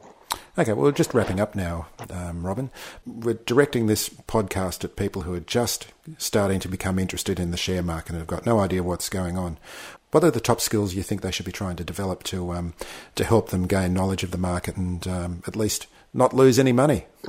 Okay, 0.59 0.73
well, 0.73 0.91
just 0.91 1.15
wrapping 1.15 1.39
up 1.39 1.55
now, 1.55 1.87
um, 2.11 2.45
Robin. 2.45 2.71
We're 3.07 3.35
directing 3.35 3.87
this 3.87 4.09
podcast 4.09 4.83
at 4.83 4.97
people 4.97 5.23
who 5.23 5.33
are 5.35 5.41
just 5.41 5.87
starting 6.19 6.59
to 6.61 6.69
become 6.69 6.99
interested 6.99 7.39
in 7.39 7.53
the 7.53 7.57
share 7.57 7.83
market 7.83 8.11
and 8.11 8.19
have 8.19 8.27
got 8.27 8.45
no 8.45 8.59
idea 8.59 8.83
what's 8.83 9.09
going 9.09 9.39
on. 9.39 9.57
What 10.11 10.25
are 10.25 10.33
the 10.33 10.41
top 10.41 10.61
skills 10.61 10.95
you 10.95 11.05
think 11.05 11.21
they 11.21 11.31
should 11.31 11.47
be 11.47 11.53
trying 11.53 11.77
to 11.77 11.85
develop 11.85 12.25
to 12.25 12.53
um, 12.53 12.75
to 13.15 13.25
help 13.25 13.51
them 13.51 13.67
gain 13.69 13.95
knowledge 13.95 14.25
of 14.25 14.33
the 14.33 14.39
market 14.39 14.77
and 14.77 15.07
um, 15.07 15.43
at 15.47 15.55
least 15.55 15.87
not 16.13 16.35
lose 16.35 16.59
any 16.59 16.73
money? 16.73 17.05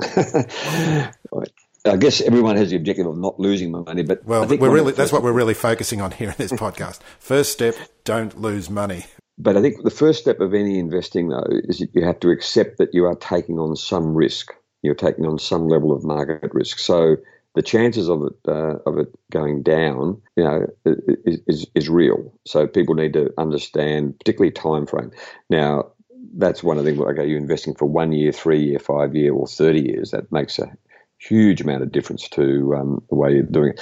I 1.84 1.96
guess 1.96 2.20
everyone 2.20 2.56
has 2.56 2.70
the 2.70 2.76
objective 2.76 3.06
of 3.06 3.16
not 3.16 3.40
losing 3.40 3.70
money, 3.70 4.02
but 4.02 4.24
well, 4.24 4.46
we're 4.46 4.70
really 4.70 4.92
that's 4.92 5.12
what 5.12 5.22
we're 5.22 5.32
really 5.32 5.54
focusing 5.54 6.00
on 6.00 6.10
here 6.10 6.28
in 6.30 6.34
this 6.36 6.52
podcast. 6.52 7.00
First 7.18 7.52
step: 7.52 7.74
don't 8.04 8.38
lose 8.40 8.68
money. 8.68 9.06
But 9.38 9.56
I 9.56 9.62
think 9.62 9.82
the 9.82 9.90
first 9.90 10.20
step 10.20 10.40
of 10.40 10.52
any 10.52 10.78
investing, 10.78 11.30
though, 11.30 11.46
is 11.48 11.78
that 11.78 11.94
you 11.94 12.04
have 12.04 12.20
to 12.20 12.30
accept 12.30 12.76
that 12.76 12.92
you 12.92 13.06
are 13.06 13.14
taking 13.14 13.58
on 13.58 13.74
some 13.76 14.14
risk. 14.14 14.52
You're 14.82 14.94
taking 14.94 15.24
on 15.24 15.38
some 15.38 15.68
level 15.68 15.92
of 15.92 16.04
market 16.04 16.52
risk. 16.52 16.78
So 16.78 17.16
the 17.54 17.62
chances 17.62 18.10
of 18.10 18.22
it 18.24 18.32
uh, 18.46 18.76
of 18.84 18.98
it 18.98 19.08
going 19.30 19.62
down, 19.62 20.20
you 20.36 20.44
know, 20.44 20.66
is, 20.84 21.40
is, 21.46 21.66
is 21.74 21.88
real. 21.88 22.34
So 22.46 22.66
people 22.66 22.94
need 22.94 23.14
to 23.14 23.32
understand, 23.38 24.18
particularly 24.18 24.52
time 24.52 24.86
frame. 24.86 25.12
Now, 25.48 25.92
that's 26.36 26.62
one 26.62 26.76
of 26.76 26.84
the 26.84 26.90
things. 26.90 27.02
Okay, 27.02 27.26
you're 27.26 27.38
investing 27.38 27.74
for 27.74 27.86
one 27.86 28.12
year, 28.12 28.32
three 28.32 28.62
year, 28.62 28.78
five 28.78 29.14
year, 29.14 29.32
or 29.32 29.46
thirty 29.46 29.80
years. 29.80 30.10
That 30.10 30.30
makes 30.30 30.58
a 30.58 30.70
huge 31.20 31.60
amount 31.60 31.82
of 31.82 31.92
difference 31.92 32.28
to 32.30 32.74
um, 32.74 33.02
the 33.08 33.14
way 33.14 33.34
you're 33.34 33.42
doing 33.42 33.70
it. 33.70 33.80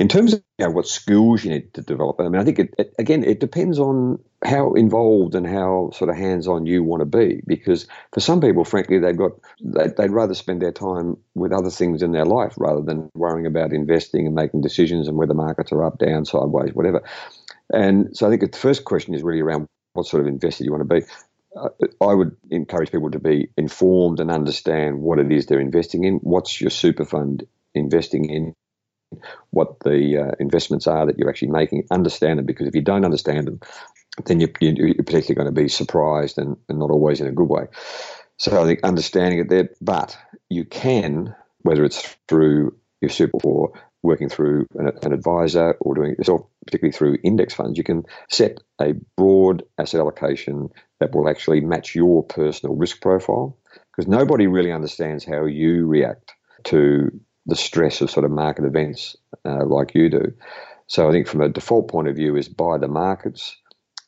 In 0.00 0.06
terms 0.06 0.32
of 0.32 0.42
you 0.58 0.66
know, 0.66 0.70
what 0.70 0.86
skills 0.86 1.44
you 1.44 1.50
need 1.50 1.74
to 1.74 1.82
develop, 1.82 2.20
I 2.20 2.28
mean, 2.28 2.40
I 2.40 2.44
think 2.44 2.60
it, 2.60 2.74
it, 2.78 2.94
again 3.00 3.24
it 3.24 3.40
depends 3.40 3.80
on 3.80 4.20
how 4.44 4.72
involved 4.74 5.34
and 5.34 5.44
how 5.44 5.90
sort 5.92 6.08
of 6.08 6.16
hands-on 6.16 6.66
you 6.66 6.84
want 6.84 7.00
to 7.00 7.04
be. 7.04 7.42
Because 7.46 7.88
for 8.12 8.20
some 8.20 8.40
people, 8.40 8.64
frankly, 8.64 9.00
they've 9.00 9.16
got 9.16 9.32
they'd, 9.60 9.96
they'd 9.96 10.10
rather 10.10 10.34
spend 10.34 10.62
their 10.62 10.72
time 10.72 11.16
with 11.34 11.52
other 11.52 11.70
things 11.70 12.02
in 12.02 12.12
their 12.12 12.24
life 12.24 12.54
rather 12.56 12.80
than 12.80 13.10
worrying 13.14 13.46
about 13.46 13.72
investing 13.72 14.24
and 14.24 14.36
making 14.36 14.60
decisions 14.60 15.08
and 15.08 15.16
whether 15.16 15.34
markets 15.34 15.72
are 15.72 15.84
up, 15.84 15.98
down, 15.98 16.24
sideways, 16.24 16.72
whatever. 16.74 17.02
And 17.74 18.16
so 18.16 18.26
I 18.26 18.30
think 18.30 18.52
the 18.52 18.58
first 18.58 18.84
question 18.84 19.14
is 19.14 19.24
really 19.24 19.40
around 19.40 19.66
what 19.94 20.06
sort 20.06 20.20
of 20.20 20.28
investor 20.28 20.62
you 20.62 20.70
want 20.70 20.88
to 20.88 20.94
be. 20.94 21.04
I 22.00 22.14
would 22.14 22.36
encourage 22.50 22.92
people 22.92 23.10
to 23.10 23.18
be 23.18 23.48
informed 23.56 24.20
and 24.20 24.30
understand 24.30 25.00
what 25.00 25.18
it 25.18 25.30
is 25.32 25.46
they're 25.46 25.60
investing 25.60 26.04
in. 26.04 26.14
What's 26.16 26.60
your 26.60 26.70
super 26.70 27.04
fund 27.04 27.46
investing 27.74 28.30
in? 28.30 28.54
What 29.50 29.80
the 29.80 30.18
uh, 30.18 30.34
investments 30.38 30.86
are 30.86 31.06
that 31.06 31.18
you're 31.18 31.30
actually 31.30 31.52
making. 31.52 31.86
Understand 31.90 32.38
them 32.38 32.46
because 32.46 32.66
if 32.66 32.74
you 32.74 32.82
don't 32.82 33.04
understand 33.04 33.46
them, 33.46 33.60
then 34.26 34.40
you're, 34.40 34.50
you're 34.60 34.94
particularly 34.94 35.34
going 35.34 35.54
to 35.54 35.62
be 35.62 35.68
surprised 35.68 36.38
and, 36.38 36.56
and 36.68 36.78
not 36.78 36.90
always 36.90 37.20
in 37.20 37.26
a 37.26 37.32
good 37.32 37.48
way. 37.48 37.66
So 38.36 38.60
I 38.62 38.66
think 38.66 38.80
understanding 38.84 39.40
it 39.40 39.48
there, 39.48 39.70
but 39.80 40.16
you 40.48 40.64
can, 40.64 41.34
whether 41.62 41.84
it's 41.84 42.16
through 42.28 42.76
your 43.00 43.10
super 43.10 43.38
or 43.42 43.72
working 44.02 44.28
through 44.28 44.66
an, 44.74 44.90
an, 45.02 45.12
advisor 45.12 45.76
or 45.80 45.94
doing 45.94 46.12
it 46.12 46.18
yourself, 46.18 46.42
particularly 46.66 46.92
through 46.92 47.18
index 47.24 47.54
funds, 47.54 47.76
you 47.76 47.84
can 47.84 48.04
set 48.28 48.58
a 48.80 48.94
broad 49.16 49.64
asset 49.76 50.00
allocation 50.00 50.68
that 51.00 51.14
will 51.14 51.28
actually 51.28 51.60
match 51.60 51.94
your 51.94 52.22
personal 52.22 52.76
risk 52.76 53.00
profile. 53.00 53.58
Because 53.90 54.08
nobody 54.08 54.46
really 54.46 54.72
understands 54.72 55.24
how 55.24 55.46
you 55.46 55.86
react 55.86 56.32
to 56.64 57.10
the 57.46 57.56
stress 57.56 58.00
of 58.00 58.10
sort 58.10 58.24
of 58.24 58.30
market 58.30 58.64
events 58.64 59.16
uh, 59.44 59.64
like 59.64 59.94
you 59.94 60.08
do. 60.08 60.32
So 60.86 61.08
I 61.08 61.12
think 61.12 61.26
from 61.26 61.40
a 61.40 61.48
default 61.48 61.90
point 61.90 62.08
of 62.08 62.16
view 62.16 62.36
is 62.36 62.48
buy 62.48 62.78
the 62.78 62.88
markets 62.88 63.56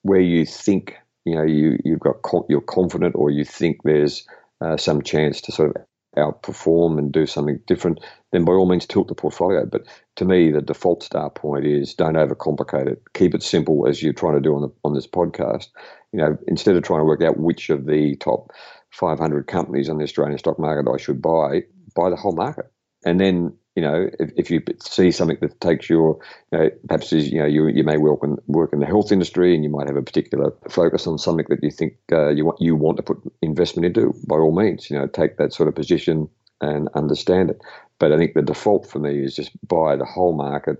where 0.03 0.21
you 0.21 0.47
think 0.47 0.97
you 1.25 1.35
know 1.35 1.43
you 1.43 1.79
you've 1.85 2.01
got 2.01 2.17
you're 2.49 2.61
confident 2.61 3.15
or 3.17 3.31
you 3.31 3.45
think 3.45 3.79
there's 3.85 4.27
uh, 4.61 4.77
some 4.77 5.03
chance 5.03 5.43
to 5.43 5.53
sort 5.53 5.77
of 5.77 5.83
outperform 6.21 6.99
and 6.99 7.13
do 7.13 7.27
something 7.27 7.61
different, 7.67 8.01
then 8.33 8.45
by 8.45 8.53
all 8.53 8.69
means 8.69 8.87
tilt 8.87 9.09
the 9.09 9.15
portfolio. 9.15 9.67
But 9.67 9.87
to 10.17 10.25
me, 10.25 10.51
the 10.51 10.61
default 10.61 11.03
start 11.03 11.35
point 11.35 11.67
is 11.67 11.95
don't 11.95 12.15
overcomplicate 12.15 12.87
it. 12.87 13.03
Keep 13.15 13.35
it 13.35 13.43
simple 13.43 13.89
as 13.89 14.03
you're 14.03 14.13
trying 14.13 14.35
to 14.35 14.41
do 14.41 14.55
on 14.55 14.63
the 14.63 14.69
on 14.85 14.95
this 14.95 15.07
podcast. 15.07 15.69
You 16.13 16.21
know, 16.21 16.39
instead 16.47 16.77
of 16.77 16.83
trying 16.83 17.01
to 17.01 17.05
work 17.05 17.23
out 17.23 17.39
which 17.39 17.71
of 17.71 17.87
the 17.87 18.17
top 18.17 18.53
500 18.91 19.47
companies 19.47 19.89
on 19.89 19.99
the 19.99 20.05
Australian 20.05 20.39
stock 20.39 20.59
market 20.59 20.91
I 20.91 20.97
should 20.97 21.23
buy, 21.23 21.63
buy 21.95 22.11
the 22.11 22.17
whole 22.17 22.35
market. 22.35 22.67
And 23.05 23.21
then 23.21 23.57
you 23.81 23.87
know, 23.87 24.11
if, 24.19 24.31
if 24.37 24.51
you 24.51 24.63
see 24.79 25.11
something 25.11 25.39
that 25.41 25.59
takes 25.63 25.89
your, 25.89 26.19
you 26.53 26.59
know, 26.59 26.71
perhaps 26.87 27.13
you 27.13 27.39
know, 27.39 27.47
you, 27.47 27.67
you 27.69 27.83
may 27.83 27.97
work 27.97 28.21
in, 28.23 28.37
work 28.47 28.75
in 28.75 28.81
the 28.81 28.87
health 28.87 29.11
industry 29.11 29.55
and 29.55 29.65
you 29.65 29.71
might 29.71 29.89
have 29.89 29.97
a 29.97 30.03
particular 30.03 30.53
focus 30.69 31.07
on 31.07 31.17
something 31.17 31.47
that 31.49 31.63
you 31.63 31.71
think 31.71 31.95
uh, 32.13 32.29
you 32.29 32.45
want 32.45 32.61
you 32.61 32.77
want 32.77 32.99
to 32.99 33.03
put 33.03 33.17
investment 33.41 33.87
into. 33.87 34.15
By 34.29 34.37
all 34.37 34.55
means, 34.55 34.91
you 34.91 34.99
know, 34.99 35.07
take 35.07 35.39
that 35.39 35.55
sort 35.55 35.67
of 35.67 35.75
position 35.75 36.29
and 36.61 36.91
understand 36.95 37.49
it. 37.49 37.63
But 37.99 38.13
I 38.13 38.19
think 38.19 38.35
the 38.35 38.43
default 38.43 38.87
for 38.87 38.99
me 38.99 39.25
is 39.25 39.35
just 39.35 39.51
buy 39.67 39.97
the 39.97 40.05
whole 40.05 40.35
market. 40.35 40.77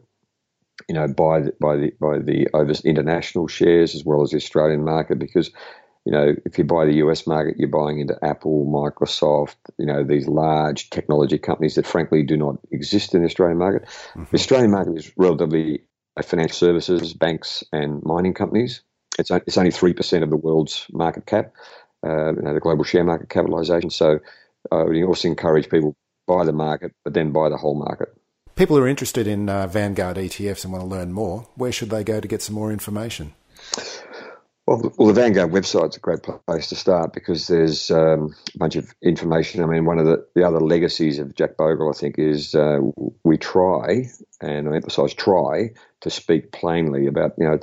You 0.87 0.95
know, 0.95 1.09
buy 1.09 1.41
the, 1.41 1.55
by 1.59 1.77
the 1.77 1.93
by 1.99 2.19
the 2.19 2.83
international 2.85 3.49
shares 3.49 3.95
as 3.95 4.05
well 4.05 4.21
as 4.21 4.31
the 4.31 4.37
Australian 4.37 4.85
market 4.85 5.19
because 5.19 5.51
you 6.05 6.13
know, 6.13 6.35
if 6.45 6.59
you 6.59 6.65
buy 6.65 6.87
the 6.87 6.95
US 6.95 7.27
market, 7.27 7.57
you're 7.59 7.69
buying 7.69 8.01
into 8.01 8.19
Apple, 8.23 8.67
Microsoft, 8.67 9.57
you 9.79 9.87
know, 9.87 10.03
these 10.03 10.27
large 10.27 10.91
technology 10.91 11.39
companies 11.39 11.75
that 11.75 11.87
frankly 11.87 12.23
do 12.23 12.37
not 12.37 12.57
exist 12.71 13.15
in 13.15 13.21
the 13.21 13.27
Australian 13.27 13.59
market. 13.59 13.83
Mm-hmm. 13.85 14.25
The 14.31 14.39
Australian 14.39 14.71
market 14.71 14.97
is 14.97 15.13
relatively 15.17 15.83
financial 16.23 16.57
services, 16.57 17.15
banks, 17.15 17.65
and 17.73 18.03
mining 18.03 18.35
companies. 18.35 18.83
It's, 19.19 19.31
it's 19.31 19.59
only 19.59 19.71
3% 19.71 20.23
of 20.23 20.31
the 20.31 20.37
world's 20.37 20.87
market 20.93 21.27
cap, 21.27 21.53
uh, 22.07 22.33
you 22.35 22.43
know, 22.43 22.55
the 22.55 22.61
global 22.61 22.85
share 22.85 23.05
market 23.05 23.29
capitalization. 23.29 23.91
So 23.91 24.21
I 24.71 24.83
would 24.83 25.03
also 25.03 25.29
encourage 25.29 25.69
people 25.69 25.97
buy 26.27 26.45
the 26.45 26.53
market, 26.53 26.93
but 27.05 27.15
then 27.15 27.33
buy 27.33 27.49
the 27.49 27.57
whole 27.57 27.75
market. 27.75 28.09
People 28.57 28.77
who 28.77 28.83
are 28.83 28.89
interested 28.89 29.27
in 29.27 29.49
uh, 29.49 29.67
Vanguard 29.67 30.17
ETFs 30.17 30.65
and 30.65 30.73
want 30.73 30.85
to 30.85 30.89
learn 30.89 31.13
more, 31.13 31.49
where 31.55 31.73
should 31.73 31.91
they 31.91 32.05
go 32.05 32.21
to 32.21 32.29
get 32.29 32.43
some 32.43 32.55
more 32.55 32.73
information? 32.73 33.35
Well, 34.71 34.95
well, 34.99 35.09
the 35.09 35.15
Vanguard 35.15 35.51
website's 35.51 35.97
a 35.97 36.01
great 36.01 36.23
place 36.23 36.69
to 36.69 36.77
start 36.77 37.13
because 37.13 37.49
there's 37.49 37.91
um, 37.91 38.37
a 38.55 38.59
bunch 38.59 38.77
of 38.77 38.95
information. 39.03 39.65
I 39.65 39.67
mean, 39.67 39.85
one 39.85 39.99
of 39.99 40.07
the, 40.07 40.25
the 40.37 40.47
other 40.47 40.61
legacies 40.61 41.19
of 41.19 41.35
Jack 41.35 41.57
Bogle, 41.57 41.91
I 41.91 41.99
think, 41.99 42.21
is 42.21 42.55
uh, 42.55 42.79
we 43.25 43.37
try, 43.37 44.07
and 44.41 44.69
I 44.69 44.77
emphasise 44.77 45.13
try, 45.13 45.71
to 46.03 46.11
speak 46.11 46.53
plainly 46.53 47.09
about, 47.09 47.33
you 47.37 47.47
know, 47.47 47.59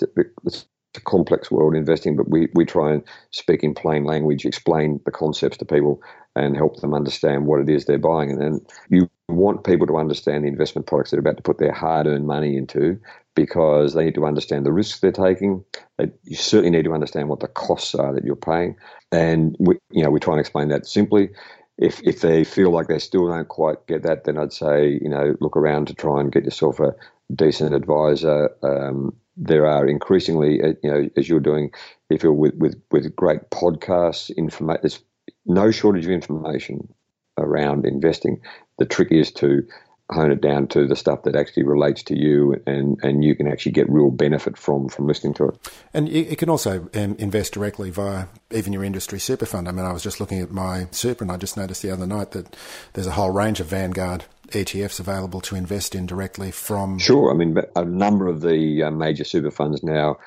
it's 0.45 0.65
a 0.97 1.01
complex 1.01 1.49
world 1.49 1.75
investing, 1.75 2.17
but 2.17 2.29
we, 2.29 2.49
we 2.55 2.65
try 2.65 2.91
and 2.95 3.03
speak 3.31 3.63
in 3.63 3.73
plain 3.73 4.03
language, 4.03 4.45
explain 4.45 4.99
the 5.05 5.11
concepts 5.11 5.57
to 5.59 5.65
people, 5.65 6.03
and 6.35 6.57
help 6.57 6.81
them 6.81 6.93
understand 6.93 7.45
what 7.45 7.61
it 7.61 7.69
is 7.69 7.85
they're 7.85 7.97
buying. 7.97 8.31
And, 8.31 8.41
then 8.41 8.65
you 8.89 9.09
want 9.29 9.65
people 9.65 9.87
to 9.87 9.97
understand 9.97 10.43
the 10.43 10.49
investment 10.49 10.87
products 10.87 11.11
they're 11.11 11.21
about 11.21 11.37
to 11.37 11.43
put 11.43 11.59
their 11.59 11.73
hard 11.73 12.07
earned 12.07 12.27
money 12.27 12.57
into 12.57 12.99
because 13.37 13.93
they 13.93 14.03
need 14.03 14.15
to 14.15 14.25
understand 14.25 14.65
the 14.65 14.73
risks 14.73 14.99
they're 14.99 15.11
taking. 15.11 15.63
They, 15.97 16.11
you 16.23 16.35
certainly 16.35 16.71
need 16.71 16.85
to 16.85 16.93
understand 16.93 17.29
what 17.29 17.39
the 17.39 17.47
costs 17.47 17.93
are 17.93 18.11
that 18.13 18.25
you're 18.25 18.35
paying, 18.35 18.75
and 19.11 19.55
we, 19.59 19.77
you 19.91 20.03
know 20.03 20.09
we 20.09 20.19
try 20.19 20.33
and 20.33 20.41
explain 20.41 20.69
that 20.69 20.87
simply. 20.87 21.29
If 21.77 22.01
if 22.03 22.21
they 22.21 22.43
feel 22.43 22.71
like 22.71 22.87
they 22.87 22.97
still 22.97 23.27
don't 23.27 23.47
quite 23.47 23.85
get 23.85 24.01
that, 24.03 24.23
then 24.23 24.39
I'd 24.39 24.51
say 24.51 24.99
you 25.01 25.07
know 25.07 25.35
look 25.39 25.55
around 25.55 25.87
to 25.87 25.93
try 25.93 26.19
and 26.19 26.31
get 26.31 26.45
yourself 26.45 26.79
a 26.79 26.95
decent 27.33 27.75
advisor. 27.75 28.49
Um, 28.63 29.15
there 29.37 29.67
are 29.67 29.85
increasingly, 29.87 30.63
uh, 30.63 30.73
you 30.81 30.91
know, 30.91 31.07
as 31.15 31.29
you're 31.29 31.39
doing, 31.39 31.71
if 32.09 32.23
you're 32.23 32.33
with 32.33 32.55
with, 32.55 32.81
with 32.91 33.15
great 33.15 33.51
podcasts, 33.51 34.35
information, 34.35 34.81
there's 34.81 35.03
no 35.45 35.69
shortage 35.69 36.05
of 36.05 36.11
information 36.11 36.91
around 37.37 37.85
investing. 37.85 38.41
The 38.79 38.85
trick 38.85 39.11
is 39.11 39.31
to 39.33 39.67
hone 40.09 40.31
it 40.31 40.41
down 40.41 40.67
to 40.67 40.87
the 40.87 40.95
stuff 40.95 41.23
that 41.23 41.35
actually 41.35 41.63
relates 41.63 42.01
to 42.01 42.17
you 42.17 42.55
and, 42.65 42.97
and 43.03 43.25
you 43.25 43.35
can 43.35 43.47
actually 43.47 43.73
get 43.73 43.89
real 43.89 44.09
benefit 44.09 44.57
from 44.57 44.87
from 44.87 45.05
listening 45.05 45.33
to 45.33 45.49
it. 45.49 45.71
And 45.93 46.07
you, 46.07 46.35
can 46.37 46.49
also 46.49 46.89
um, 46.93 47.15
invest 47.19 47.53
directly 47.53 47.89
via 47.89 48.27
even 48.51 48.71
your 48.71 48.85
industry 48.85 49.19
super 49.19 49.45
fund. 49.45 49.67
I 49.67 49.71
mean, 49.71 49.85
I 49.85 49.91
was 49.91 50.03
just 50.03 50.19
looking 50.19 50.39
at 50.39 50.51
my 50.51 50.87
super 50.91 51.25
and 51.25 51.31
I 51.31 51.37
just 51.37 51.57
noticed 51.57 51.81
the 51.81 51.91
other 51.91 52.07
night 52.07 52.31
that 52.31 52.55
there's 52.93 53.07
a 53.07 53.11
whole 53.11 53.31
range 53.31 53.59
of 53.59 53.67
Vanguard 53.67 54.25
ETFs 54.49 54.99
available 54.99 55.41
to 55.41 55.55
invest 55.55 55.93
in 55.93 56.05
directly 56.05 56.51
from. 56.51 56.99
Sure. 56.99 57.29
I 57.29 57.33
mean, 57.33 57.57
a 57.75 57.83
number 57.83 58.27
of 58.27 58.41
the 58.41 58.83
uh, 58.83 58.91
major 58.91 59.25
super 59.25 59.51
funds 59.51 59.83
now 59.83 60.17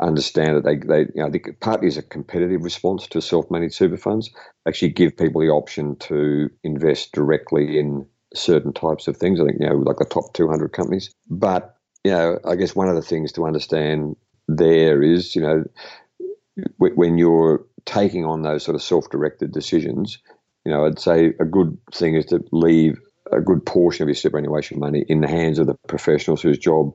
understand 0.00 0.56
that 0.56 0.64
they, 0.64 0.76
they 0.76 1.00
you 1.14 1.22
know, 1.22 1.30
think 1.30 1.60
partly 1.60 1.88
as 1.88 1.96
a 1.96 2.02
competitive 2.02 2.62
response 2.62 3.06
to 3.08 3.20
self-managed 3.20 3.74
super 3.74 3.96
funds, 3.96 4.30
actually 4.66 4.90
give 4.90 5.16
people 5.16 5.40
the 5.40 5.48
option 5.48 5.96
to 5.96 6.50
invest 6.62 7.12
directly 7.12 7.78
in 7.78 8.06
certain 8.34 8.72
types 8.72 9.08
of 9.08 9.16
things. 9.16 9.40
I 9.40 9.44
think, 9.44 9.56
you 9.60 9.68
know, 9.68 9.76
like 9.76 9.96
the 9.96 10.04
top 10.04 10.32
200 10.34 10.72
companies. 10.72 11.10
But, 11.28 11.76
you 12.04 12.12
know, 12.12 12.38
I 12.44 12.56
guess 12.56 12.74
one 12.74 12.88
of 12.88 12.96
the 12.96 13.02
things 13.02 13.32
to 13.32 13.46
understand 13.46 14.16
there 14.46 15.02
is, 15.02 15.34
you 15.34 15.42
know, 15.42 15.64
when 16.78 17.18
you're 17.18 17.64
taking 17.84 18.24
on 18.24 18.42
those 18.42 18.64
sort 18.64 18.74
of 18.74 18.82
self-directed 18.82 19.52
decisions, 19.52 20.18
you 20.64 20.72
know, 20.72 20.86
I'd 20.86 20.98
say 20.98 21.32
a 21.40 21.44
good 21.44 21.78
thing 21.92 22.14
is 22.14 22.26
to 22.26 22.44
leave 22.52 22.98
a 23.32 23.40
good 23.40 23.64
portion 23.64 24.02
of 24.02 24.08
your 24.08 24.14
superannuation 24.14 24.78
money 24.78 25.04
in 25.08 25.20
the 25.20 25.28
hands 25.28 25.58
of 25.58 25.66
the 25.66 25.76
professionals 25.86 26.42
whose 26.42 26.58
job 26.58 26.92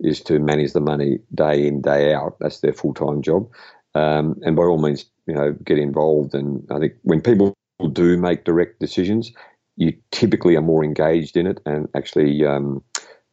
is 0.00 0.20
to 0.22 0.38
manage 0.38 0.72
the 0.72 0.80
money 0.80 1.18
day 1.34 1.66
in, 1.66 1.80
day 1.80 2.12
out. 2.12 2.36
That's 2.40 2.60
their 2.60 2.72
full 2.72 2.94
time 2.94 3.22
job. 3.22 3.48
Um, 3.94 4.40
and 4.42 4.56
by 4.56 4.64
all 4.64 4.78
means, 4.78 5.06
you 5.26 5.34
know, 5.34 5.52
get 5.64 5.78
involved. 5.78 6.34
And 6.34 6.66
I 6.70 6.78
think 6.78 6.94
when 7.02 7.20
people 7.20 7.54
do 7.92 8.16
make 8.16 8.44
direct 8.44 8.80
decisions, 8.80 9.32
you 9.76 9.92
typically 10.10 10.56
are 10.56 10.62
more 10.62 10.84
engaged 10.84 11.36
in 11.36 11.46
it 11.46 11.60
and 11.66 11.88
actually 11.94 12.44
um, 12.44 12.82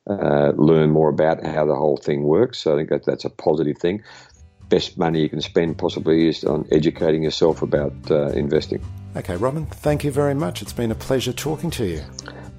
uh, 0.10 0.52
learn 0.56 0.89
more 0.89 1.10
about 1.10 1.46
how 1.46 1.66
the 1.66 1.76
whole 1.76 1.98
thing 1.98 2.24
works. 2.24 2.60
So 2.60 2.74
I 2.74 2.78
think 2.78 2.89
that 2.89 3.06
that's 3.06 3.26
a 3.26 3.30
positive 3.30 3.78
thing. 3.78 4.04
Best 4.70 4.98
money 4.98 5.22
you 5.22 5.30
can 5.30 5.42
spend 5.42 5.78
possibly 5.78 6.30
is 6.30 6.44
on 6.44 6.66
educating 6.72 7.24
yourself 7.24 7.62
about 7.62 7.94
uh, 8.10 8.28
investing. 8.30 8.82
Okay, 9.16 9.36
Robin, 9.36 9.66
thank 9.66 10.04
you 10.04 10.12
very 10.12 10.34
much. 10.34 10.62
It's 10.62 10.74
been 10.74 10.92
a 10.92 10.96
pleasure 10.96 11.34
talking 11.34 11.70
to 11.72 11.86
you. 11.86 12.02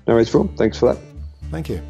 No 0.07 0.15
worries, 0.15 0.29
Phil. 0.29 0.47
Thanks 0.57 0.79
for 0.79 0.93
that. 0.93 1.03
Thank 1.51 1.69
you. 1.69 1.83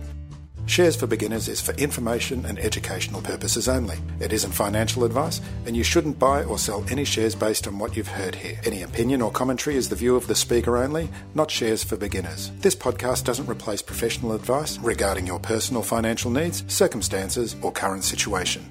Shares 0.66 0.96
for 0.96 1.06
Beginners 1.06 1.48
is 1.48 1.60
for 1.60 1.72
information 1.74 2.46
and 2.46 2.58
educational 2.58 3.20
purposes 3.20 3.68
only. 3.68 3.98
It 4.20 4.32
isn't 4.32 4.52
financial 4.52 5.04
advice, 5.04 5.40
and 5.66 5.76
you 5.76 5.82
shouldn't 5.82 6.18
buy 6.18 6.44
or 6.44 6.58
sell 6.58 6.84
any 6.88 7.04
shares 7.04 7.34
based 7.34 7.66
on 7.66 7.78
what 7.78 7.96
you've 7.96 8.08
heard 8.08 8.34
here. 8.34 8.58
Any 8.64 8.82
opinion 8.82 9.22
or 9.22 9.30
commentary 9.30 9.76
is 9.76 9.88
the 9.88 9.96
view 9.96 10.14
of 10.16 10.28
the 10.28 10.34
speaker 10.34 10.78
only, 10.78 11.08
not 11.34 11.50
Shares 11.50 11.82
for 11.82 11.96
Beginners. 11.96 12.52
This 12.60 12.76
podcast 12.76 13.24
doesn't 13.24 13.50
replace 13.50 13.82
professional 13.82 14.32
advice 14.32 14.78
regarding 14.78 15.26
your 15.26 15.40
personal 15.40 15.82
financial 15.82 16.30
needs, 16.30 16.64
circumstances, 16.72 17.56
or 17.60 17.72
current 17.72 18.04
situation. 18.04 18.64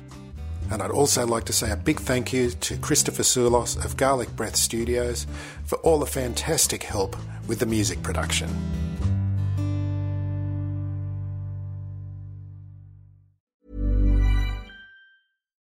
And 0.72 0.82
I'd 0.82 0.92
also 0.92 1.28
like 1.28 1.44
to 1.46 1.54
say 1.54 1.70
a 1.72 1.76
big 1.76 2.00
thank 2.00 2.32
you 2.32 2.52
to 2.52 2.78
Christopher 2.78 3.24
Soulos 3.24 3.84
of 3.84 3.98
Garlic 3.98 4.34
Breath 4.38 4.56
Studios 4.56 5.28
for 5.66 5.78
all 5.80 6.00
the 6.00 6.06
fantastic 6.06 6.84
help 6.84 7.18
with 7.48 7.60
the 7.60 7.66
music 7.66 8.02
production. 8.02 8.50